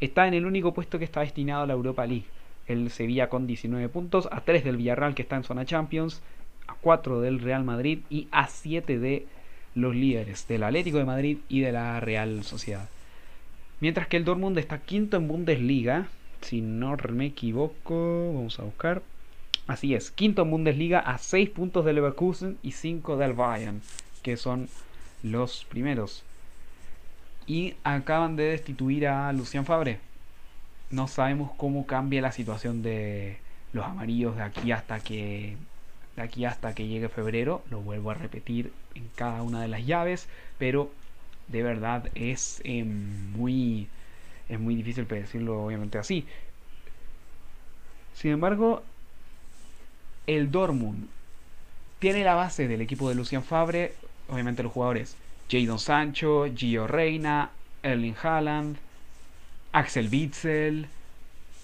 Está 0.00 0.26
en 0.26 0.34
el 0.34 0.46
único 0.46 0.72
puesto 0.74 0.98
que 0.98 1.04
está 1.04 1.20
destinado 1.20 1.62
a 1.62 1.66
la 1.66 1.74
Europa 1.74 2.06
League. 2.06 2.26
El 2.66 2.90
Sevilla 2.90 3.28
con 3.28 3.46
19 3.46 3.88
puntos, 3.88 4.28
a 4.32 4.40
3 4.40 4.64
del 4.64 4.76
Villarreal 4.76 5.14
que 5.14 5.22
está 5.22 5.36
en 5.36 5.44
zona 5.44 5.64
Champions, 5.64 6.22
a 6.66 6.74
4 6.80 7.20
del 7.20 7.40
Real 7.40 7.64
Madrid 7.64 8.00
y 8.08 8.28
a 8.30 8.46
7 8.46 8.98
de 8.98 9.26
los 9.74 9.94
líderes 9.94 10.46
del 10.48 10.62
Atlético 10.62 10.98
de 10.98 11.04
Madrid 11.04 11.38
y 11.48 11.60
de 11.60 11.72
la 11.72 12.00
Real 12.00 12.44
Sociedad. 12.44 12.88
Mientras 13.80 14.06
que 14.06 14.16
el 14.16 14.24
Dortmund 14.24 14.58
está 14.58 14.78
quinto 14.78 15.16
en 15.16 15.28
Bundesliga, 15.28 16.08
si 16.40 16.60
no 16.60 16.96
me 17.10 17.26
equivoco, 17.26 18.32
vamos 18.34 18.58
a 18.58 18.64
buscar. 18.64 19.02
Así 19.66 19.94
es, 19.94 20.10
quinto 20.10 20.42
en 20.42 20.50
Bundesliga 20.50 20.98
a 20.98 21.18
6 21.18 21.50
puntos 21.50 21.84
del 21.84 21.96
Leverkusen 21.96 22.58
y 22.62 22.72
5 22.72 23.16
del 23.16 23.32
Bayern, 23.32 23.80
que 24.22 24.36
son 24.36 24.68
los 25.22 25.64
primeros. 25.64 26.24
Y 27.46 27.74
acaban 27.84 28.36
de 28.36 28.44
destituir 28.44 29.06
a 29.06 29.32
Lucian 29.32 29.64
Fabre. 29.64 30.00
No 30.90 31.06
sabemos 31.08 31.52
cómo 31.56 31.86
cambia 31.86 32.20
la 32.20 32.32
situación 32.32 32.82
de 32.82 33.38
los 33.72 33.84
amarillos 33.84 34.36
de 34.36 34.42
aquí 34.42 34.72
hasta 34.72 35.00
que 35.00 35.56
de 36.16 36.22
aquí 36.22 36.44
hasta 36.44 36.74
que 36.74 36.88
llegue 36.88 37.08
febrero. 37.08 37.62
Lo 37.70 37.80
vuelvo 37.80 38.10
a 38.10 38.14
repetir 38.14 38.72
en 38.94 39.08
cada 39.14 39.42
una 39.42 39.62
de 39.62 39.68
las 39.68 39.86
llaves, 39.86 40.28
pero 40.58 40.90
de 41.48 41.62
verdad 41.62 42.10
es 42.14 42.60
eh, 42.64 42.84
muy 42.84 43.88
es 44.48 44.60
muy 44.60 44.74
difícil 44.74 45.06
predecirlo 45.06 45.64
obviamente 45.64 45.98
así. 45.98 46.26
Sin 48.14 48.32
embargo, 48.32 48.82
el 50.26 50.50
Dortmund 50.50 51.08
tiene 51.98 52.24
la 52.24 52.34
base 52.34 52.68
del 52.68 52.80
equipo 52.80 53.08
de 53.08 53.14
Lucian 53.14 53.44
Fabre, 53.44 53.94
obviamente 54.28 54.62
los 54.62 54.72
jugadores 54.72 55.16
Jadon 55.50 55.78
Sancho, 55.78 56.46
Gio 56.54 56.86
Reina, 56.86 57.50
Erling 57.82 58.16
Haaland, 58.22 58.76
Axel 59.72 60.08
Witzel, 60.10 60.86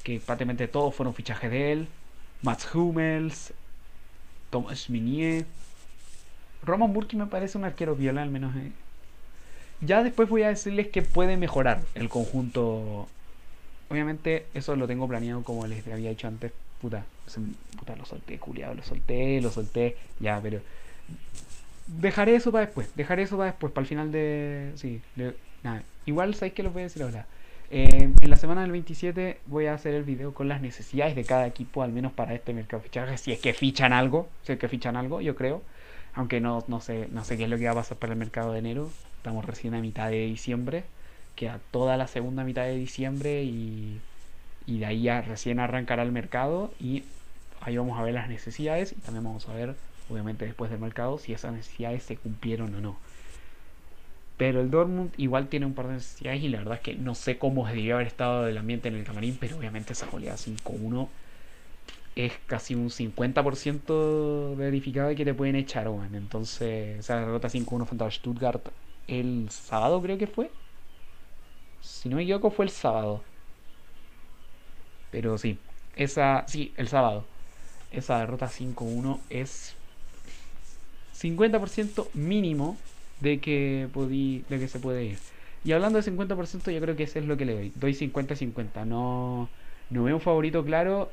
que 0.02 0.20
prácticamente 0.20 0.68
todos 0.68 0.94
fueron 0.94 1.14
fichajes 1.14 1.50
de 1.50 1.72
él, 1.72 1.88
Mats 2.42 2.74
Hummels, 2.74 3.52
Thomas 4.50 4.88
Minier. 4.90 5.46
Roman 6.62 6.92
Burki 6.92 7.16
me 7.16 7.26
parece 7.26 7.58
un 7.58 7.64
arquero 7.64 7.94
viola, 7.94 8.22
al 8.22 8.30
menos. 8.30 8.54
Eh. 8.56 8.72
Ya 9.80 10.02
después 10.02 10.28
voy 10.28 10.42
a 10.42 10.48
decirles 10.48 10.88
que 10.88 11.02
puede 11.02 11.36
mejorar 11.36 11.82
el 11.94 12.08
conjunto. 12.08 13.08
Obviamente, 13.88 14.46
eso 14.54 14.76
lo 14.76 14.86
tengo 14.86 15.08
planeado 15.08 15.42
como 15.42 15.66
les 15.66 15.86
había 15.86 16.10
dicho 16.10 16.28
antes. 16.28 16.52
Puta, 16.80 17.04
puta 17.78 17.96
lo 17.96 18.04
solté, 18.04 18.38
culiado, 18.38 18.74
lo 18.74 18.82
solté, 18.82 19.40
lo 19.40 19.50
solté. 19.50 19.96
Ya, 20.20 20.40
pero. 20.40 20.60
Dejaré 21.86 22.36
eso 22.36 22.52
para 22.52 22.66
después. 22.66 22.94
Dejaré 22.94 23.22
eso 23.22 23.36
para 23.36 23.50
después, 23.50 23.72
para 23.72 23.82
el 23.82 23.88
final 23.88 24.12
de. 24.12 24.72
Sí, 24.76 25.00
nada. 25.62 25.82
Igual 26.06 26.34
sabéis 26.34 26.54
que 26.54 26.62
lo 26.62 26.70
voy 26.70 26.82
a 26.82 26.84
decir 26.84 27.02
ahora. 27.02 27.26
Eh, 27.70 28.10
en 28.18 28.30
la 28.30 28.36
semana 28.36 28.62
del 28.62 28.72
27 28.72 29.40
voy 29.44 29.66
a 29.66 29.74
hacer 29.74 29.92
el 29.94 30.02
video 30.02 30.32
con 30.32 30.48
las 30.48 30.62
necesidades 30.62 31.14
de 31.14 31.24
cada 31.24 31.46
equipo, 31.46 31.82
al 31.82 31.92
menos 31.92 32.12
para 32.12 32.34
este 32.34 32.54
mercado 32.54 32.82
de 32.82 32.88
fichaje. 32.88 33.18
Si 33.18 33.32
es 33.32 33.40
que 33.40 33.52
fichan 33.52 33.92
algo, 33.92 34.28
si 34.42 34.52
es 34.52 34.58
que 34.58 34.68
fichan 34.68 34.96
algo, 34.96 35.20
yo 35.20 35.34
creo. 35.34 35.62
Aunque 36.14 36.40
no, 36.40 36.64
no, 36.68 36.80
sé, 36.80 37.08
no 37.10 37.24
sé 37.24 37.36
qué 37.36 37.44
es 37.44 37.50
lo 37.50 37.58
que 37.58 37.66
va 37.66 37.72
a 37.72 37.74
pasar 37.74 37.98
para 37.98 38.12
el 38.12 38.18
mercado 38.18 38.52
de 38.52 38.60
enero. 38.60 38.90
Estamos 39.18 39.44
recién 39.44 39.74
a 39.74 39.80
mitad 39.80 40.10
de 40.10 40.26
diciembre. 40.26 40.84
Queda 41.36 41.60
toda 41.70 41.96
la 41.96 42.06
segunda 42.06 42.44
mitad 42.44 42.64
de 42.64 42.76
diciembre 42.76 43.44
y, 43.44 44.00
y 44.68 44.80
de 44.80 44.86
ahí 44.86 45.02
ya 45.02 45.22
recién 45.22 45.58
arrancará 45.58 46.02
el 46.02 46.12
mercado. 46.12 46.70
Y 46.78 47.02
ahí 47.62 47.76
vamos 47.78 47.98
a 47.98 48.02
ver 48.02 48.14
las 48.14 48.28
necesidades 48.28 48.92
y 48.92 48.96
también 48.96 49.24
vamos 49.24 49.48
a 49.48 49.54
ver, 49.54 49.74
obviamente 50.10 50.44
después 50.44 50.70
del 50.70 50.78
mercado, 50.78 51.18
si 51.18 51.32
esas 51.32 51.54
necesidades 51.54 52.02
se 52.02 52.16
cumplieron 52.16 52.74
o 52.74 52.80
no. 52.80 52.98
Pero 54.36 54.60
el 54.60 54.70
Dortmund 54.70 55.12
igual 55.16 55.48
tiene 55.48 55.64
un 55.66 55.72
par 55.72 55.88
de 55.88 55.94
necesidades 55.94 56.42
y 56.42 56.48
la 56.48 56.58
verdad 56.58 56.74
es 56.74 56.80
que 56.80 56.94
no 56.94 57.14
sé 57.14 57.38
cómo 57.38 57.66
debería 57.66 57.94
haber 57.94 58.06
estado 58.06 58.46
el 58.46 58.58
ambiente 58.58 58.88
en 58.88 58.94
el 58.94 59.04
camarín, 59.04 59.38
pero 59.40 59.56
obviamente 59.56 59.94
esa 59.94 60.06
goleada 60.06 60.36
5-1 60.36 61.08
es 62.14 62.32
casi 62.46 62.74
un 62.74 62.90
50% 62.90 64.54
verificado 64.56 65.08
de 65.08 65.16
que 65.16 65.24
te 65.24 65.34
pueden 65.34 65.56
echar, 65.56 65.88
weón. 65.88 66.14
Entonces, 66.14 66.98
esa 66.98 67.20
derrota 67.20 67.48
5-1 67.48 67.86
frente 67.86 68.04
a 68.04 68.10
Stuttgart 68.10 68.68
el 69.06 69.48
sábado, 69.50 70.02
creo 70.02 70.18
que 70.18 70.26
fue. 70.26 70.50
Si 71.80 72.08
no 72.08 72.16
me 72.16 72.24
equivoco, 72.24 72.50
fue 72.50 72.66
el 72.66 72.70
sábado. 72.70 73.22
Pero 75.10 75.38
sí, 75.38 75.58
esa, 75.96 76.44
sí, 76.48 76.72
el 76.76 76.88
sábado. 76.88 77.24
Esa 77.90 78.18
derrota 78.18 78.48
5-1 78.48 79.18
es 79.30 79.74
50% 81.18 82.08
mínimo 82.14 82.76
de 83.20 83.40
que, 83.40 83.88
podí, 83.92 84.44
de 84.48 84.58
que 84.58 84.68
se 84.68 84.78
puede 84.78 85.04
ir. 85.04 85.18
Y 85.64 85.72
hablando 85.72 86.00
de 86.00 86.10
50%, 86.10 86.70
yo 86.70 86.80
creo 86.80 86.96
que 86.96 87.02
ese 87.04 87.18
es 87.18 87.26
lo 87.26 87.36
que 87.36 87.44
le 87.44 87.54
doy. 87.54 87.72
Doy 87.74 87.94
50-50. 87.94 88.86
No, 88.86 89.48
no 89.90 90.04
veo 90.04 90.16
un 90.16 90.20
favorito 90.20 90.64
claro. 90.64 91.10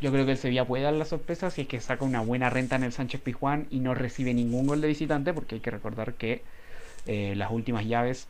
Yo 0.00 0.10
creo 0.10 0.26
que 0.26 0.32
el 0.32 0.38
Sevilla 0.38 0.66
puede 0.66 0.82
dar 0.82 0.94
la 0.94 1.04
sorpresa 1.04 1.50
si 1.50 1.62
es 1.62 1.68
que 1.68 1.80
saca 1.80 2.04
una 2.04 2.20
buena 2.20 2.50
renta 2.50 2.76
en 2.76 2.84
el 2.84 2.92
Sánchez 2.92 3.20
Pizjuán 3.20 3.66
y 3.70 3.78
no 3.78 3.94
recibe 3.94 4.34
ningún 4.34 4.66
gol 4.66 4.80
de 4.80 4.88
visitante, 4.88 5.32
porque 5.32 5.56
hay 5.56 5.60
que 5.60 5.70
recordar 5.70 6.14
que 6.14 6.42
eh, 7.06 7.34
las 7.36 7.50
últimas 7.52 7.86
llaves 7.86 8.26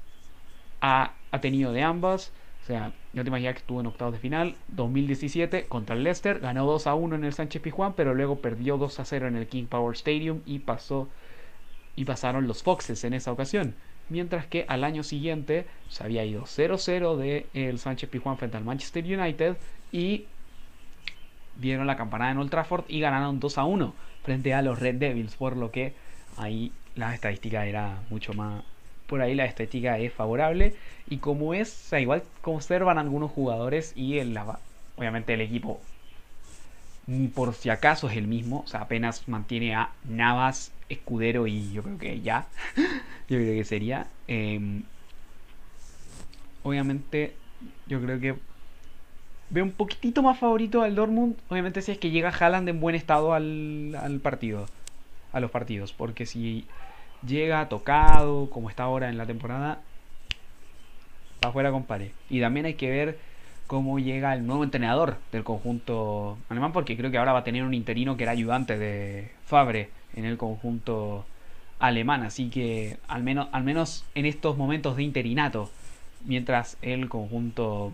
ha, 0.80 1.14
ha, 1.30 1.40
tenido 1.40 1.72
de 1.72 1.82
ambas. 1.82 2.32
O 2.62 2.66
sea, 2.66 2.92
la 3.14 3.20
última 3.20 3.38
llave 3.38 3.54
que 3.54 3.60
estuvo 3.60 3.80
en 3.80 3.86
octavos 3.86 4.12
de 4.12 4.18
final, 4.18 4.56
2017 4.68 5.66
contra 5.66 5.94
el 5.94 6.02
Leicester, 6.02 6.40
ganó 6.40 6.66
2 6.66 6.86
a 6.88 6.94
1 6.94 7.14
en 7.14 7.24
el 7.24 7.32
Sánchez 7.32 7.62
Pizjuán, 7.62 7.94
pero 7.94 8.12
luego 8.12 8.40
perdió 8.40 8.76
2 8.76 9.00
a 9.00 9.04
0 9.04 9.28
en 9.28 9.36
el 9.36 9.46
King 9.46 9.66
Power 9.66 9.94
Stadium 9.94 10.40
y 10.46 10.58
pasó 10.58 11.08
y 11.96 12.04
pasaron 12.04 12.48
los 12.48 12.64
Foxes 12.64 13.04
en 13.04 13.14
esa 13.14 13.30
ocasión. 13.30 13.74
Mientras 14.08 14.46
que 14.46 14.66
al 14.68 14.82
año 14.82 15.04
siguiente 15.04 15.66
se 15.88 16.02
había 16.02 16.24
ido 16.24 16.42
0-0 16.42 17.16
de 17.16 17.46
el 17.54 17.78
Sánchez 17.78 18.10
Pizjuán 18.10 18.36
frente 18.36 18.56
al 18.56 18.64
Manchester 18.64 19.04
United 19.04 19.56
y 19.92 20.26
dieron 21.56 21.86
la 21.86 21.96
campanada 21.96 22.32
en 22.32 22.38
Old 22.38 22.50
Trafford 22.50 22.84
y 22.88 22.98
ganaron 22.98 23.38
2 23.38 23.58
a 23.58 23.64
1 23.64 23.94
frente 24.24 24.54
a 24.54 24.62
los 24.62 24.80
Red 24.80 24.96
Devils, 24.96 25.36
por 25.36 25.56
lo 25.56 25.70
que 25.70 25.94
ahí 26.36 26.72
la 26.96 27.14
estadística 27.14 27.64
era 27.64 28.02
mucho 28.10 28.34
más 28.34 28.64
por 29.06 29.22
ahí 29.22 29.34
la 29.34 29.44
estadística 29.44 29.98
es 29.98 30.12
favorable 30.12 30.74
y 31.08 31.18
como 31.18 31.54
es, 31.54 31.68
o 31.68 31.88
sea, 31.90 32.00
igual 32.00 32.22
conservan 32.40 32.98
algunos 32.98 33.30
jugadores 33.30 33.92
y 33.96 34.18
el, 34.18 34.38
obviamente 34.96 35.34
el 35.34 35.40
equipo 35.40 35.80
ni 37.06 37.28
por 37.28 37.54
si 37.54 37.70
acaso 37.70 38.08
es 38.08 38.16
el 38.16 38.26
mismo, 38.26 38.62
o 38.64 38.66
sea, 38.66 38.80
apenas 38.80 39.28
mantiene 39.28 39.74
a 39.74 39.90
Navas, 40.04 40.72
Escudero 40.88 41.46
y 41.46 41.72
yo 41.72 41.82
creo 41.82 41.98
que 41.98 42.20
ya, 42.20 42.46
yo 43.28 43.38
creo 43.38 43.54
que 43.54 43.64
sería. 43.64 44.06
Eh, 44.28 44.82
obviamente, 46.62 47.34
yo 47.86 48.00
creo 48.00 48.20
que 48.20 48.34
veo 49.50 49.64
un 49.64 49.72
poquitito 49.72 50.22
más 50.22 50.38
favorito 50.38 50.82
al 50.82 50.94
Dortmund, 50.94 51.36
obviamente 51.48 51.82
si 51.82 51.92
es 51.92 51.98
que 51.98 52.10
llega 52.10 52.30
Haaland 52.30 52.68
en 52.68 52.80
buen 52.80 52.94
estado 52.94 53.34
al, 53.34 53.94
al 54.00 54.20
partido, 54.20 54.66
a 55.32 55.40
los 55.40 55.50
partidos, 55.50 55.92
porque 55.92 56.26
si 56.26 56.66
llega 57.26 57.68
tocado, 57.68 58.48
como 58.50 58.70
está 58.70 58.84
ahora 58.84 59.08
en 59.08 59.18
la 59.18 59.26
temporada, 59.26 59.80
para 61.40 61.50
afuera 61.50 61.70
compare. 61.70 62.12
Y 62.30 62.40
también 62.40 62.66
hay 62.66 62.74
que 62.74 62.90
ver 62.90 63.18
cómo 63.66 63.98
llega 63.98 64.34
el 64.34 64.46
nuevo 64.46 64.64
entrenador 64.64 65.16
del 65.32 65.44
conjunto 65.44 66.38
alemán, 66.48 66.72
porque 66.72 66.96
creo 66.96 67.10
que 67.10 67.18
ahora 67.18 67.32
va 67.32 67.40
a 67.40 67.44
tener 67.44 67.64
un 67.64 67.74
interino 67.74 68.16
que 68.16 68.24
era 68.24 68.32
ayudante 68.32 68.78
de 68.78 69.30
Fabre 69.46 69.90
en 70.14 70.24
el 70.24 70.36
conjunto 70.36 71.24
alemán, 71.78 72.22
así 72.22 72.50
que 72.50 72.98
al 73.08 73.22
menos, 73.22 73.48
al 73.52 73.64
menos 73.64 74.04
en 74.14 74.26
estos 74.26 74.56
momentos 74.56 74.96
de 74.96 75.02
interinato, 75.02 75.70
mientras 76.24 76.78
el 76.82 77.08
conjunto 77.08 77.92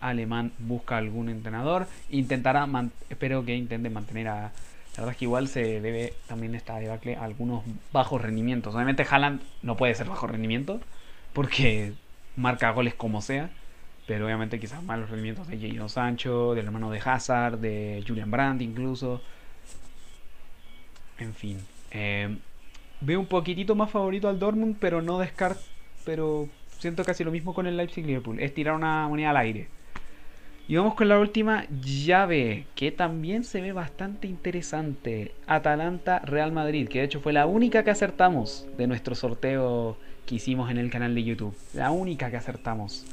alemán 0.00 0.52
busca 0.58 0.96
algún 0.96 1.28
entrenador, 1.28 1.86
intentará, 2.10 2.68
espero 3.10 3.44
que 3.44 3.56
intente 3.56 3.90
mantener 3.90 4.28
a... 4.28 4.52
La 4.94 5.00
verdad 5.00 5.12
es 5.12 5.16
que 5.16 5.24
igual 5.24 5.48
se 5.48 5.80
debe 5.80 6.14
también 6.28 6.54
esta 6.54 6.76
debacle 6.76 7.16
a 7.16 7.24
algunos 7.24 7.64
bajos 7.92 8.22
rendimientos. 8.22 8.74
Obviamente 8.74 9.04
Haaland 9.08 9.42
no 9.62 9.76
puede 9.76 9.94
ser 9.94 10.08
bajo 10.08 10.26
rendimiento, 10.26 10.80
porque 11.32 11.92
marca 12.36 12.70
goles 12.70 12.94
como 12.94 13.20
sea 13.20 13.50
pero 14.06 14.26
obviamente 14.26 14.60
quizás 14.60 14.82
más 14.82 14.98
los 14.98 15.08
rendimientos 15.08 15.48
de 15.48 15.58
Jadon 15.58 15.88
Sancho, 15.88 16.54
del 16.54 16.66
hermano 16.66 16.90
de 16.90 17.00
Hazard, 17.04 17.58
de 17.58 18.04
Julian 18.06 18.30
Brandt 18.30 18.62
incluso. 18.62 19.22
En 21.18 21.34
fin. 21.34 21.58
Eh, 21.90 22.36
veo 23.00 23.20
un 23.20 23.26
poquitito 23.26 23.74
más 23.74 23.90
favorito 23.90 24.28
al 24.28 24.38
Dortmund, 24.38 24.76
pero 24.78 25.00
no 25.00 25.18
descarto. 25.18 25.62
Pero 26.04 26.48
siento 26.78 27.04
casi 27.04 27.24
lo 27.24 27.30
mismo 27.30 27.54
con 27.54 27.66
el 27.66 27.76
Leipzig 27.76 28.04
Liverpool. 28.04 28.40
Es 28.40 28.52
tirar 28.52 28.74
una 28.74 29.08
moneda 29.08 29.30
al 29.30 29.38
aire. 29.38 29.68
Y 30.66 30.76
vamos 30.76 30.94
con 30.94 31.08
la 31.08 31.18
última 31.18 31.66
llave, 31.82 32.66
que 32.74 32.90
también 32.90 33.44
se 33.44 33.60
ve 33.60 33.72
bastante 33.72 34.26
interesante. 34.26 35.32
Atalanta 35.46 36.20
Real 36.20 36.52
Madrid, 36.52 36.88
que 36.88 37.00
de 37.00 37.04
hecho 37.04 37.20
fue 37.20 37.34
la 37.34 37.46
única 37.46 37.84
que 37.84 37.90
acertamos 37.90 38.66
de 38.78 38.86
nuestro 38.86 39.14
sorteo 39.14 39.98
que 40.24 40.36
hicimos 40.36 40.70
en 40.70 40.78
el 40.78 40.90
canal 40.90 41.14
de 41.14 41.22
YouTube. 41.22 41.54
La 41.74 41.90
única 41.90 42.30
que 42.30 42.38
acertamos 42.38 43.04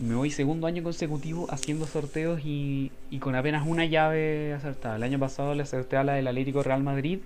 me 0.00 0.14
voy 0.14 0.30
segundo 0.30 0.66
año 0.66 0.82
consecutivo 0.82 1.46
haciendo 1.50 1.86
sorteos 1.86 2.40
y, 2.42 2.90
con 3.20 3.34
apenas 3.34 3.66
una 3.66 3.84
llave 3.84 4.54
acertada. 4.54 4.96
El 4.96 5.02
año 5.02 5.18
pasado 5.18 5.54
le 5.54 5.62
acerté 5.62 5.96
a 5.96 6.04
la 6.04 6.14
del 6.14 6.26
Atlético 6.26 6.62
Real 6.62 6.82
Madrid 6.82 7.18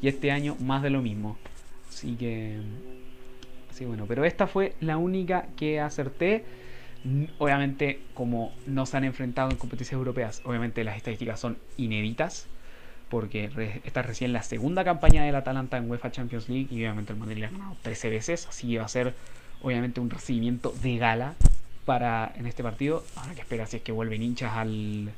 y 0.00 0.08
este 0.08 0.30
año 0.30 0.56
más 0.60 0.82
de 0.82 0.90
lo 0.90 1.02
mismo. 1.02 1.36
Así 1.88 2.14
que... 2.14 2.58
Sí, 3.72 3.86
bueno, 3.86 4.04
pero 4.06 4.24
esta 4.24 4.46
fue 4.46 4.74
la 4.80 4.98
única 4.98 5.46
que 5.56 5.80
acerté. 5.80 6.44
Obviamente, 7.38 8.00
como 8.14 8.52
no 8.66 8.86
se 8.86 8.96
han 8.96 9.04
enfrentado 9.04 9.50
en 9.50 9.56
competiciones 9.56 9.98
europeas, 9.98 10.42
obviamente 10.44 10.84
las 10.84 10.96
estadísticas 10.96 11.40
son 11.40 11.58
inéditas. 11.76 12.46
Porque 13.08 13.50
esta 13.84 14.00
es 14.00 14.06
recién 14.06 14.32
la 14.32 14.42
segunda 14.42 14.84
campaña 14.84 15.22
del 15.24 15.34
Atalanta 15.34 15.76
en 15.76 15.90
UEFA 15.90 16.10
Champions 16.10 16.48
League 16.48 16.68
y 16.70 16.76
obviamente 16.76 17.12
el 17.12 17.18
Madrid 17.18 17.38
le 17.38 17.46
ha 17.46 17.50
ganado 17.50 17.76
13 17.82 18.08
veces. 18.08 18.46
Así 18.46 18.70
que 18.70 18.78
va 18.78 18.86
a 18.86 18.88
ser 18.88 19.14
obviamente 19.60 20.00
un 20.00 20.08
recibimiento 20.08 20.74
de 20.82 20.96
gala 20.96 21.34
para 21.84 22.32
en 22.36 22.46
este 22.46 22.62
partido. 22.62 23.04
Ahora 23.16 23.34
que 23.34 23.42
espera 23.42 23.66
si 23.66 23.76
es 23.76 23.82
que 23.82 23.92
vuelven 23.92 24.22
hinchas 24.22 24.52
al 24.54 25.12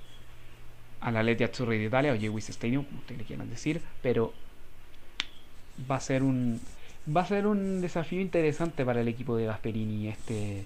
al 1.00 1.16
Atleti 1.18 1.44
Azzurri 1.44 1.78
de 1.78 1.84
Italia 1.84 2.12
o 2.12 2.16
Jewis 2.18 2.48
Stadium, 2.48 2.84
como 2.84 3.00
ustedes 3.00 3.18
le 3.18 3.24
quieran 3.26 3.50
decir, 3.50 3.82
pero 4.02 4.32
va 5.90 5.96
a 5.96 6.00
ser 6.00 6.22
un 6.22 6.60
va 7.14 7.20
a 7.20 7.26
ser 7.26 7.46
un 7.46 7.82
desafío 7.82 8.20
interesante 8.20 8.84
para 8.84 9.02
el 9.02 9.08
equipo 9.08 9.36
de 9.36 9.44
Gasperini 9.44 10.08
este 10.08 10.64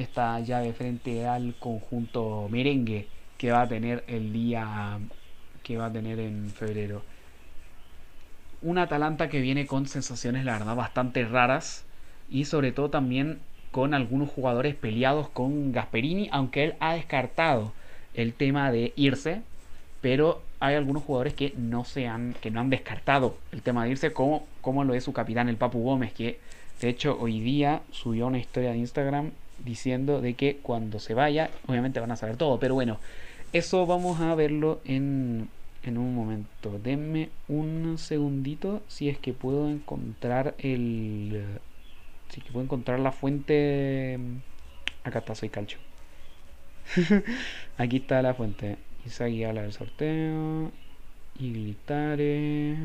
esta 0.00 0.38
llave 0.40 0.72
frente 0.72 1.26
al 1.26 1.54
conjunto 1.58 2.48
merengue 2.50 3.08
que 3.36 3.50
va 3.50 3.62
a 3.62 3.68
tener 3.68 4.04
el 4.06 4.32
día 4.32 4.98
que 5.62 5.76
va 5.76 5.86
a 5.86 5.92
tener 5.92 6.18
en 6.18 6.50
febrero. 6.50 7.02
Un 8.62 8.78
Atalanta 8.78 9.28
que 9.28 9.40
viene 9.40 9.66
con 9.66 9.86
sensaciones 9.86 10.44
la 10.44 10.58
verdad 10.58 10.74
bastante 10.74 11.24
raras 11.24 11.84
y 12.30 12.44
sobre 12.44 12.72
todo 12.72 12.90
también 12.90 13.40
con 13.70 13.92
algunos 13.92 14.30
jugadores 14.30 14.74
peleados 14.74 15.28
con 15.28 15.72
Gasperini, 15.72 16.28
aunque 16.32 16.64
él 16.64 16.74
ha 16.80 16.94
descartado 16.94 17.72
el 18.14 18.32
tema 18.32 18.72
de 18.72 18.92
irse, 18.96 19.42
pero 20.00 20.42
hay 20.58 20.74
algunos 20.74 21.02
jugadores 21.02 21.34
que 21.34 21.52
no 21.56 21.84
se 21.84 22.08
han, 22.08 22.34
que 22.40 22.50
no 22.50 22.60
han 22.60 22.70
descartado 22.70 23.36
el 23.52 23.62
tema 23.62 23.84
de 23.84 23.90
irse, 23.90 24.12
como, 24.12 24.46
como 24.60 24.84
lo 24.84 24.94
es 24.94 25.04
su 25.04 25.12
capitán, 25.12 25.48
el 25.48 25.56
Papu 25.56 25.82
Gómez, 25.82 26.12
que 26.12 26.40
de 26.80 26.88
hecho 26.88 27.18
hoy 27.20 27.40
día 27.40 27.82
subió 27.90 28.26
una 28.26 28.38
historia 28.38 28.70
de 28.70 28.78
Instagram 28.78 29.32
diciendo 29.64 30.20
de 30.20 30.34
que 30.34 30.56
cuando 30.56 30.98
se 30.98 31.14
vaya, 31.14 31.50
obviamente 31.66 32.00
van 32.00 32.12
a 32.12 32.16
saber 32.16 32.36
todo, 32.36 32.58
pero 32.58 32.74
bueno, 32.74 32.98
eso 33.52 33.86
vamos 33.86 34.20
a 34.20 34.34
verlo 34.34 34.80
en, 34.84 35.48
en 35.82 35.98
un 35.98 36.14
momento. 36.14 36.78
Denme 36.78 37.30
un 37.48 37.96
segundito 37.98 38.82
si 38.88 39.08
es 39.08 39.18
que 39.18 39.32
puedo 39.32 39.68
encontrar 39.68 40.54
el, 40.58 41.42
Así 42.28 42.40
que 42.40 42.52
puedo 42.52 42.64
encontrar 42.64 43.00
la 43.00 43.12
fuente. 43.12 44.18
Acá 45.04 45.20
está, 45.20 45.34
soy 45.34 45.48
calcho. 45.48 45.78
Aquí 47.78 47.98
está 47.98 48.22
la 48.22 48.34
fuente. 48.34 48.76
Isagi 49.06 49.44
habla 49.44 49.62
del 49.62 49.72
sorteo. 49.72 50.70
Y 51.38 51.52
Glitare. 51.52 52.76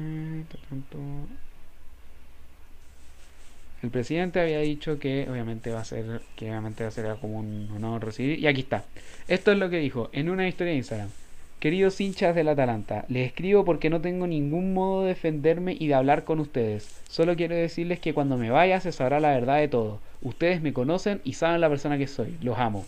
El 3.83 3.89
presidente 3.89 4.39
había 4.39 4.59
dicho 4.59 4.97
que 4.97 5.27
obviamente 5.29 5.69
va 5.71 5.81
a 5.81 5.85
ser. 5.85 6.21
Que 6.37 6.49
obviamente 6.49 6.83
va 6.83 6.87
a 6.87 6.91
ser 6.91 7.17
como 7.19 7.39
un 7.39 7.69
honor 7.75 8.05
recibir. 8.05 8.39
Y 8.39 8.47
aquí 8.47 8.61
está. 8.61 8.85
Esto 9.27 9.51
es 9.51 9.57
lo 9.57 9.69
que 9.69 9.77
dijo 9.77 10.09
en 10.13 10.29
una 10.29 10.47
historia 10.47 10.71
de 10.71 10.77
Instagram. 10.77 11.09
Queridos 11.59 11.99
hinchas 11.99 12.33
del 12.33 12.47
Atalanta, 12.49 13.05
les 13.07 13.27
escribo 13.27 13.63
porque 13.63 13.89
no 13.89 14.01
tengo 14.01 14.27
ningún 14.27 14.73
modo 14.73 15.03
de 15.03 15.09
defenderme 15.09 15.75
y 15.77 15.87
de 15.87 15.93
hablar 15.93 16.23
con 16.23 16.39
ustedes. 16.39 17.01
Solo 17.09 17.35
quiero 17.35 17.55
decirles 17.55 17.99
que 17.99 18.13
cuando 18.13 18.37
me 18.37 18.49
vaya 18.49 18.79
se 18.79 18.91
sabrá 18.91 19.19
la 19.19 19.31
verdad 19.31 19.59
de 19.59 19.67
todo. 19.67 19.99
Ustedes 20.21 20.61
me 20.61 20.73
conocen 20.73 21.21
y 21.25 21.33
saben 21.33 21.61
la 21.61 21.69
persona 21.69 21.97
que 21.97 22.07
soy. 22.07 22.37
Los 22.41 22.57
amo. 22.57 22.85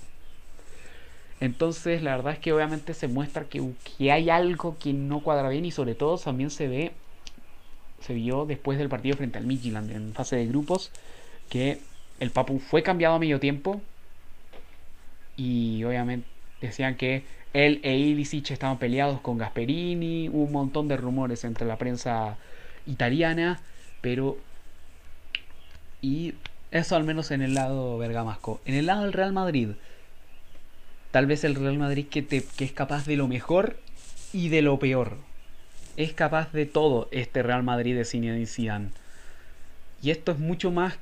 Entonces 1.41 2.03
la 2.03 2.15
verdad 2.15 2.33
es 2.33 2.39
que 2.39 2.53
obviamente 2.53 2.93
se 2.93 3.09
muestra 3.09 3.43
que, 3.45 3.61
que 3.97 4.11
hay 4.13 4.29
algo 4.29 4.77
que 4.77 4.93
no 4.93 5.21
cuadra 5.21 5.49
bien 5.49 5.65
y 5.65 5.71
sobre 5.71 5.95
todo 5.95 6.17
también 6.17 6.49
se 6.49 6.67
ve, 6.67 6.91
se 8.05 8.13
vio 8.13 8.45
después 8.45 8.77
del 8.77 8.87
partido 8.87 9.17
frente 9.17 9.39
al 9.39 9.45
Midland 9.45 9.91
en 9.91 10.13
fase 10.13 10.35
de 10.35 10.45
grupos 10.45 10.91
que 11.49 11.79
el 12.19 12.29
Papu 12.29 12.59
fue 12.59 12.83
cambiado 12.83 13.15
a 13.15 13.19
medio 13.19 13.39
tiempo 13.39 13.81
y 15.35 15.83
obviamente 15.83 16.27
decían 16.61 16.95
que 16.95 17.23
él 17.53 17.79
e 17.83 17.97
Ilicic 17.97 18.51
estaban 18.51 18.77
peleados 18.77 19.21
con 19.21 19.37
Gasperini, 19.37 20.29
un 20.29 20.51
montón 20.51 20.87
de 20.87 20.97
rumores 20.97 21.43
entre 21.45 21.65
la 21.65 21.77
prensa 21.77 22.37
italiana, 22.85 23.61
pero... 24.01 24.37
Y 26.01 26.33
eso 26.71 26.95
al 26.95 27.05
menos 27.05 27.31
en 27.31 27.41
el 27.41 27.53
lado 27.53 27.97
bergamasco. 27.97 28.61
En 28.65 28.75
el 28.75 28.85
lado 28.85 29.03
del 29.03 29.13
Real 29.13 29.33
Madrid, 29.33 29.69
tal 31.11 31.25
vez 31.25 31.43
el 31.43 31.55
Real 31.55 31.77
Madrid 31.77 32.05
que, 32.07 32.21
te, 32.21 32.43
que 32.43 32.65
es 32.65 32.71
capaz 32.71 33.05
de 33.05 33.15
lo 33.15 33.27
mejor 33.27 33.77
y 34.33 34.49
de 34.49 34.61
lo 34.61 34.77
peor. 34.77 35.17
Es 35.97 36.13
capaz 36.13 36.51
de 36.51 36.65
todo 36.65 37.07
este 37.11 37.43
Real 37.43 37.63
Madrid 37.63 37.95
de 37.95 38.05
Zinedine 38.05 38.45
Zidane. 38.45 38.89
Y 40.01 40.11
esto 40.11 40.31
es 40.31 40.39
mucho 40.39 40.71
más 40.71 40.97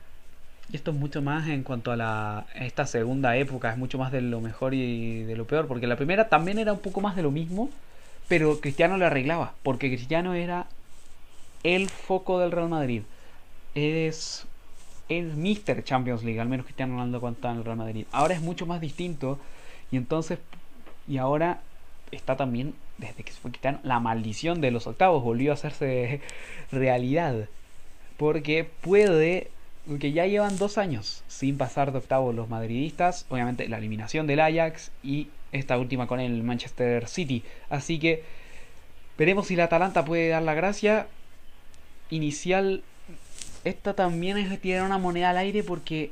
y 0.71 0.75
esto 0.75 0.91
es 0.91 0.97
mucho 0.97 1.21
más 1.21 1.47
en 1.49 1.63
cuanto 1.63 1.91
a, 1.91 1.95
la, 1.95 2.45
esta 2.55 2.85
segunda 2.87 3.35
época, 3.35 3.71
es 3.71 3.77
mucho 3.77 3.97
más 3.97 4.11
de 4.11 4.21
lo 4.21 4.39
mejor 4.39 4.73
y 4.73 5.23
de 5.23 5.35
lo 5.35 5.45
peor, 5.45 5.67
porque 5.67 5.87
la 5.87 5.97
primera 5.97 6.29
también 6.29 6.57
era 6.57 6.73
un 6.73 6.79
poco 6.79 7.01
más 7.01 7.15
de 7.15 7.21
lo 7.21 7.31
mismo, 7.31 7.69
pero 8.27 8.59
Cristiano 8.61 8.97
le 8.97 9.05
arreglaba, 9.05 9.53
porque 9.61 9.89
Cristiano 9.89 10.33
era 10.33 10.67
el 11.63 11.89
foco 11.89 12.39
del 12.39 12.51
Real 12.51 12.69
Madrid. 12.69 13.03
Es 13.75 14.45
el 15.09 15.35
Mr. 15.35 15.83
Champions 15.83 16.23
League, 16.23 16.39
al 16.39 16.47
menos 16.47 16.65
Cristiano 16.65 16.93
Ronaldo 16.93 17.19
cuando 17.19 17.37
estaba 17.37 17.53
en 17.53 17.59
el 17.59 17.65
Real 17.65 17.77
Madrid. 17.77 18.05
Ahora 18.11 18.33
es 18.33 18.41
mucho 18.41 18.65
más 18.65 18.79
distinto 18.79 19.39
y 19.91 19.97
entonces, 19.97 20.39
y 21.07 21.17
ahora 21.17 21.61
está 22.11 22.37
también, 22.37 22.73
desde 22.97 23.23
que 23.23 23.31
se 23.31 23.39
fue 23.39 23.51
Cristiano, 23.51 23.79
la 23.83 23.99
maldición 23.99 24.61
de 24.61 24.71
los 24.71 24.87
octavos 24.87 25.23
volvió 25.23 25.51
a 25.51 25.55
hacerse 25.55 26.21
realidad. 26.71 27.47
Porque 28.17 28.63
puede 28.81 29.49
que 29.99 30.13
ya 30.13 30.25
llevan 30.25 30.57
dos 30.57 30.77
años 30.77 31.23
sin 31.27 31.57
pasar 31.57 31.91
de 31.91 31.97
octavos 31.97 32.33
los 32.33 32.49
madridistas. 32.49 33.25
Obviamente 33.29 33.67
la 33.67 33.77
eliminación 33.77 34.27
del 34.27 34.39
Ajax 34.39 34.91
y 35.03 35.27
esta 35.51 35.77
última 35.77 36.07
con 36.07 36.19
el 36.19 36.43
Manchester 36.43 37.07
City. 37.07 37.43
Así 37.69 37.99
que 37.99 38.23
veremos 39.17 39.47
si 39.47 39.55
la 39.55 39.65
Atalanta 39.65 40.05
puede 40.05 40.29
dar 40.29 40.43
la 40.43 40.53
gracia. 40.53 41.07
Inicial. 42.09 42.83
Esta 43.63 43.93
también 43.93 44.37
es 44.37 44.59
tirar 44.59 44.83
una 44.83 44.97
moneda 44.97 45.29
al 45.29 45.37
aire 45.37 45.63
porque 45.63 46.11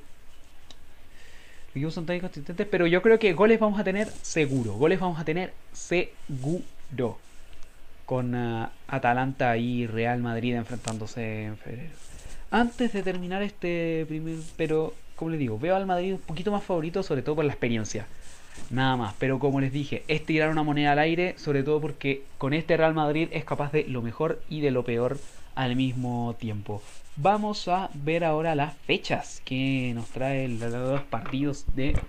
equipos 1.72 1.94
son 1.94 2.06
tan 2.06 2.16
inconsistentes. 2.16 2.68
Pero 2.70 2.88
yo 2.88 3.02
creo 3.02 3.20
que 3.20 3.34
goles 3.34 3.60
vamos 3.60 3.80
a 3.80 3.84
tener 3.84 4.08
seguro. 4.22 4.74
Goles 4.74 5.00
vamos 5.00 5.20
a 5.20 5.26
tener 5.26 5.54
seguro. 5.74 7.18
Con 8.06 8.36
uh, 8.36 8.68
Atalanta 8.88 9.56
y 9.58 9.88
Real 9.88 10.20
Madrid 10.22 10.56
enfrentándose 10.56 11.46
en 11.46 11.58
febrero 11.58 11.92
antes 12.52 12.92
de 12.94 13.02
terminar 13.02 13.42
este 13.42 14.06
primer. 14.08 14.38
Pero, 14.58 14.94
como 15.16 15.32
les 15.32 15.40
digo, 15.40 15.58
veo 15.58 15.76
al 15.76 15.86
Madrid 15.86 16.14
un 16.14 16.20
poquito 16.20 16.52
más 16.52 16.64
favorito, 16.64 17.02
sobre 17.02 17.24
todo 17.24 17.36
por 17.36 17.46
la 17.46 17.54
experiencia. 17.54 18.06
Nada 18.70 18.98
más. 18.98 19.16
Pero 19.18 19.40
como 19.40 19.62
les 19.62 19.72
dije, 19.72 20.04
es 20.08 20.26
tirar 20.26 20.50
una 20.50 20.62
moneda 20.62 20.92
al 20.92 21.00
aire, 21.00 21.34
sobre 21.38 21.64
todo 21.64 21.82
porque 21.82 22.24
con 22.38 22.54
este 22.54 22.78
Real 22.78 22.94
Madrid 22.94 23.30
es 23.32 23.46
capaz 23.46 23.72
de 23.72 23.86
lo 23.86 24.02
mejor 24.02 24.42
y 24.50 24.62
de 24.62 24.72
lo 24.72 24.84
peor 24.84 25.18
al 25.56 25.76
mismo 25.76 26.36
tiempo. 26.40 26.82
Vamos 27.16 27.68
a 27.68 27.90
ver 27.94 28.24
ahora 28.24 28.56
las 28.56 28.76
fechas 28.78 29.42
que 29.46 29.92
nos 29.94 30.10
trae 30.10 30.48
los 30.48 30.72
dos 30.72 31.02
partidos 31.04 31.66
de 31.76 32.00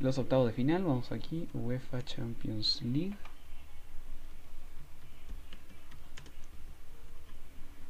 los 0.00 0.18
octavos 0.18 0.46
de 0.46 0.52
final. 0.52 0.84
Vamos 0.84 1.10
aquí, 1.12 1.48
UEFA 1.54 2.04
Champions 2.04 2.82
League. 2.82 3.16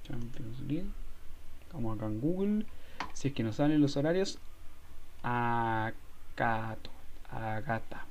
Champions 0.05 0.61
League. 0.61 0.91
Vamos 1.73 1.97
acá 1.97 2.07
en 2.07 2.21
Google. 2.21 2.67
Si 3.13 3.29
es 3.29 3.35
que 3.35 3.43
nos 3.43 3.57
salen 3.57 3.81
los 3.81 3.97
horarios. 3.97 4.39
Acá. 5.23 6.77
Acá 7.31 7.77
está. 7.77 8.07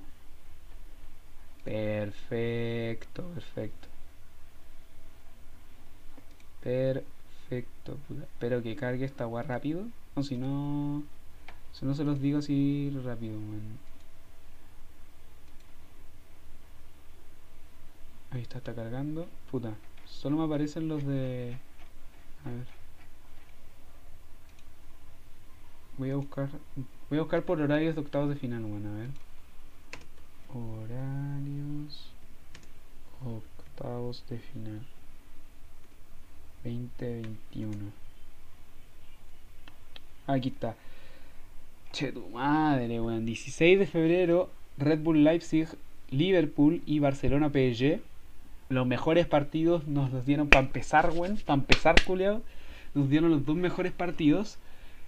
Perfecto, 1.63 3.23
perfecto. 6.65 7.15
Perfecto. 7.47 7.97
Espero 8.23 8.63
que 8.63 8.75
cargue 8.75 9.05
esta 9.05 9.23
agua 9.25 9.43
rápido. 9.43 9.85
O 10.15 10.23
si 10.23 10.37
no. 10.37 11.03
Si 11.73 11.85
no 11.85 11.93
se 11.93 12.03
los 12.03 12.21
digo 12.21 12.39
así 12.39 12.91
rápido, 13.03 13.37
Ahí 18.31 18.41
está, 18.41 18.57
está 18.57 18.73
cargando. 18.73 19.27
Puta. 19.51 19.75
Solo 20.05 20.37
me 20.37 20.45
aparecen 20.45 20.87
los 20.87 21.05
de. 21.05 21.57
A 22.45 22.49
ver. 22.49 22.67
Voy 25.97 26.09
a 26.11 26.15
buscar. 26.15 26.49
Voy 27.09 27.19
a 27.19 27.21
buscar 27.21 27.43
por 27.43 27.61
horarios 27.61 27.95
de 27.95 28.01
octavos 28.01 28.29
de 28.29 28.35
final, 28.35 28.63
bueno, 28.63 28.89
a 28.89 28.97
ver. 28.97 29.09
Horarios. 30.53 32.11
Octavos 33.23 34.25
de 34.29 34.39
final. 34.39 34.94
2021. 36.65 37.91
Aquí 40.27 40.49
está. 40.49 40.75
Che, 41.91 42.11
tu 42.11 42.27
madre, 42.29 42.99
weón. 42.99 43.25
16 43.25 43.79
de 43.79 43.85
febrero, 43.85 44.49
Red 44.77 44.99
Bull 44.99 45.23
Leipzig, 45.23 45.67
Liverpool 46.09 46.81
y 46.85 46.99
Barcelona 46.99 47.49
PSG. 47.49 48.01
Los 48.69 48.87
mejores 48.87 49.27
partidos 49.27 49.87
nos 49.87 50.11
los 50.11 50.25
dieron 50.25 50.49
para 50.49 50.65
empezar, 50.65 51.11
weón. 51.11 51.37
Para 51.45 51.59
empezar, 51.59 51.95
culiao. 52.03 52.41
Nos 52.95 53.09
dieron 53.09 53.29
los 53.29 53.45
dos 53.45 53.55
mejores 53.55 53.91
partidos. 53.91 54.57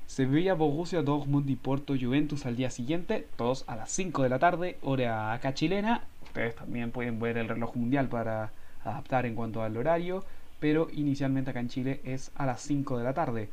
Sevilla, 0.06 0.54
Borussia, 0.54 1.02
Dortmund 1.02 1.50
y 1.50 1.58
Porto 1.58 1.94
Juventus 2.00 2.46
al 2.46 2.56
día 2.56 2.70
siguiente, 2.70 3.28
todos 3.36 3.66
a 3.68 3.76
las 3.76 3.92
5 3.92 4.24
de 4.24 4.30
la 4.30 4.40
tarde, 4.40 4.78
hora 4.82 5.34
acá 5.34 5.54
chilena. 5.54 6.06
Ustedes 6.24 6.56
también 6.56 6.92
pueden 6.92 7.20
ver 7.20 7.38
el 7.38 7.50
reloj 7.50 7.76
mundial 7.76 8.08
para 8.08 8.54
adaptar 8.86 9.26
en 9.26 9.36
cuanto 9.36 9.62
al 9.62 9.76
horario, 9.76 10.24
pero 10.60 10.88
inicialmente 10.92 11.52
acá 11.52 11.60
en 11.60 11.70
Chile 11.70 12.02
es 12.04 12.32
a 12.36 12.46
las 12.46 12.62
5 12.62 12.98
de 12.98 13.04
la 13.04 13.14
tarde. 13.14 13.50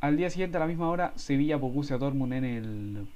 Al 0.00 0.16
día 0.16 0.30
siguiente 0.30 0.56
a 0.56 0.60
la 0.60 0.66
misma 0.66 0.88
hora, 0.88 1.12
Sevilla, 1.16 1.56
Borussia, 1.56 1.98
Dortmund 1.98 2.32
en 2.34 2.44
el 2.44 3.06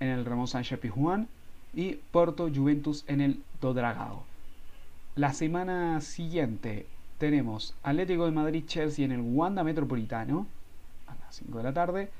en 0.00 0.08
el 0.08 0.24
Ramón 0.24 0.48
Sánchez 0.48 0.78
Pizjuán 0.78 1.28
y 1.74 1.94
Porto 2.10 2.50
Juventus 2.54 3.04
en 3.06 3.20
el 3.20 3.42
Dodragao. 3.60 4.24
La 5.14 5.32
semana 5.32 6.00
siguiente 6.00 6.86
tenemos 7.18 7.74
Atlético 7.82 8.26
de 8.26 8.32
Madrid 8.32 8.64
Chelsea 8.66 9.04
en 9.04 9.12
el 9.12 9.20
Wanda 9.20 9.64
Metropolitano 9.64 10.46
a 11.06 11.14
las 11.14 11.36
5 11.36 11.58
de 11.58 11.64
la 11.64 11.72
tarde 11.72 12.10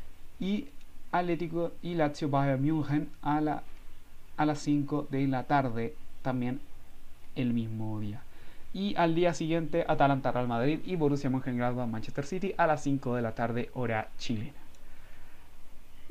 y 0.40 0.68
Atlético 1.12 1.72
y 1.82 1.94
Lazio 1.94 2.28
Bayern 2.28 2.62
München 2.62 3.10
a, 3.22 3.40
la, 3.40 3.62
a 4.36 4.46
las 4.46 4.58
5 4.60 5.08
de 5.10 5.26
la 5.26 5.44
tarde 5.44 5.94
también 6.22 6.60
el 7.34 7.52
mismo 7.52 8.00
día. 8.00 8.22
Y 8.76 8.94
al 8.96 9.14
día 9.14 9.32
siguiente 9.32 9.86
Atalanta 9.88 10.30
Real 10.32 10.48
Madrid 10.48 10.80
y 10.84 10.96
Borussia 10.96 11.30
Mönchengladbach 11.30 11.88
Manchester 11.88 12.26
City 12.26 12.52
a 12.58 12.66
las 12.66 12.82
5 12.82 13.14
de 13.14 13.22
la 13.22 13.34
tarde 13.34 13.70
hora 13.72 14.10
chilena. 14.18 14.52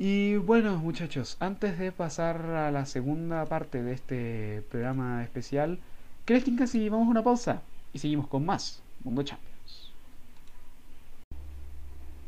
Y 0.00 0.34
bueno 0.34 0.76
muchachos, 0.78 1.36
antes 1.38 1.78
de 1.78 1.92
pasar 1.92 2.44
a 2.44 2.72
la 2.72 2.84
segunda 2.84 3.46
parte 3.46 3.84
de 3.84 3.92
este 3.92 4.64
programa 4.68 5.22
especial, 5.22 5.78
¿qué 6.24 6.34
les 6.34 6.68
si 6.68 6.88
vamos 6.88 7.06
a 7.06 7.10
una 7.12 7.22
pausa? 7.22 7.62
Y 7.92 8.00
seguimos 8.00 8.26
con 8.26 8.44
más 8.44 8.82
Mundo 9.04 9.22
Champions. 9.22 9.92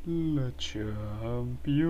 La 0.07 0.53
Champions. 0.57 1.82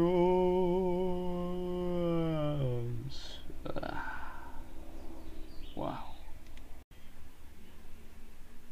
Wow. 3.63 3.98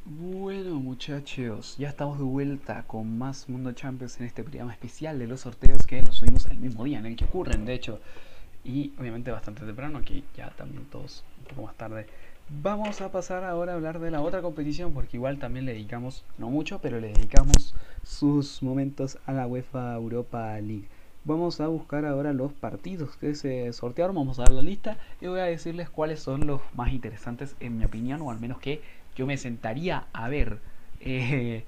Bueno 0.09 0.77
muchachos, 0.77 1.75
ya 1.79 1.89
estamos 1.89 2.19
de 2.19 2.23
vuelta 2.23 2.85
con 2.87 3.19
más 3.19 3.49
Mundo 3.49 3.73
Champions 3.73 4.21
en 4.21 4.27
este 4.27 4.45
programa 4.45 4.71
especial 4.73 5.19
de 5.19 5.27
los 5.27 5.41
sorteos 5.41 5.85
que 5.85 6.01
los 6.01 6.15
subimos 6.15 6.47
el 6.47 6.59
mismo 6.59 6.85
día 6.85 7.01
en 7.01 7.07
el 7.07 7.17
que 7.17 7.25
ocurren, 7.25 7.65
de 7.65 7.75
hecho. 7.75 7.99
Y 8.63 8.93
obviamente 9.01 9.33
bastante 9.33 9.67
temprano, 9.67 9.99
aquí 9.99 10.23
ya 10.37 10.51
también 10.51 10.85
todos 10.85 11.25
un 11.41 11.45
poco 11.47 11.63
más 11.67 11.75
tarde 11.75 12.07
Vamos 12.49 13.01
a 13.01 13.11
pasar 13.11 13.43
ahora 13.43 13.73
a 13.73 13.75
hablar 13.75 13.99
de 13.99 14.13
la 14.13 14.21
otra 14.21 14.43
competición 14.43 14.93
porque 14.93 15.17
igual 15.17 15.41
también 15.41 15.67
le 15.67 15.73
dedicamos, 15.73 16.23
no 16.39 16.51
mucho, 16.51 16.79
pero 16.81 17.01
le 17.01 17.09
dedicamos 17.09 17.75
sus 18.05 18.63
momentos 18.63 19.19
a 19.27 19.33
la 19.33 19.49
UEFA 19.49 19.93
Europa 19.95 20.57
League. 20.61 20.87
Vamos 21.25 21.61
a 21.61 21.67
buscar 21.67 22.07
ahora 22.07 22.33
los 22.33 22.53
partidos 22.53 23.17
que 23.17 23.35
se 23.35 23.73
sortearon, 23.73 24.15
vamos 24.15 24.39
a 24.39 24.43
dar 24.43 24.53
la 24.53 24.63
lista 24.63 24.99
y 25.21 25.27
voy 25.27 25.41
a 25.41 25.47
decirles 25.47 25.91
cuáles 25.91 26.21
son 26.21 26.47
los 26.47 26.61
más 26.77 26.93
interesantes 26.93 27.57
en 27.59 27.77
mi 27.77 27.85
opinión 27.85 28.23
o 28.23 28.31
al 28.31 28.39
menos 28.39 28.61
que 28.61 28.81
yo 29.17 29.27
me 29.27 29.37
sentaría 29.37 30.07
a 30.13 30.29
ver 30.29 30.59
eh, 31.01 31.65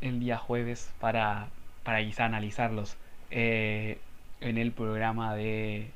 el 0.00 0.20
día 0.20 0.38
jueves 0.38 0.90
para, 1.00 1.48
para 1.84 2.02
quizá 2.04 2.24
analizarlos 2.24 2.96
eh, 3.30 3.98
en 4.40 4.58
el 4.58 4.72
programa 4.72 5.34
de, 5.34 5.90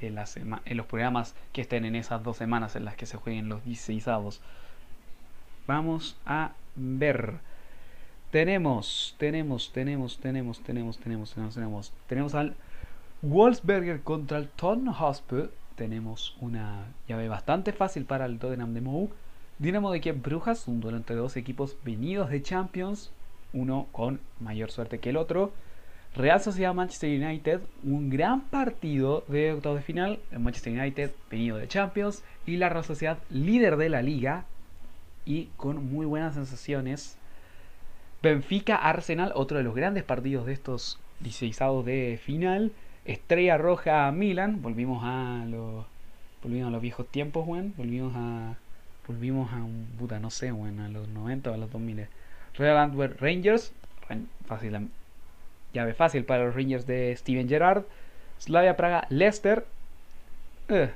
de 0.00 0.10
la 0.10 0.24
en 0.64 0.76
los 0.76 0.86
programas 0.86 1.34
que 1.52 1.62
estén 1.62 1.84
en 1.84 1.96
esas 1.96 2.22
dos 2.22 2.36
semanas 2.36 2.76
en 2.76 2.84
las 2.84 2.96
que 2.96 3.06
se 3.06 3.16
jueguen 3.16 3.48
los 3.48 3.64
16 3.64 4.08
avos. 4.08 4.40
Vamos 5.66 6.16
a 6.26 6.52
ver. 6.74 7.34
Tenemos, 8.30 9.14
tenemos, 9.18 9.72
tenemos, 9.72 10.18
tenemos, 10.18 10.62
tenemos, 10.62 10.98
tenemos, 10.98 11.30
tenemos, 11.30 11.54
tenemos. 11.54 11.92
Tenemos 12.06 12.34
al 12.34 12.56
Wolfsberger 13.20 14.00
contra 14.02 14.38
el 14.38 14.48
Tottenham 14.48 14.94
Tenemos 15.76 16.36
una 16.40 16.86
llave 17.06 17.28
bastante 17.28 17.72
fácil 17.72 18.04
para 18.04 18.26
el 18.26 18.38
Tottenham 18.38 18.74
de 18.74 18.80
Mou. 18.80 19.10
Dinamo 19.58 19.92
de 19.92 20.00
Kiev 20.00 20.20
Brujas, 20.20 20.66
un 20.66 20.80
duelo 20.80 20.96
entre 20.96 21.16
dos 21.16 21.36
equipos 21.36 21.76
venidos 21.84 22.30
de 22.30 22.42
Champions, 22.42 23.12
uno 23.52 23.86
con 23.92 24.20
mayor 24.40 24.70
suerte 24.70 24.98
que 24.98 25.10
el 25.10 25.16
otro. 25.16 25.52
Real 26.14 26.40
Sociedad 26.40 26.74
Manchester 26.74 27.10
United, 27.22 27.60
un 27.84 28.10
gran 28.10 28.42
partido 28.42 29.24
de 29.28 29.52
octavos 29.52 29.78
de 29.78 29.84
final. 29.84 30.18
Manchester 30.36 30.78
United 30.78 31.12
venido 31.30 31.56
de 31.56 31.68
Champions 31.68 32.22
y 32.44 32.56
la 32.56 32.68
Real 32.68 32.84
Sociedad 32.84 33.18
líder 33.30 33.76
de 33.76 33.88
la 33.88 34.02
liga 34.02 34.44
y 35.24 35.46
con 35.56 35.92
muy 35.92 36.06
buenas 36.06 36.34
sensaciones. 36.34 37.16
Benfica 38.22 38.76
Arsenal, 38.76 39.32
otro 39.34 39.58
de 39.58 39.64
los 39.64 39.74
grandes 39.74 40.04
partidos 40.04 40.46
de 40.46 40.52
estos 40.52 40.98
16 41.20 41.84
de 41.84 42.20
final. 42.22 42.72
Estrella 43.04 43.58
Roja 43.58 44.10
Milan, 44.12 44.60
volvimos 44.62 45.02
a 45.04 45.44
los 45.48 45.86
volvimos 46.42 46.68
a 46.68 46.70
los 46.70 46.82
viejos 46.82 47.06
tiempos, 47.08 47.44
Juan, 47.46 47.72
volvimos 47.76 48.12
a 48.16 48.56
volvimos 49.06 49.52
a 49.52 49.56
un 49.56 49.86
puta, 49.98 50.18
no 50.18 50.30
sé, 50.30 50.52
bueno, 50.52 50.84
a 50.84 50.88
los 50.88 51.08
90 51.08 51.50
o 51.50 51.54
a 51.54 51.56
los 51.56 51.70
2000. 51.70 52.06
Real 52.54 52.76
Antwerp 52.78 53.20
Rangers, 53.20 53.72
fácil 54.46 54.76
llave 55.72 55.94
fácil 55.94 56.24
para 56.24 56.44
los 56.44 56.54
Rangers 56.54 56.86
de 56.86 57.14
Steven 57.16 57.48
Gerrard. 57.48 57.84
Slavia 58.38 58.76
Praga 58.76 59.06
Leicester. 59.08 59.64
Eh, 60.68 60.90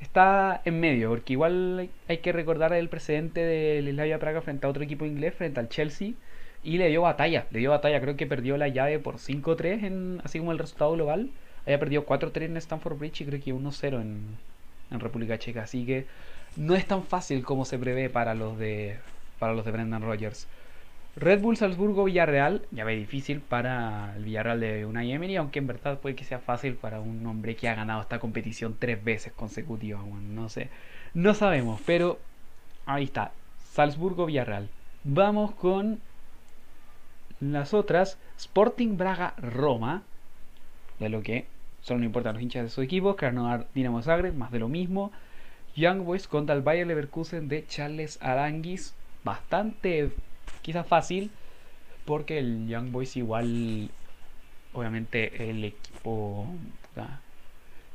está 0.00 0.60
en 0.64 0.80
medio, 0.80 1.10
porque 1.10 1.32
igual 1.32 1.88
hay 2.08 2.18
que 2.18 2.32
recordar 2.32 2.72
el 2.72 2.88
precedente 2.88 3.40
de 3.40 3.90
Slavia 3.90 4.18
Praga 4.18 4.42
frente 4.42 4.66
a 4.66 4.70
otro 4.70 4.84
equipo 4.84 5.04
inglés, 5.04 5.34
frente 5.34 5.60
al 5.60 5.68
Chelsea. 5.68 6.12
Y 6.62 6.78
le 6.78 6.88
dio 6.88 7.02
batalla, 7.02 7.46
le 7.50 7.60
dio 7.60 7.70
batalla. 7.70 8.00
Creo 8.00 8.16
que 8.16 8.26
perdió 8.26 8.56
la 8.56 8.68
llave 8.68 8.98
por 8.98 9.16
5-3, 9.16 10.20
así 10.24 10.38
como 10.38 10.52
el 10.52 10.58
resultado 10.58 10.92
global. 10.92 11.30
Había 11.64 11.78
perdido 11.78 12.06
4-3 12.06 12.44
en 12.44 12.56
Stanford 12.56 12.98
Bridge 12.98 13.20
y 13.22 13.26
creo 13.26 13.40
que 13.40 13.54
1-0 13.54 14.00
en, 14.00 14.36
en 14.90 15.00
República 15.00 15.38
Checa. 15.38 15.62
Así 15.62 15.86
que 15.86 16.06
no 16.56 16.74
es 16.74 16.86
tan 16.86 17.04
fácil 17.04 17.44
como 17.44 17.64
se 17.64 17.78
prevé 17.78 18.10
para 18.10 18.34
los 18.34 18.58
de, 18.58 18.98
para 19.38 19.54
los 19.54 19.64
de 19.64 19.70
Brendan 19.70 20.02
Rodgers. 20.02 20.46
Red 21.16 21.40
Bull 21.40 21.56
Salzburgo 21.56 22.04
Villarreal, 22.04 22.66
llave 22.72 22.94
difícil 22.94 23.40
para 23.40 24.14
el 24.16 24.24
Villarreal 24.24 24.60
de 24.60 24.84
Unai 24.84 25.12
Emery, 25.12 25.36
aunque 25.36 25.60
en 25.60 25.66
verdad 25.66 25.98
puede 25.98 26.14
que 26.14 26.24
sea 26.24 26.40
fácil 26.40 26.74
para 26.74 27.00
un 27.00 27.26
hombre 27.26 27.56
que 27.56 27.70
ha 27.70 27.74
ganado 27.74 28.02
esta 28.02 28.18
competición 28.18 28.76
tres 28.78 29.02
veces 29.02 29.32
consecutivas. 29.32 30.04
no 30.04 30.48
sé, 30.50 30.68
no 31.14 31.32
sabemos, 31.32 31.80
pero 31.86 32.18
ahí 32.84 33.04
está, 33.04 33.32
Salzburgo 33.72 34.26
Villarreal. 34.26 34.68
Vamos 35.04 35.52
con 35.52 36.00
las 37.40 37.72
otras, 37.72 38.18
Sporting 38.36 38.96
Braga 38.96 39.34
Roma, 39.38 40.02
de 40.98 41.08
lo 41.08 41.22
que 41.22 41.46
solo 41.80 42.00
no 42.00 42.06
importan 42.06 42.34
los 42.34 42.42
hinchas 42.42 42.64
de 42.64 42.70
su 42.70 42.82
equipo, 42.82 43.16
Krasnodar 43.16 43.66
Dinamo 43.74 44.02
Zagreb, 44.02 44.34
más 44.34 44.50
de 44.52 44.58
lo 44.58 44.68
mismo. 44.68 45.12
Young 45.76 46.04
Boys 46.04 46.26
contra 46.26 46.54
el 46.54 46.62
Bayer 46.62 46.86
Leverkusen 46.86 47.48
de 47.48 47.66
Charles 47.66 48.18
Aranguis, 48.22 48.94
bastante 49.24 50.10
quizás 50.62 50.86
fácil, 50.86 51.30
porque 52.06 52.38
el 52.38 52.66
Young 52.66 52.90
Boys 52.90 53.14
igual, 53.16 53.90
obviamente 54.72 55.50
el 55.50 55.64
equipo 55.64 56.46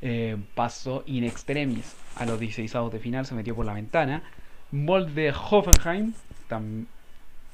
eh, 0.00 0.36
pasó 0.54 1.02
in 1.06 1.24
extremis 1.24 1.96
a 2.16 2.24
los 2.24 2.38
16 2.38 2.92
de 2.92 3.00
final, 3.00 3.26
se 3.26 3.34
metió 3.34 3.56
por 3.56 3.66
la 3.66 3.74
ventana. 3.74 4.22
Mold 4.70 5.14
de 5.14 5.32
Hoffenheim, 5.32 6.14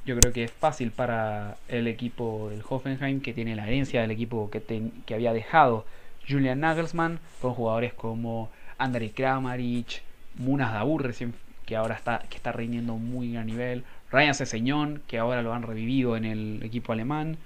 yo 0.05 0.17
creo 0.17 0.33
que 0.33 0.45
es 0.45 0.53
fácil 0.53 0.91
para 0.91 1.57
el 1.69 1.87
equipo 1.87 2.49
del 2.51 2.63
Hoffenheim, 2.69 3.23
que 3.23 3.33
tiene 3.33 3.57
la 3.57 3.67
herencia 3.67 4.03
del 4.03 4.11
equipo 4.11 4.51
que, 4.51 4.91
que 5.07 5.15
había 5.15 5.33
dejado 5.33 5.87
Julian 6.29 6.61
Nagelsmann, 6.61 7.19
con 7.41 7.55
jugadores 7.55 7.95
como 7.95 8.51
Andrei 8.77 9.11
Kramaric, 9.11 10.03
Munas 10.39 10.73
Dabur, 10.73 11.03
recién, 11.03 11.35
que 11.67 11.77
ahora 11.77 11.95
está, 11.95 12.21
que 12.31 12.37
está 12.37 12.53
rindiendo 12.53 12.95
muy 12.95 13.37
a 13.37 13.45
nivel, 13.45 13.85
Ryan 14.11 14.35
Ceseñón, 14.35 15.03
que 15.07 15.19
ahora 15.19 15.43
lo 15.43 15.53
han 15.53 15.63
revivido 15.63 16.17
en 16.17 16.25
el 16.25 16.63
equipo 16.63 16.93
alemán. 16.93 17.37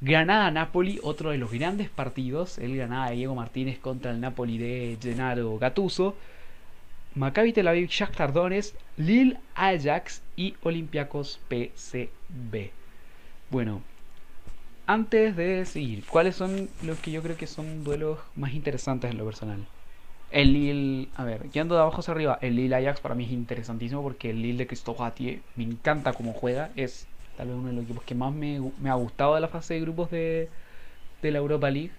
Granada-Napoli, 0.00 1.00
otro 1.02 1.30
de 1.30 1.38
los 1.38 1.50
grandes 1.50 1.88
partidos, 1.88 2.58
el 2.58 2.76
Granada 2.76 3.10
de 3.10 3.16
Diego 3.16 3.34
Martínez 3.34 3.78
contra 3.78 4.10
el 4.10 4.20
Napoli 4.20 4.58
de 4.58 4.98
Gennaro 5.00 5.58
Gattuso. 5.58 6.16
Maccabi 7.14 7.52
Tel 7.54 7.68
Aviv, 7.68 7.88
Shakhtar 7.88 8.32
Donetsk, 8.32 8.74
Lille 8.98 9.38
Ajax 9.54 10.22
y 10.36 10.54
Olympiacos 10.62 11.40
PCB. 11.48 12.70
Bueno, 13.50 13.80
antes 14.86 15.34
de 15.34 15.64
seguir, 15.64 16.04
¿cuáles 16.04 16.36
son 16.36 16.68
los 16.82 16.98
que 16.98 17.10
yo 17.10 17.22
creo 17.22 17.36
que 17.36 17.46
son 17.46 17.84
duelos 17.84 18.18
más 18.36 18.52
interesantes 18.52 19.10
en 19.10 19.16
lo 19.16 19.24
personal? 19.24 19.66
El 20.30 20.52
Lille, 20.52 21.08
a 21.14 21.24
ver, 21.24 21.50
yendo 21.50 21.74
de 21.76 21.80
abajo 21.82 22.00
hacia 22.00 22.12
arriba, 22.12 22.38
el 22.42 22.56
Lille 22.56 22.74
Ajax 22.74 23.00
para 23.00 23.14
mí 23.14 23.24
es 23.24 23.30
interesantísimo 23.30 24.02
porque 24.02 24.30
el 24.30 24.42
Lille 24.42 24.58
de 24.58 24.66
Christophe 24.66 25.42
me 25.54 25.64
encanta 25.64 26.12
cómo 26.14 26.32
juega, 26.32 26.72
es 26.76 27.08
tal 27.36 27.48
vez 27.48 27.56
uno 27.56 27.68
de 27.68 27.74
los 27.74 27.84
equipos 27.84 28.04
que 28.04 28.14
más 28.14 28.32
me, 28.34 28.56
ha 28.90 28.94
gustado 28.94 29.34
de 29.36 29.40
la 29.40 29.48
fase 29.48 29.74
de 29.74 29.80
grupos 29.80 30.10
de, 30.10 30.50
de 31.22 31.30
la 31.30 31.38
Europa 31.38 31.70
League. 31.70 31.92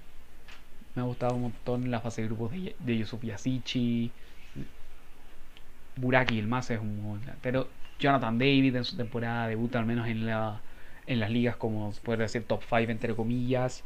Me 0.95 1.01
ha 1.01 1.05
gustado 1.05 1.35
un 1.35 1.43
montón 1.43 1.91
la 1.91 2.01
fase 2.01 2.21
de 2.21 2.27
grupos 2.27 2.51
de, 2.51 2.75
de 2.79 2.97
Yusuf 2.97 3.23
Yasichi, 3.23 4.11
Buraki 5.95 6.39
el 6.39 6.47
más 6.47 6.69
es 6.71 6.79
un 6.79 7.19
pero 7.41 7.67
Jonathan 7.99 8.37
David 8.37 8.75
en 8.75 8.83
su 8.83 8.95
temporada 8.95 9.47
debuta 9.47 9.79
al 9.79 9.85
menos 9.85 10.07
en 10.07 10.25
la 10.25 10.61
en 11.07 11.19
las 11.19 11.31
ligas 11.31 11.55
como 11.55 11.91
se 11.93 12.01
puede 12.01 12.19
decir 12.23 12.45
top 12.45 12.61
5 12.63 12.91
entre 12.91 13.15
comillas. 13.15 13.83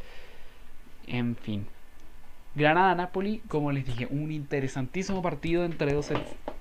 En 1.08 1.36
fin 1.36 1.68
Granada 2.56 2.96
Napoli 2.96 3.40
como 3.48 3.72
les 3.72 3.86
dije 3.86 4.08
un 4.10 4.32
interesantísimo 4.32 5.22
partido 5.22 5.64
entre 5.64 5.94
dos, 5.94 6.10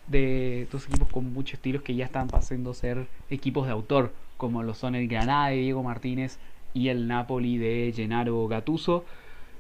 de 0.07 0.69
dos 0.71 0.87
equipos 0.87 1.09
con 1.09 1.33
muchos 1.33 1.55
estilos 1.55 1.83
que 1.83 1.95
ya 1.95 2.05
están 2.05 2.29
pasando 2.29 2.71
a 2.71 2.75
ser 2.75 3.07
equipos 3.29 3.67
de 3.67 3.73
autor 3.73 4.13
como 4.37 4.63
lo 4.63 4.75
son 4.75 4.95
el 4.95 5.09
Granada 5.09 5.49
de 5.49 5.57
Diego 5.57 5.83
Martínez 5.83 6.39
y 6.75 6.89
el 6.89 7.09
Napoli 7.09 7.59
de 7.59 7.93
Gennaro 7.95 8.47
Gattuso 8.49 9.05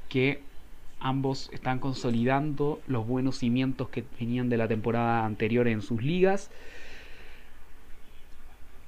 que 0.08 0.42
Ambos 1.02 1.48
están 1.54 1.78
consolidando 1.78 2.78
los 2.86 3.06
buenos 3.06 3.38
cimientos 3.38 3.88
que 3.88 4.04
venían 4.20 4.50
de 4.50 4.58
la 4.58 4.68
temporada 4.68 5.24
anterior 5.24 5.66
en 5.66 5.80
sus 5.80 6.02
ligas. 6.02 6.50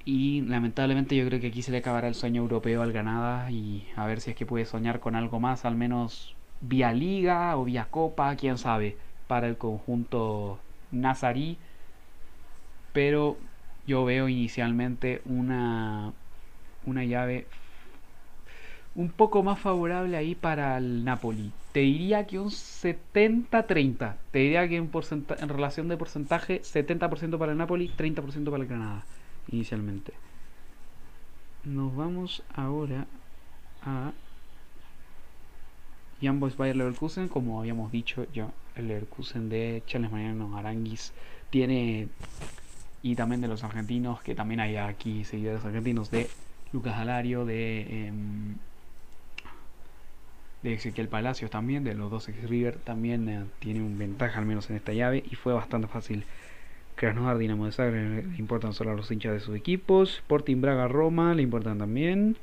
Y 0.05 0.41
lamentablemente 0.41 1.15
yo 1.15 1.25
creo 1.25 1.39
que 1.39 1.47
aquí 1.47 1.63
se 1.63 1.71
le 1.71 1.79
acabará 1.79 2.07
el 2.07 2.13
sueño 2.13 2.43
europeo 2.43 2.83
al 2.83 2.91
Granada 2.91 3.49
y 3.49 3.87
a 3.95 4.05
ver 4.05 4.21
si 4.21 4.29
es 4.29 4.35
que 4.35 4.45
puede 4.45 4.65
soñar 4.65 4.99
con 4.99 5.15
algo 5.15 5.39
más, 5.39 5.65
al 5.65 5.75
menos 5.75 6.35
vía 6.63 6.93
liga 6.93 7.55
o 7.57 7.65
vía 7.65 7.87
copa, 7.89 8.35
quién 8.35 8.57
sabe, 8.57 8.97
para 9.27 9.47
el 9.47 9.57
conjunto 9.57 10.59
nazarí. 10.91 11.57
Pero 12.93 13.37
yo 13.85 14.05
veo 14.05 14.29
inicialmente 14.29 15.21
una, 15.25 16.13
una 16.85 17.03
llave 17.03 17.47
un 18.95 19.09
poco 19.09 19.41
más 19.43 19.59
favorable 19.59 20.15
ahí 20.17 20.35
para 20.35 20.77
el 20.77 21.03
Napoli. 21.03 21.51
Te 21.71 21.79
diría 21.79 22.27
que 22.27 22.39
un 22.39 22.49
70-30. 22.49 24.15
Te 24.31 24.39
diría 24.39 24.67
que 24.67 24.77
en, 24.77 24.91
en 24.91 25.49
relación 25.49 25.87
de 25.87 25.97
porcentaje, 25.97 26.61
70% 26.61 27.37
para 27.37 27.51
el 27.51 27.57
Napoli, 27.57 27.91
30% 27.97 28.51
para 28.51 28.63
el 28.63 28.69
Granada, 28.69 29.03
inicialmente. 29.51 30.13
Nos 31.63 31.95
vamos 31.95 32.43
ahora 32.53 33.07
a 33.81 34.11
Young 36.23 36.39
Boys 36.39 36.57
Bayer 36.57 36.75
Leverkusen. 36.75 37.27
Como 37.27 37.59
habíamos 37.59 37.91
dicho, 37.91 38.25
yo, 38.33 38.51
el 38.75 38.87
Leverkusen 38.87 39.49
de 39.49 39.83
Charles 39.85 40.11
Mariano 40.11 40.57
Aranguis 40.57 41.13
tiene. 41.49 42.07
Y 43.01 43.15
también 43.15 43.41
de 43.41 43.49
los 43.49 43.63
argentinos, 43.65 44.21
que 44.21 44.33
también 44.33 44.61
hay 44.61 44.77
aquí 44.77 45.25
seguidores 45.25 45.65
argentinos 45.65 46.09
de 46.09 46.29
Lucas 46.71 46.95
Alario, 46.95 47.45
de. 47.45 48.07
Em, 48.07 48.55
de 50.63 50.73
Ezequiel 50.75 51.09
Palacios 51.09 51.51
también, 51.51 51.83
de 51.83 51.93
los 51.93 52.09
dos 52.09 52.29
ex 52.29 52.49
River, 52.49 52.77
también 52.77 53.27
eh, 53.27 53.43
tiene 53.59 53.81
un 53.81 53.97
ventaja 53.97 54.39
al 54.39 54.45
menos 54.45 54.69
en 54.69 54.77
esta 54.77 54.93
llave 54.93 55.21
y 55.29 55.35
fue 55.35 55.51
bastante 55.51 55.87
fácil. 55.87 56.23
Krasnodar, 56.95 57.37
Dinamo 57.37 57.65
de 57.65 57.71
Zagreb 57.73 58.31
le 58.31 58.37
importan 58.37 58.71
solo 58.71 58.91
a 58.91 58.93
los 58.93 59.11
hinchas 59.11 59.33
de 59.33 59.39
sus 59.41 59.55
equipos. 59.57 60.19
Sporting 60.19 60.61
Braga, 60.61 60.87
Roma 60.87 61.33
le 61.33 61.41
importan 61.41 61.79
también. 61.79 62.37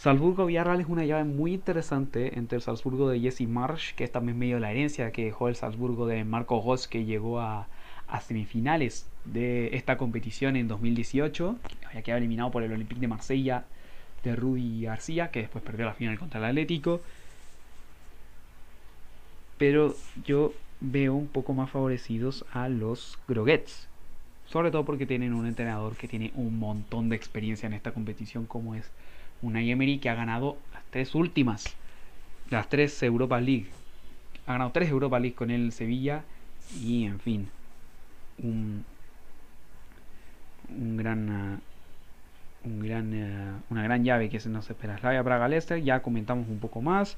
Salzburgo 0.00 0.46
Villarreal 0.46 0.80
es 0.80 0.86
una 0.88 1.04
llave 1.04 1.24
muy 1.24 1.52
interesante 1.52 2.38
entre 2.38 2.56
el 2.56 2.62
Salzburgo 2.62 3.10
de 3.10 3.20
Jesse 3.20 3.46
Marsh, 3.46 3.92
que 3.94 4.04
es 4.04 4.10
también 4.10 4.38
medio 4.38 4.54
de 4.54 4.62
la 4.62 4.70
herencia 4.70 5.12
que 5.12 5.26
dejó 5.26 5.48
el 5.48 5.56
Salzburgo 5.56 6.06
de 6.06 6.24
Marco 6.24 6.56
Goss, 6.56 6.88
que 6.88 7.04
llegó 7.04 7.38
a, 7.38 7.68
a 8.08 8.20
semifinales 8.22 9.06
de 9.26 9.76
esta 9.76 9.98
competición 9.98 10.56
en 10.56 10.68
2018, 10.68 11.56
que 11.80 11.86
había 11.86 12.00
quedado 12.00 12.16
eliminado 12.16 12.50
por 12.50 12.62
el 12.62 12.72
Olympique 12.72 12.98
de 12.98 13.08
Marsella 13.08 13.64
de 14.24 14.36
Rudy 14.36 14.84
García, 14.84 15.30
que 15.30 15.40
después 15.40 15.62
perdió 15.62 15.84
la 15.84 15.92
final 15.92 16.18
contra 16.18 16.40
el 16.40 16.46
Atlético. 16.46 17.02
Pero 19.58 19.94
yo 20.24 20.54
veo 20.80 21.14
un 21.14 21.26
poco 21.26 21.52
más 21.52 21.68
favorecidos 21.68 22.46
a 22.54 22.70
los 22.70 23.18
Groguets. 23.28 23.86
Sobre 24.46 24.70
todo 24.70 24.86
porque 24.86 25.04
tienen 25.04 25.34
un 25.34 25.44
entrenador 25.44 25.94
que 25.94 26.08
tiene 26.08 26.32
un 26.36 26.58
montón 26.58 27.10
de 27.10 27.16
experiencia 27.16 27.66
en 27.66 27.74
esta 27.74 27.92
competición, 27.92 28.46
como 28.46 28.74
es 28.74 28.90
una 29.42 29.62
Emery 29.62 29.98
que 29.98 30.10
ha 30.10 30.14
ganado 30.14 30.56
las 30.72 30.82
tres 30.90 31.14
últimas, 31.14 31.76
las 32.50 32.68
tres 32.68 33.02
Europa 33.02 33.40
League. 33.40 33.66
ha 34.46 34.52
ganado 34.52 34.70
tres 34.72 34.90
Europa 34.90 35.18
League 35.18 35.34
con 35.34 35.50
el 35.50 35.72
Sevilla 35.72 36.24
y 36.80 37.04
en 37.04 37.20
fin, 37.20 37.48
un, 38.38 38.84
un 40.68 40.96
gran 40.96 41.60
un 42.64 42.80
gran, 42.80 43.12
eh, 43.14 43.52
una 43.70 43.82
gran 43.82 44.04
llave 44.04 44.28
que 44.28 44.40
se 44.40 44.48
nos 44.48 44.68
espera. 44.68 44.98
Slavia 44.98 45.24
Praga 45.24 45.48
Leicester, 45.48 45.82
ya 45.82 46.02
comentamos 46.02 46.48
un 46.48 46.58
poco 46.58 46.82
más. 46.82 47.16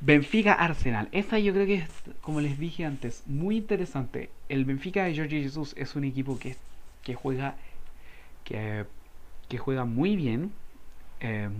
Benfica 0.00 0.54
Arsenal. 0.54 1.08
Esta 1.12 1.38
yo 1.38 1.52
creo 1.52 1.66
que 1.66 1.74
es, 1.74 1.88
como 2.22 2.40
les 2.40 2.58
dije 2.58 2.84
antes, 2.84 3.22
muy 3.26 3.56
interesante. 3.56 4.30
El 4.48 4.64
Benfica 4.64 5.04
de 5.04 5.16
Jorge 5.16 5.42
Jesus 5.42 5.74
es 5.76 5.94
un 5.94 6.04
equipo 6.04 6.38
que, 6.38 6.56
que 7.02 7.14
juega 7.14 7.54
que, 8.44 8.86
que 9.50 9.58
juega 9.58 9.84
muy 9.84 10.16
bien 10.16 10.52
eh, 11.20 11.50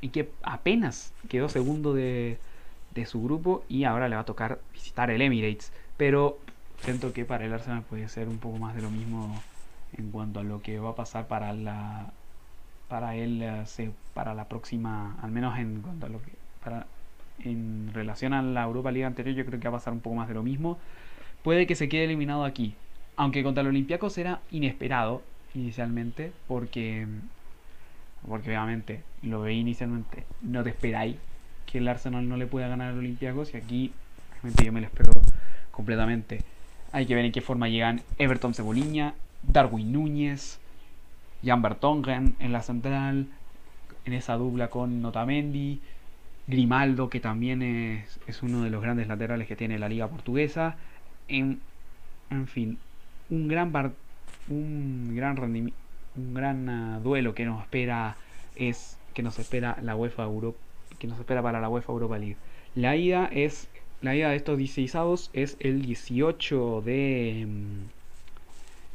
y 0.00 0.08
que 0.08 0.30
apenas 0.42 1.12
quedó 1.28 1.48
segundo 1.48 1.94
de, 1.94 2.38
de 2.94 3.06
su 3.06 3.22
grupo 3.22 3.64
y 3.68 3.84
ahora 3.84 4.08
le 4.08 4.16
va 4.16 4.22
a 4.22 4.24
tocar 4.24 4.58
visitar 4.72 5.10
el 5.10 5.22
Emirates. 5.22 5.70
Pero 5.96 6.38
siento 6.78 7.12
que 7.12 7.24
para 7.24 7.44
el 7.44 7.52
Arsenal 7.52 7.82
puede 7.82 8.08
ser 8.08 8.28
un 8.28 8.38
poco 8.38 8.58
más 8.58 8.74
de 8.74 8.82
lo 8.82 8.90
mismo 8.90 9.40
en 9.96 10.10
cuanto 10.10 10.40
a 10.40 10.42
lo 10.42 10.62
que 10.62 10.78
va 10.78 10.90
a 10.90 10.94
pasar 10.94 11.28
para 11.28 11.52
la 11.52 12.12
para 12.88 13.16
él 13.16 13.42
eh, 13.42 13.90
para 14.12 14.34
la 14.34 14.48
próxima 14.48 15.16
al 15.22 15.30
menos 15.30 15.58
en 15.58 15.80
cuanto 15.80 16.06
a 16.06 16.08
lo 16.08 16.20
que 16.20 16.32
para 16.62 16.86
en 17.42 17.90
relación 17.94 18.34
a 18.34 18.42
la 18.42 18.64
Europa 18.64 18.90
League 18.90 19.06
anterior 19.06 19.34
yo 19.34 19.46
creo 19.46 19.60
que 19.60 19.68
va 19.68 19.76
a 19.76 19.78
pasar 19.78 19.92
un 19.92 20.00
poco 20.00 20.16
más 20.16 20.28
de 20.28 20.34
lo 20.34 20.42
mismo 20.42 20.78
puede 21.42 21.66
que 21.66 21.74
se 21.74 21.88
quede 21.88 22.04
eliminado 22.04 22.44
aquí 22.44 22.74
aunque 23.16 23.42
contra 23.42 23.62
el 23.62 23.68
Olympiacos 23.68 24.18
era 24.18 24.40
inesperado 24.50 25.22
inicialmente 25.54 26.32
porque 26.46 27.06
porque 28.26 28.50
obviamente 28.50 29.02
lo 29.22 29.42
veí 29.42 29.58
inicialmente 29.58 30.24
no 30.42 30.62
te 30.62 30.70
esperáis 30.70 31.16
que 31.66 31.78
el 31.78 31.88
Arsenal 31.88 32.28
no 32.28 32.36
le 32.36 32.46
pueda 32.46 32.68
ganar 32.68 32.92
al 32.92 32.98
Olympiacos 32.98 33.54
y 33.54 33.56
aquí 33.56 33.92
realmente 34.32 34.64
yo 34.64 34.72
me 34.72 34.80
lo 34.80 34.86
espero 34.86 35.12
completamente 35.70 36.40
hay 36.92 37.06
que 37.06 37.14
ver 37.14 37.24
en 37.24 37.32
qué 37.32 37.40
forma 37.40 37.68
llegan 37.68 38.02
Everton 38.18 38.54
Ceboliña 38.54 39.14
Darwin 39.46 39.92
Núñez, 39.92 40.58
Jan 41.44 41.62
Bertongen 41.62 42.34
en 42.38 42.52
la 42.52 42.62
central, 42.62 43.26
en 44.04 44.12
esa 44.12 44.34
dupla 44.34 44.68
con 44.68 45.02
Notamendi, 45.02 45.80
Grimaldo, 46.46 47.08
que 47.08 47.20
también 47.20 47.62
es, 47.62 48.20
es 48.26 48.42
uno 48.42 48.62
de 48.62 48.70
los 48.70 48.82
grandes 48.82 49.08
laterales 49.08 49.48
que 49.48 49.56
tiene 49.56 49.78
la 49.78 49.88
liga 49.88 50.08
portuguesa. 50.08 50.76
En, 51.28 51.60
en 52.30 52.46
fin, 52.46 52.78
un 53.30 53.48
gran 53.48 53.72
un 54.48 55.14
gran 55.16 55.36
rendimiento, 55.36 55.78
un 56.16 56.34
gran 56.34 56.68
uh, 56.68 57.00
duelo 57.00 57.34
que 57.34 57.44
nos 57.44 57.62
espera 57.62 58.16
es 58.56 58.98
que 59.14 59.22
nos 59.22 59.38
espera 59.38 59.78
la 59.82 59.96
UEFA 59.96 60.24
Europa, 60.24 60.58
que 60.98 61.06
nos 61.06 61.18
espera 61.18 61.42
para 61.42 61.60
la 61.60 61.68
UEFA 61.68 61.92
Europa 61.92 62.18
League. 62.18 62.36
La 62.74 62.96
ida 62.96 63.28
es 63.32 63.68
la 64.02 64.14
ida 64.14 64.28
de 64.30 64.36
estos 64.36 64.58
16 64.58 64.94
avos 64.96 65.30
es 65.32 65.56
el 65.60 65.82
18 65.82 66.82
de 66.82 67.48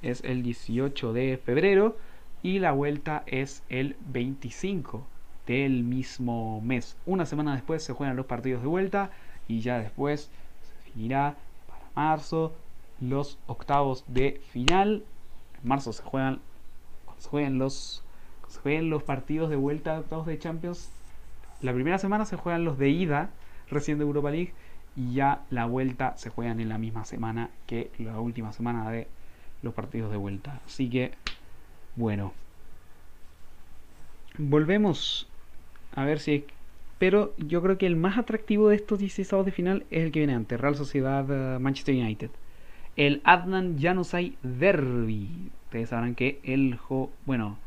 es 0.02 0.24
el 0.24 0.44
18 0.44 1.14
de 1.14 1.40
febrero 1.44 1.98
y 2.44 2.60
la 2.60 2.72
vuelta 2.72 3.24
es 3.26 3.64
el 3.70 3.96
25 4.08 5.04
del 5.48 5.84
mismo 5.84 6.62
mes. 6.62 6.96
Una 7.06 7.26
semana 7.26 7.56
después 7.56 7.84
se 7.84 7.94
juegan 7.94 8.16
los 8.16 8.28
partidos 8.28 8.62
de 8.62 8.68
vuelta 8.68 9.10
y 9.48 9.62
ya 9.62 9.80
después 9.80 10.30
se 10.62 10.92
finirá 10.92 11.36
para 11.68 11.90
marzo 11.96 12.54
los 13.02 13.40
octavos 13.48 14.04
de 14.08 14.42
final. 14.52 15.04
En 15.62 15.68
marzo 15.68 15.92
se 15.92 16.04
juegan, 16.04 16.40
se 17.20 17.30
juegan 17.30 17.60
los 17.60 18.04
se 18.48 18.60
juegan 18.62 18.90
los 18.90 19.04
partidos 19.04 19.50
de 19.52 19.56
vuelta 19.56 19.94
de 19.94 20.00
octavos 20.00 20.26
de 20.26 20.40
Champions. 20.40 20.90
La 21.62 21.72
primera 21.74 22.00
semana 22.00 22.26
se 22.26 22.36
juegan 22.36 22.66
los 22.66 22.80
de 22.80 22.90
ida 22.90 23.30
recién 23.70 24.00
de 24.00 24.06
Europa 24.06 24.32
League 24.32 24.54
y 24.96 25.14
ya 25.14 25.44
la 25.52 25.66
vuelta 25.66 26.18
se 26.18 26.30
juegan 26.30 26.60
en 26.60 26.70
la 26.70 26.80
misma 26.80 27.06
semana 27.06 27.52
que 27.68 27.92
la 28.00 28.20
última 28.20 28.52
semana 28.52 28.90
de 28.90 29.08
los 29.62 29.74
partidos 29.74 30.10
de 30.10 30.18
vuelta. 30.18 30.62
Así 30.66 30.90
que, 30.90 31.12
bueno. 31.96 32.34
Volvemos 34.38 35.30
a 35.96 36.06
ver 36.06 36.20
si... 36.20 36.46
Pero 36.98 37.34
yo 37.38 37.62
creo 37.62 37.78
que 37.78 37.86
el 37.86 37.96
más 37.96 38.18
atractivo 38.18 38.70
de 38.70 38.76
estos 38.76 39.00
16 39.00 39.46
de 39.46 39.52
final 39.52 39.86
es 39.90 40.04
el 40.04 40.12
que 40.12 40.20
viene 40.20 40.34
antes, 40.34 40.60
Real 40.60 40.76
Sociedad 40.76 41.26
eh, 41.30 41.60
Manchester 41.60 41.96
United. 41.96 42.30
El 43.00 43.22
Adnan 43.24 43.80
Januzaj 43.80 44.34
Derby. 44.44 45.30
Ustedes 45.68 45.88
sabrán 45.88 46.16
que 46.16 46.42
el 46.44 46.76
jo... 46.76 47.10
Bueno, 47.26 47.58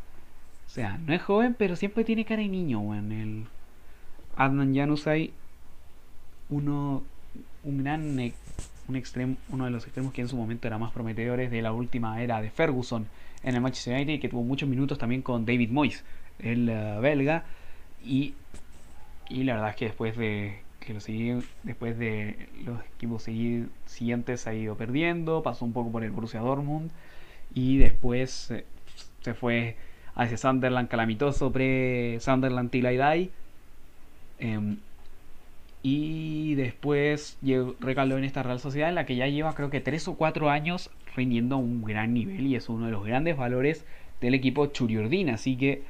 o 0.66 0.68
sea, 0.68 0.98
no 0.98 1.14
es 1.14 1.22
joven, 1.22 1.56
pero 1.58 1.74
siempre 1.74 2.04
tiene 2.04 2.26
cara 2.26 2.42
de 2.42 2.48
niño, 2.48 2.80
bueno, 2.80 3.14
el 3.14 3.44
Adnan 4.36 4.74
Januzaj, 4.74 5.30
uno, 6.50 7.02
un 7.64 7.82
gran 7.82 8.18
un 8.88 8.96
extremo, 8.96 9.36
uno 9.48 9.64
de 9.64 9.70
los 9.70 9.84
extremos 9.84 10.12
que 10.12 10.20
en 10.20 10.28
su 10.28 10.36
momento 10.36 10.66
era 10.66 10.76
más 10.76 10.92
prometedores 10.92 11.50
de 11.50 11.62
la 11.62 11.72
última 11.72 12.22
era 12.22 12.42
de 12.42 12.50
Ferguson 12.50 13.06
en 13.42 13.54
el 13.54 13.62
Manchester 13.62 13.94
United, 13.94 14.20
que 14.20 14.28
tuvo 14.28 14.42
muchos 14.42 14.68
minutos 14.68 14.98
también 14.98 15.22
con 15.22 15.46
David 15.46 15.70
Moyes, 15.70 16.04
el 16.40 16.68
eh, 16.68 16.98
belga, 17.00 17.44
y, 18.04 18.34
y, 19.30 19.44
la 19.44 19.54
verdad 19.54 19.70
es 19.70 19.76
que 19.76 19.84
después 19.86 20.14
de 20.14 20.60
que 20.84 20.94
lo 20.94 21.00
después 21.62 21.98
de 21.98 22.48
los 22.64 22.80
equipos 22.96 23.28
siguientes 23.86 24.46
ha 24.46 24.54
ido 24.54 24.76
perdiendo, 24.76 25.42
pasó 25.42 25.64
un 25.64 25.72
poco 25.72 25.90
por 25.90 26.04
el 26.04 26.10
Borussia 26.10 26.40
Dortmund 26.40 26.90
y 27.54 27.78
después 27.78 28.52
se 29.20 29.34
fue 29.34 29.76
hacia 30.14 30.36
Sunderland 30.36 30.88
calamitoso 30.88 31.52
pre 31.52 32.18
Sunderland 32.20 32.70
Till 32.70 32.86
I. 32.86 33.30
Em, 34.38 34.78
y 35.82 36.54
después 36.54 37.38
recaló 37.80 38.16
en 38.16 38.24
esta 38.24 38.42
Real 38.42 38.60
Sociedad 38.60 38.88
en 38.88 38.94
la 38.94 39.06
que 39.06 39.16
ya 39.16 39.26
lleva 39.26 39.54
creo 39.54 39.70
que 39.70 39.80
3 39.80 40.08
o 40.08 40.14
4 40.14 40.48
años 40.50 40.90
rindiendo 41.16 41.56
a 41.56 41.58
un 41.58 41.82
gran 41.82 42.14
nivel 42.14 42.46
y 42.46 42.56
es 42.56 42.68
uno 42.68 42.86
de 42.86 42.92
los 42.92 43.04
grandes 43.04 43.36
valores 43.36 43.84
del 44.20 44.34
equipo 44.34 44.66
Churiordina. 44.66 45.34
Así 45.34 45.56
que, 45.56 45.82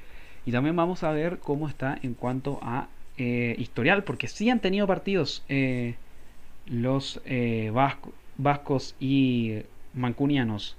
y 0.46 0.52
también 0.52 0.76
vamos 0.76 1.02
a 1.02 1.12
ver 1.12 1.38
cómo 1.38 1.68
está 1.68 1.98
en 2.02 2.14
cuanto 2.14 2.58
a 2.62 2.88
eh, 3.18 3.54
historial, 3.58 4.04
porque 4.04 4.28
sí 4.28 4.48
han 4.50 4.60
tenido 4.60 4.86
partidos 4.86 5.44
eh, 5.48 5.96
los 6.66 7.20
eh, 7.24 7.70
vascos 8.38 8.94
y 8.98 9.62
mancunianos. 9.94 10.76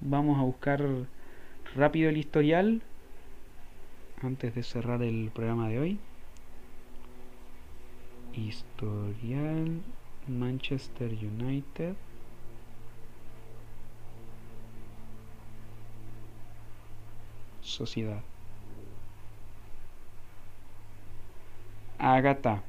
Vamos 0.00 0.38
a 0.38 0.42
buscar 0.42 0.84
rápido 1.76 2.10
el 2.10 2.16
historial 2.16 2.82
antes 4.22 4.54
de 4.54 4.62
cerrar 4.62 5.02
el 5.02 5.30
programa 5.32 5.68
de 5.68 5.78
hoy. 5.78 5.98
Historial 8.34 9.82
Manchester 10.26 11.10
United. 11.12 11.94
Sociedad. 17.60 18.31
Agatha. 22.02 22.62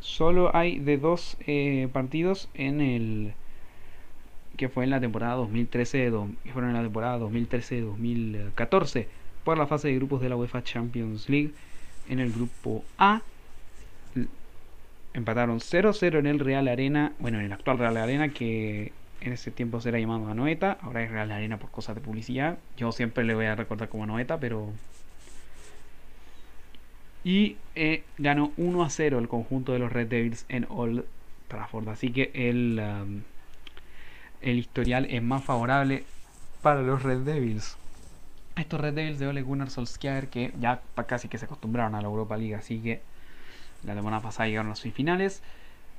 Solo 0.00 0.54
hay 0.56 0.78
de 0.78 0.96
dos 0.96 1.36
eh, 1.46 1.88
partidos 1.92 2.48
en 2.54 2.80
el 2.80 3.34
que 4.56 4.68
fue 4.68 4.84
en 4.84 4.90
la 4.90 5.00
temporada 5.00 5.34
2013 5.34 6.10
que 6.42 6.52
fueron 6.52 6.70
en 6.70 6.76
la 6.76 6.82
temporada 6.82 7.18
2013-2014 7.18 9.06
por 9.44 9.58
la 9.58 9.66
fase 9.66 9.88
de 9.88 9.94
grupos 9.96 10.20
de 10.20 10.28
la 10.28 10.36
UEFA 10.36 10.62
Champions 10.62 11.28
League. 11.28 11.52
En 12.08 12.20
el 12.20 12.32
grupo 12.32 12.84
A 12.96 13.22
empataron 15.12 15.58
0-0 15.58 16.18
en 16.18 16.26
el 16.26 16.38
Real 16.38 16.68
Arena, 16.68 17.12
bueno, 17.18 17.38
en 17.38 17.46
el 17.46 17.52
actual 17.52 17.78
Real 17.78 17.96
Arena 17.96 18.28
que 18.30 18.92
en 19.20 19.32
ese 19.32 19.50
tiempo 19.50 19.80
se 19.80 19.90
era 19.90 19.98
llamado 19.98 20.28
Anoeta, 20.28 20.78
ahora 20.82 21.02
es 21.02 21.10
Real 21.10 21.30
Arena 21.30 21.58
por 21.58 21.70
cosas 21.70 21.94
de 21.94 22.00
publicidad. 22.00 22.58
Yo 22.76 22.92
siempre 22.92 23.24
le 23.24 23.34
voy 23.34 23.46
a 23.46 23.54
recordar 23.54 23.88
como 23.88 24.04
Anoeta, 24.04 24.38
pero 24.38 24.72
y 27.24 27.56
eh, 27.74 28.04
ganó 28.16 28.52
1 28.56 28.82
a 28.82 28.90
0 28.90 29.18
el 29.18 29.28
conjunto 29.28 29.72
de 29.72 29.80
los 29.80 29.92
Red 29.92 30.08
Devils 30.08 30.46
en 30.48 30.66
Old 30.68 31.04
Trafford. 31.48 31.88
Así 31.88 32.12
que 32.12 32.30
el, 32.34 32.80
um, 32.80 33.22
el 34.40 34.58
historial 34.58 35.06
es 35.06 35.22
más 35.22 35.44
favorable 35.44 36.04
para 36.62 36.82
los 36.82 37.02
Red 37.02 37.20
Devils 37.20 37.76
estos 38.60 38.80
Red 38.80 38.94
Devils 38.94 39.18
de 39.18 39.26
Ole 39.26 39.42
Gunnar 39.42 39.70
Solskjaer 39.70 40.28
que 40.28 40.52
ya 40.60 40.82
casi 41.06 41.28
que 41.28 41.38
se 41.38 41.44
acostumbraron 41.44 41.94
a 41.94 42.00
la 42.00 42.08
Europa 42.08 42.36
League, 42.36 42.54
así 42.54 42.80
que 42.80 43.02
la 43.84 43.94
semana 43.94 44.20
pasada 44.20 44.48
llegaron 44.48 44.66
a 44.66 44.70
las 44.70 44.80
semifinales 44.80 45.42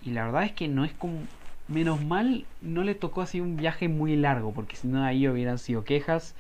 y 0.04 0.12
la 0.12 0.26
verdad 0.26 0.44
es 0.44 0.52
que 0.52 0.68
no 0.68 0.86
es 0.86 0.94
como 0.94 1.22
menos 1.70 2.04
mal 2.04 2.46
no 2.62 2.84
le 2.84 2.96
tocó 2.96 3.22
así 3.22 3.40
un 3.40 3.56
viaje 3.56 3.88
muy 3.88 4.16
largo 4.16 4.52
porque 4.54 4.76
si 4.76 4.88
no 4.88 5.04
ahí 5.04 5.28
hubieran 5.28 5.60
sido 5.60 5.84
quejas 5.84 6.36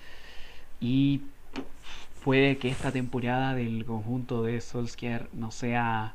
y 0.82 1.22
puede 2.24 2.58
que 2.58 2.70
esta 2.70 2.92
temporada 2.92 3.54
del 3.54 3.86
conjunto 3.86 4.44
de 4.44 4.60
Solskjaer 4.60 5.30
no 5.34 5.52
sea 5.52 6.14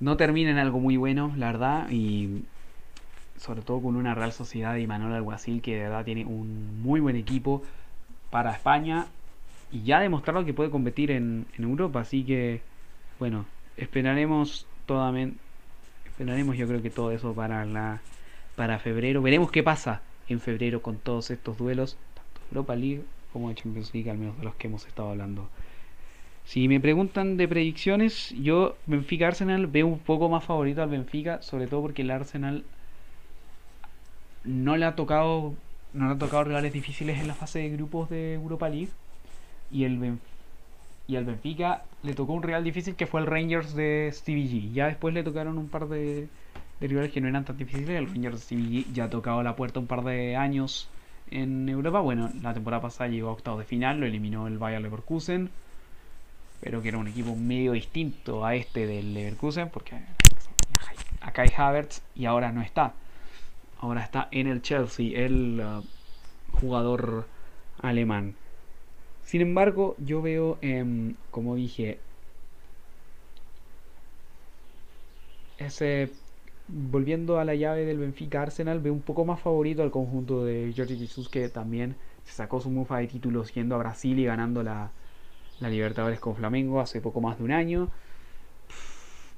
no 0.00 0.16
termine 0.16 0.50
en 0.50 0.58
algo 0.58 0.80
muy 0.80 0.96
bueno 0.96 1.32
la 1.36 1.46
verdad 1.46 1.90
y 1.90 2.44
sobre 3.38 3.62
todo 3.62 3.80
con 3.80 3.96
una 3.96 4.14
Real 4.14 4.32
Sociedad 4.32 4.76
y 4.76 4.86
Manuel 4.86 5.14
Alguacil 5.14 5.62
que 5.62 5.76
de 5.76 5.82
verdad 5.82 6.04
tiene 6.04 6.24
un 6.24 6.82
muy 6.82 7.00
buen 7.00 7.16
equipo 7.16 7.62
para 8.30 8.52
España 8.52 9.06
y 9.72 9.82
ya 9.82 10.00
demostrado 10.00 10.44
que 10.44 10.54
puede 10.54 10.70
competir 10.70 11.10
en, 11.10 11.46
Europa. 11.58 12.00
Así 12.00 12.24
que, 12.24 12.62
bueno, 13.18 13.46
esperaremos 13.76 14.66
totalmente. 14.86 15.38
Esperaremos 16.16 16.56
yo 16.56 16.66
creo 16.66 16.80
que 16.80 16.88
todo 16.88 17.10
eso 17.10 17.34
para 17.34 17.66
la 17.66 18.00
para 18.54 18.78
febrero. 18.78 19.20
Veremos 19.20 19.50
qué 19.50 19.62
pasa 19.62 20.00
en 20.30 20.40
febrero 20.40 20.80
con 20.80 20.96
todos 20.96 21.30
estos 21.30 21.58
duelos, 21.58 21.98
tanto 22.14 22.40
Europa 22.50 22.74
League 22.74 23.02
como 23.34 23.50
de 23.50 23.54
Champions 23.54 23.92
League, 23.92 24.10
al 24.10 24.16
menos 24.16 24.38
de 24.38 24.44
los 24.44 24.54
que 24.54 24.66
hemos 24.66 24.86
estado 24.86 25.10
hablando. 25.10 25.50
Si 26.46 26.68
me 26.68 26.80
preguntan 26.80 27.36
de 27.36 27.46
predicciones, 27.46 28.30
yo 28.30 28.78
Benfica 28.86 29.26
Arsenal 29.26 29.66
veo 29.66 29.86
un 29.86 29.98
poco 29.98 30.30
más 30.30 30.42
favorito 30.42 30.82
al 30.82 30.88
Benfica, 30.88 31.42
sobre 31.42 31.66
todo 31.66 31.82
porque 31.82 32.00
el 32.00 32.10
Arsenal 32.10 32.64
no 34.44 34.78
le 34.78 34.86
ha 34.86 34.96
tocado 34.96 35.54
no 35.92 36.06
le 36.06 36.14
ha 36.14 36.18
tocado 36.18 36.44
rivales 36.44 36.72
difíciles 36.72 37.20
en 37.20 37.28
la 37.28 37.34
fase 37.34 37.58
de 37.58 37.70
grupos 37.70 38.08
de 38.08 38.32
Europa 38.34 38.70
League 38.70 38.88
y 39.70 39.84
el 39.84 40.18
y 41.06 41.16
al 41.16 41.24
Benfica 41.24 41.84
le 42.02 42.14
tocó 42.14 42.32
un 42.32 42.42
rival 42.42 42.64
difícil 42.64 42.94
que 42.94 43.06
fue 43.06 43.20
el 43.20 43.26
Rangers 43.26 43.74
de 43.74 44.10
Stevie 44.12 44.48
G. 44.48 44.72
Ya 44.72 44.86
después 44.86 45.14
le 45.14 45.22
tocaron 45.22 45.58
un 45.58 45.68
par 45.68 45.88
de, 45.88 46.28
de 46.80 46.86
rivales 46.86 47.12
que 47.12 47.20
no 47.20 47.28
eran 47.28 47.44
tan 47.44 47.56
difíciles. 47.56 47.90
El 47.90 48.06
Rangers 48.06 48.36
de 48.36 48.42
Stevie 48.42 48.84
G 48.84 48.92
ya 48.92 49.04
ha 49.04 49.10
tocado 49.10 49.42
la 49.42 49.56
puerta 49.56 49.80
un 49.80 49.86
par 49.86 50.02
de 50.04 50.36
años 50.36 50.88
en 51.30 51.68
Europa. 51.68 52.00
Bueno, 52.00 52.30
la 52.42 52.54
temporada 52.54 52.82
pasada 52.82 53.08
llegó 53.08 53.28
a 53.28 53.32
octavos 53.32 53.60
de 53.60 53.66
final, 53.66 54.00
lo 54.00 54.06
eliminó 54.06 54.46
el 54.46 54.58
Bayer 54.58 54.80
Leverkusen 54.80 55.50
pero 56.60 56.82
que 56.82 56.88
era 56.88 56.98
un 56.98 57.08
equipo 57.08 57.34
medio 57.36 57.72
distinto 57.72 58.44
a 58.44 58.54
este 58.54 58.86
del 58.86 59.14
Leverkusen, 59.14 59.68
porque 59.68 59.96
acá 61.20 61.42
hay 61.42 61.50
Havertz 61.56 62.02
y 62.14 62.26
ahora 62.26 62.52
no 62.52 62.62
está. 62.62 62.94
Ahora 63.80 64.02
está 64.02 64.28
en 64.30 64.46
el 64.46 64.62
Chelsea, 64.62 65.18
el 65.18 65.60
uh, 65.60 65.84
jugador 66.58 67.26
alemán. 67.82 68.34
Sin 69.26 69.40
embargo, 69.40 69.96
yo 69.98 70.22
veo, 70.22 70.56
como 71.32 71.56
dije, 71.56 71.98
ese 75.58 76.10
volviendo 76.68 77.38
a 77.40 77.44
la 77.44 77.56
llave 77.56 77.84
del 77.84 77.98
Benfica 77.98 78.42
Arsenal, 78.42 78.80
veo 78.80 78.92
un 78.92 79.00
poco 79.00 79.24
más 79.24 79.40
favorito 79.40 79.82
al 79.82 79.90
conjunto 79.90 80.44
de 80.44 80.72
Jorge 80.76 80.96
Jesus 80.96 81.28
que 81.28 81.48
también 81.48 81.96
se 82.24 82.34
sacó 82.34 82.60
su 82.60 82.70
mufa 82.70 82.98
de 82.98 83.08
títulos 83.08 83.52
yendo 83.52 83.74
a 83.74 83.78
Brasil 83.78 84.16
y 84.18 84.24
ganando 84.24 84.62
la, 84.62 84.90
la 85.58 85.70
Libertadores 85.70 86.20
con 86.20 86.36
Flamengo 86.36 86.80
hace 86.80 87.00
poco 87.00 87.20
más 87.20 87.38
de 87.38 87.44
un 87.44 87.50
año. 87.50 87.88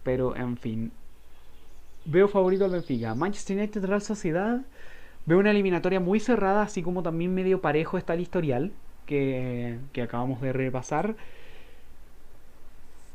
Pero, 0.02 0.36
en 0.36 0.58
fin. 0.58 0.92
Veo 2.04 2.28
favorito 2.28 2.66
al 2.66 2.72
Benfica. 2.72 3.14
Manchester 3.14 3.56
United 3.56 3.84
Real 3.86 4.02
Sociedad. 4.02 4.60
Veo 5.24 5.38
una 5.38 5.50
eliminatoria 5.50 6.00
muy 6.00 6.20
cerrada, 6.20 6.62
así 6.62 6.82
como 6.82 7.02
también 7.02 7.34
medio 7.34 7.62
parejo 7.62 7.96
está 7.96 8.12
el 8.14 8.20
historial 8.20 8.72
que, 9.08 9.78
acabamos 10.02 10.40
de 10.40 10.52
repasar. 10.52 11.16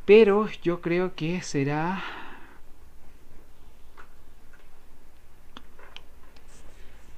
Pero 0.06 0.50
yo 0.62 0.82
creo 0.82 1.16
que 1.16 1.42
será 1.42 2.04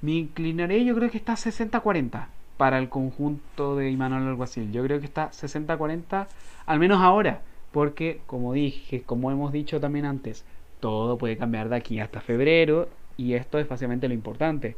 Me 0.02 0.12
inclinaré, 0.12 0.86
yo 0.86 0.94
creo 0.94 1.10
que 1.10 1.18
está 1.18 1.34
60-40 1.34 2.28
para 2.58 2.78
el 2.78 2.90
conjunto 2.90 3.76
de 3.76 3.90
Imanol 3.90 4.28
Alguacil. 4.28 4.72
Yo 4.72 4.84
creo 4.84 5.00
que 5.00 5.06
está 5.08 5.32
60-40, 5.32 6.28
al 6.68 6.80
menos 6.80 7.02
ahora, 7.02 7.42
porque 7.72 8.22
como 8.28 8.54
dije, 8.54 9.02
como 9.02 9.32
hemos 9.32 9.52
dicho 9.52 9.80
también 9.80 10.06
antes, 10.06 10.46
todo 10.80 11.18
puede 11.18 11.38
cambiar 11.38 11.70
de 11.70 11.78
aquí 11.78 12.00
hasta 12.00 12.22
febrero 12.22 12.88
y 13.18 13.34
esto 13.34 13.58
es 13.58 13.68
básicamente 13.68 14.08
lo 14.08 14.14
importante. 14.14 14.76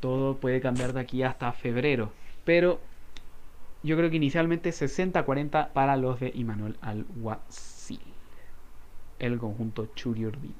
Todo 0.00 0.36
puede 0.38 0.60
cambiar 0.60 0.92
de 0.92 1.00
aquí 1.00 1.22
hasta 1.22 1.52
febrero, 1.52 2.10
pero 2.48 2.80
yo 3.82 3.94
creo 3.98 4.08
que 4.08 4.16
inicialmente 4.16 4.70
60-40 4.70 5.68
para 5.74 5.98
los 5.98 6.18
de 6.18 6.32
Imanol 6.34 6.78
Alguacil, 6.80 8.00
el 9.18 9.36
conjunto 9.36 9.90
Churiurdin. 9.94 10.54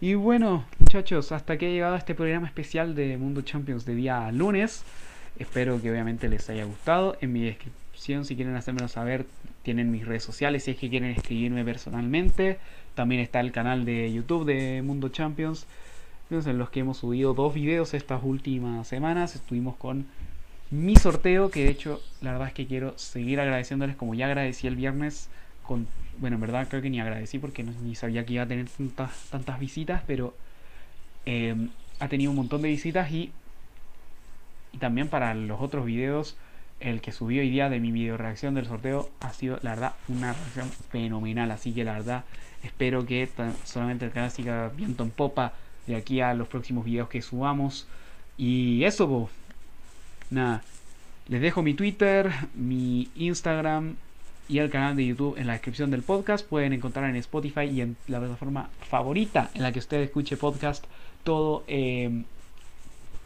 Y 0.00 0.14
bueno, 0.14 0.64
muchachos, 0.78 1.32
hasta 1.32 1.58
que 1.58 1.66
ha 1.66 1.70
llegado 1.70 1.96
este 1.96 2.14
programa 2.14 2.46
especial 2.46 2.94
de 2.94 3.16
Mundo 3.16 3.42
Champions 3.42 3.84
de 3.84 3.96
día 3.96 4.30
lunes. 4.30 4.84
Espero 5.40 5.82
que 5.82 5.90
obviamente 5.90 6.28
les 6.28 6.48
haya 6.50 6.64
gustado. 6.66 7.16
En 7.20 7.32
mi 7.32 7.42
descripción, 7.42 8.24
si 8.24 8.36
quieren 8.36 8.54
hacérmelo 8.54 8.86
saber, 8.86 9.26
tienen 9.64 9.90
mis 9.90 10.06
redes 10.06 10.22
sociales. 10.22 10.62
Si 10.62 10.70
es 10.70 10.76
que 10.76 10.88
quieren 10.88 11.10
escribirme 11.10 11.64
personalmente, 11.64 12.60
también 12.94 13.20
está 13.22 13.40
el 13.40 13.50
canal 13.50 13.84
de 13.84 14.12
YouTube 14.12 14.44
de 14.44 14.82
Mundo 14.82 15.08
Champions. 15.08 15.66
En 16.30 16.58
los 16.58 16.70
que 16.70 16.78
hemos 16.78 16.98
subido 16.98 17.34
dos 17.34 17.54
videos 17.54 17.92
estas 17.92 18.22
últimas 18.22 18.86
semanas. 18.86 19.34
Estuvimos 19.34 19.74
con 19.74 20.06
mi 20.70 20.96
sorteo, 20.96 21.50
que 21.50 21.64
de 21.64 21.70
hecho, 21.70 22.00
la 22.20 22.32
verdad 22.32 22.48
es 22.48 22.54
que 22.54 22.66
quiero 22.66 22.96
seguir 22.98 23.40
agradeciéndoles 23.40 23.96
como 23.96 24.14
ya 24.14 24.26
agradecí 24.26 24.66
el 24.66 24.76
viernes 24.76 25.28
con 25.62 25.86
bueno, 26.20 26.36
en 26.36 26.40
verdad 26.40 26.68
creo 26.68 26.82
que 26.82 26.90
ni 26.90 27.00
agradecí 27.00 27.38
porque 27.38 27.62
no, 27.62 27.72
ni 27.82 27.94
sabía 27.94 28.24
que 28.26 28.34
iba 28.34 28.42
a 28.42 28.46
tener 28.46 28.68
tantas, 28.68 29.10
tantas 29.30 29.58
visitas, 29.58 30.02
pero 30.06 30.34
eh, 31.26 31.56
ha 31.98 32.08
tenido 32.08 32.30
un 32.30 32.36
montón 32.36 32.62
de 32.62 32.68
visitas 32.68 33.10
y, 33.10 33.32
también 34.78 35.08
para 35.08 35.34
los 35.34 35.60
otros 35.60 35.86
videos, 35.86 36.36
el 36.78 37.00
que 37.00 37.12
subió 37.12 37.40
hoy 37.40 37.50
día 37.50 37.68
de 37.68 37.80
mi 37.80 37.90
video 37.90 38.16
reacción 38.16 38.54
del 38.54 38.66
sorteo 38.66 39.10
ha 39.20 39.32
sido, 39.32 39.58
la 39.62 39.70
verdad, 39.70 39.94
una 40.08 40.32
reacción 40.32 40.70
fenomenal. 40.90 41.50
Así 41.50 41.72
que 41.72 41.84
la 41.84 41.94
verdad, 41.94 42.24
espero 42.62 43.04
que 43.04 43.28
solamente 43.64 44.04
el 44.04 44.12
canal 44.12 44.30
siga 44.30 44.68
viento 44.68 45.02
en 45.02 45.10
popa 45.10 45.54
de 45.86 45.96
aquí 45.96 46.20
a 46.20 46.32
los 46.34 46.48
próximos 46.48 46.84
videos 46.84 47.08
que 47.08 47.20
subamos. 47.20 47.86
Y 48.38 48.84
eso, 48.84 49.08
pues, 49.08 49.30
nada. 50.30 50.62
Les 51.28 51.40
dejo 51.40 51.62
mi 51.62 51.74
Twitter, 51.74 52.30
mi 52.54 53.08
Instagram, 53.14 53.96
y 54.50 54.58
el 54.58 54.68
canal 54.68 54.96
de 54.96 55.06
YouTube 55.06 55.38
en 55.38 55.46
la 55.46 55.52
descripción 55.52 55.92
del 55.92 56.02
podcast. 56.02 56.44
Pueden 56.44 56.72
encontrar 56.72 57.08
en 57.08 57.14
Spotify 57.16 57.66
y 57.66 57.82
en 57.82 57.96
la 58.08 58.18
plataforma 58.18 58.68
favorita 58.88 59.50
en 59.54 59.62
la 59.62 59.70
que 59.70 59.78
usted 59.78 59.98
escuche 59.98 60.36
podcast 60.36 60.84
todo, 61.22 61.62
em, 61.68 62.24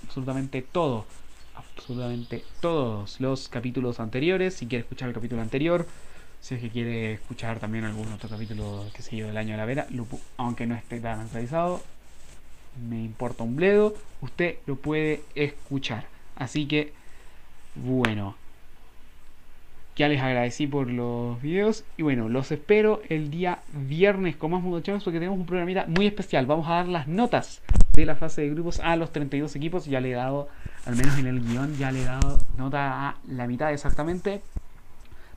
absolutamente 0.06 0.60
todo, 0.60 1.06
absolutamente 1.54 2.44
todos 2.60 3.20
los 3.20 3.48
capítulos 3.48 4.00
anteriores. 4.00 4.52
Si 4.54 4.66
quiere 4.66 4.82
escuchar 4.82 5.08
el 5.08 5.14
capítulo 5.14 5.40
anterior, 5.40 5.86
si 6.42 6.56
es 6.56 6.60
que 6.60 6.68
quiere 6.68 7.14
escuchar 7.14 7.58
también 7.58 7.84
algún 7.84 8.12
otro 8.12 8.28
capítulo, 8.28 8.84
que 8.94 9.00
se 9.00 9.16
yo, 9.16 9.26
del 9.26 9.38
año 9.38 9.52
de 9.52 9.56
la 9.56 9.64
vera, 9.64 9.86
aunque 10.36 10.66
no 10.66 10.74
esté 10.74 11.00
tan 11.00 11.20
actualizado, 11.20 11.82
me 12.86 13.02
importa 13.02 13.44
un 13.44 13.56
bledo, 13.56 13.94
usted 14.20 14.56
lo 14.66 14.76
puede 14.76 15.22
escuchar. 15.34 16.13
Así 16.36 16.66
que, 16.66 16.92
bueno, 17.74 18.36
ya 19.96 20.08
les 20.08 20.20
agradecí 20.20 20.66
por 20.66 20.90
los 20.90 21.40
videos. 21.40 21.84
Y 21.96 22.02
bueno, 22.02 22.28
los 22.28 22.50
espero 22.50 23.00
el 23.08 23.30
día 23.30 23.60
viernes 23.72 24.36
con 24.36 24.50
más 24.50 24.62
Mundo 24.62 24.82
porque 24.82 25.18
tenemos 25.18 25.38
un 25.38 25.46
programita 25.46 25.86
muy 25.86 26.06
especial. 26.06 26.46
Vamos 26.46 26.66
a 26.68 26.74
dar 26.74 26.88
las 26.88 27.06
notas 27.06 27.62
de 27.92 28.04
la 28.04 28.16
fase 28.16 28.42
de 28.42 28.50
grupos 28.50 28.80
a 28.80 28.96
los 28.96 29.12
32 29.12 29.54
equipos. 29.56 29.86
Ya 29.86 30.00
le 30.00 30.10
he 30.10 30.14
dado, 30.14 30.48
al 30.86 30.96
menos 30.96 31.16
en 31.18 31.26
el 31.26 31.40
guion, 31.40 31.76
ya 31.76 31.92
le 31.92 32.02
he 32.02 32.04
dado 32.04 32.38
nota 32.56 33.08
a 33.08 33.16
la 33.28 33.46
mitad 33.46 33.72
exactamente. 33.72 34.42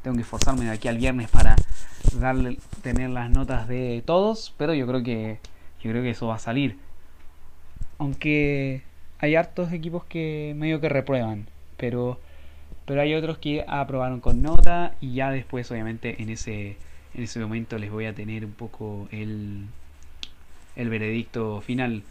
Tengo 0.01 0.15
que 0.15 0.21
esforzarme 0.21 0.65
de 0.65 0.71
aquí 0.71 0.87
al 0.87 0.97
viernes 0.97 1.29
para 1.29 1.55
darle, 2.19 2.57
tener 2.81 3.09
las 3.11 3.29
notas 3.29 3.67
de 3.67 4.01
todos. 4.05 4.53
Pero 4.57 4.73
yo 4.73 4.87
creo 4.87 5.03
que, 5.03 5.39
yo 5.81 5.91
creo 5.91 6.01
que 6.01 6.11
eso 6.11 6.27
va 6.27 6.35
a 6.35 6.39
salir. 6.39 6.77
Aunque 7.99 8.83
hay 9.19 9.35
hartos 9.35 9.71
equipos 9.73 10.03
que 10.05 10.53
medio 10.57 10.81
que 10.81 10.89
reprueban. 10.89 11.47
Pero 11.77 12.19
pero 12.87 13.01
hay 13.01 13.13
otros 13.15 13.37
que 13.37 13.65
aprobaron 13.67 14.21
con 14.21 14.41
nota 14.41 14.95
y 15.01 15.13
ya 15.13 15.29
después 15.29 15.69
obviamente 15.69 16.21
en 16.23 16.29
ese, 16.29 16.77
en 17.13 17.23
ese 17.23 17.37
momento 17.41 17.77
les 17.77 17.91
voy 17.91 18.05
a 18.05 18.15
tener 18.15 18.45
un 18.45 18.53
poco 18.53 19.09
el, 19.11 19.65
el 20.77 20.89
veredicto 20.89 21.59
final. 21.59 22.03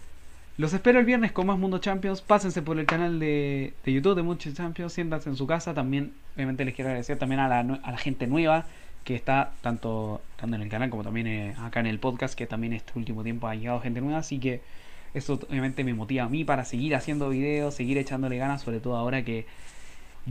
Los 0.59 0.75
espero 0.75 0.99
el 0.99 1.07
viernes 1.07 1.33
con 1.33 1.47
más 1.47 1.59
Mundo 1.59 1.79
Champions. 1.79 2.21
Pásense 2.21 2.61
por 2.61 2.79
el 2.79 2.85
canal 2.85 3.19
de, 3.19 3.73
de 3.87 3.93
YouTube 3.93 4.17
de 4.17 4.23
Mundo 4.23 4.43
Champions. 4.53 4.93
Siéntanse 4.93 5.31
en 5.31 5.37
su 5.37 5.47
casa. 5.47 5.73
También, 5.73 6.13
obviamente, 6.35 6.67
les 6.67 6.75
quiero 6.75 6.91
agradecer 6.91 7.19
también 7.19 7.41
a 7.41 7.49
la, 7.49 7.61
a 7.61 7.91
la 7.91 7.99
gente 7.99 8.27
nueva 8.27 8.67
que 9.05 9.15
está 9.15 9.53
tanto, 9.63 10.21
tanto 10.37 10.57
en 10.57 10.63
el 10.63 10.69
canal 10.69 10.91
como 10.91 11.05
también 11.05 11.27
eh, 11.27 11.55
acá 11.59 11.81
en 11.81 11.87
el 11.87 11.99
podcast. 11.99 12.35
Que 12.35 12.47
también 12.47 12.75
este 12.75 12.93
último 12.97 13.23
tiempo 13.23 13.49
ha 13.49 13.55
llegado 13.55 13.81
gente 13.81 14.03
nueva. 14.03 14.19
Así 14.19 14.39
que 14.39 14.61
eso 15.17 15.41
obviamente 15.49 15.83
me 15.83 15.95
motiva 15.95 16.25
a 16.25 16.29
mí 16.29 16.45
para 16.45 16.65
seguir 16.65 16.95
haciendo 16.95 17.31
videos, 17.31 17.75
seguir 17.75 17.97
echándole 17.97 18.37
ganas. 18.37 18.63
Sobre 18.63 18.81
todo 18.81 18.97
ahora 18.97 19.25
que 19.25 19.47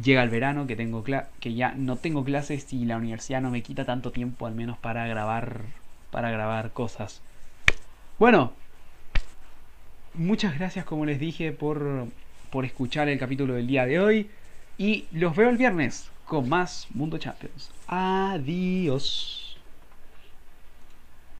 llega 0.01 0.21
el 0.21 0.29
verano, 0.29 0.67
que, 0.67 0.75
tengo 0.75 1.03
que 1.03 1.53
ya 1.53 1.73
no 1.75 1.97
tengo 1.97 2.23
clases 2.23 2.71
y 2.71 2.85
la 2.85 2.97
universidad 2.97 3.41
no 3.41 3.49
me 3.49 3.63
quita 3.63 3.85
tanto 3.85 4.11
tiempo 4.11 4.45
al 4.45 4.53
menos 4.53 4.77
para 4.77 5.07
grabar, 5.07 5.61
para 6.11 6.29
grabar 6.29 6.71
cosas. 6.71 7.21
Bueno, 8.19 8.53
muchas 10.13 10.57
gracias 10.57 10.85
como 10.85 11.05
les 11.05 11.19
dije 11.19 11.51
por, 11.51 12.07
por 12.51 12.63
escuchar 12.65 13.09
el 13.09 13.17
capítulo 13.17 13.55
del 13.55 13.67
día 13.67 13.85
de 13.85 13.99
hoy 13.99 14.29
y 14.77 15.05
los 15.11 15.35
veo 15.35 15.49
el 15.49 15.57
viernes 15.57 16.09
con 16.25 16.47
más 16.47 16.87
Mundo 16.93 17.17
Champions. 17.17 17.71
Adiós. 17.87 19.44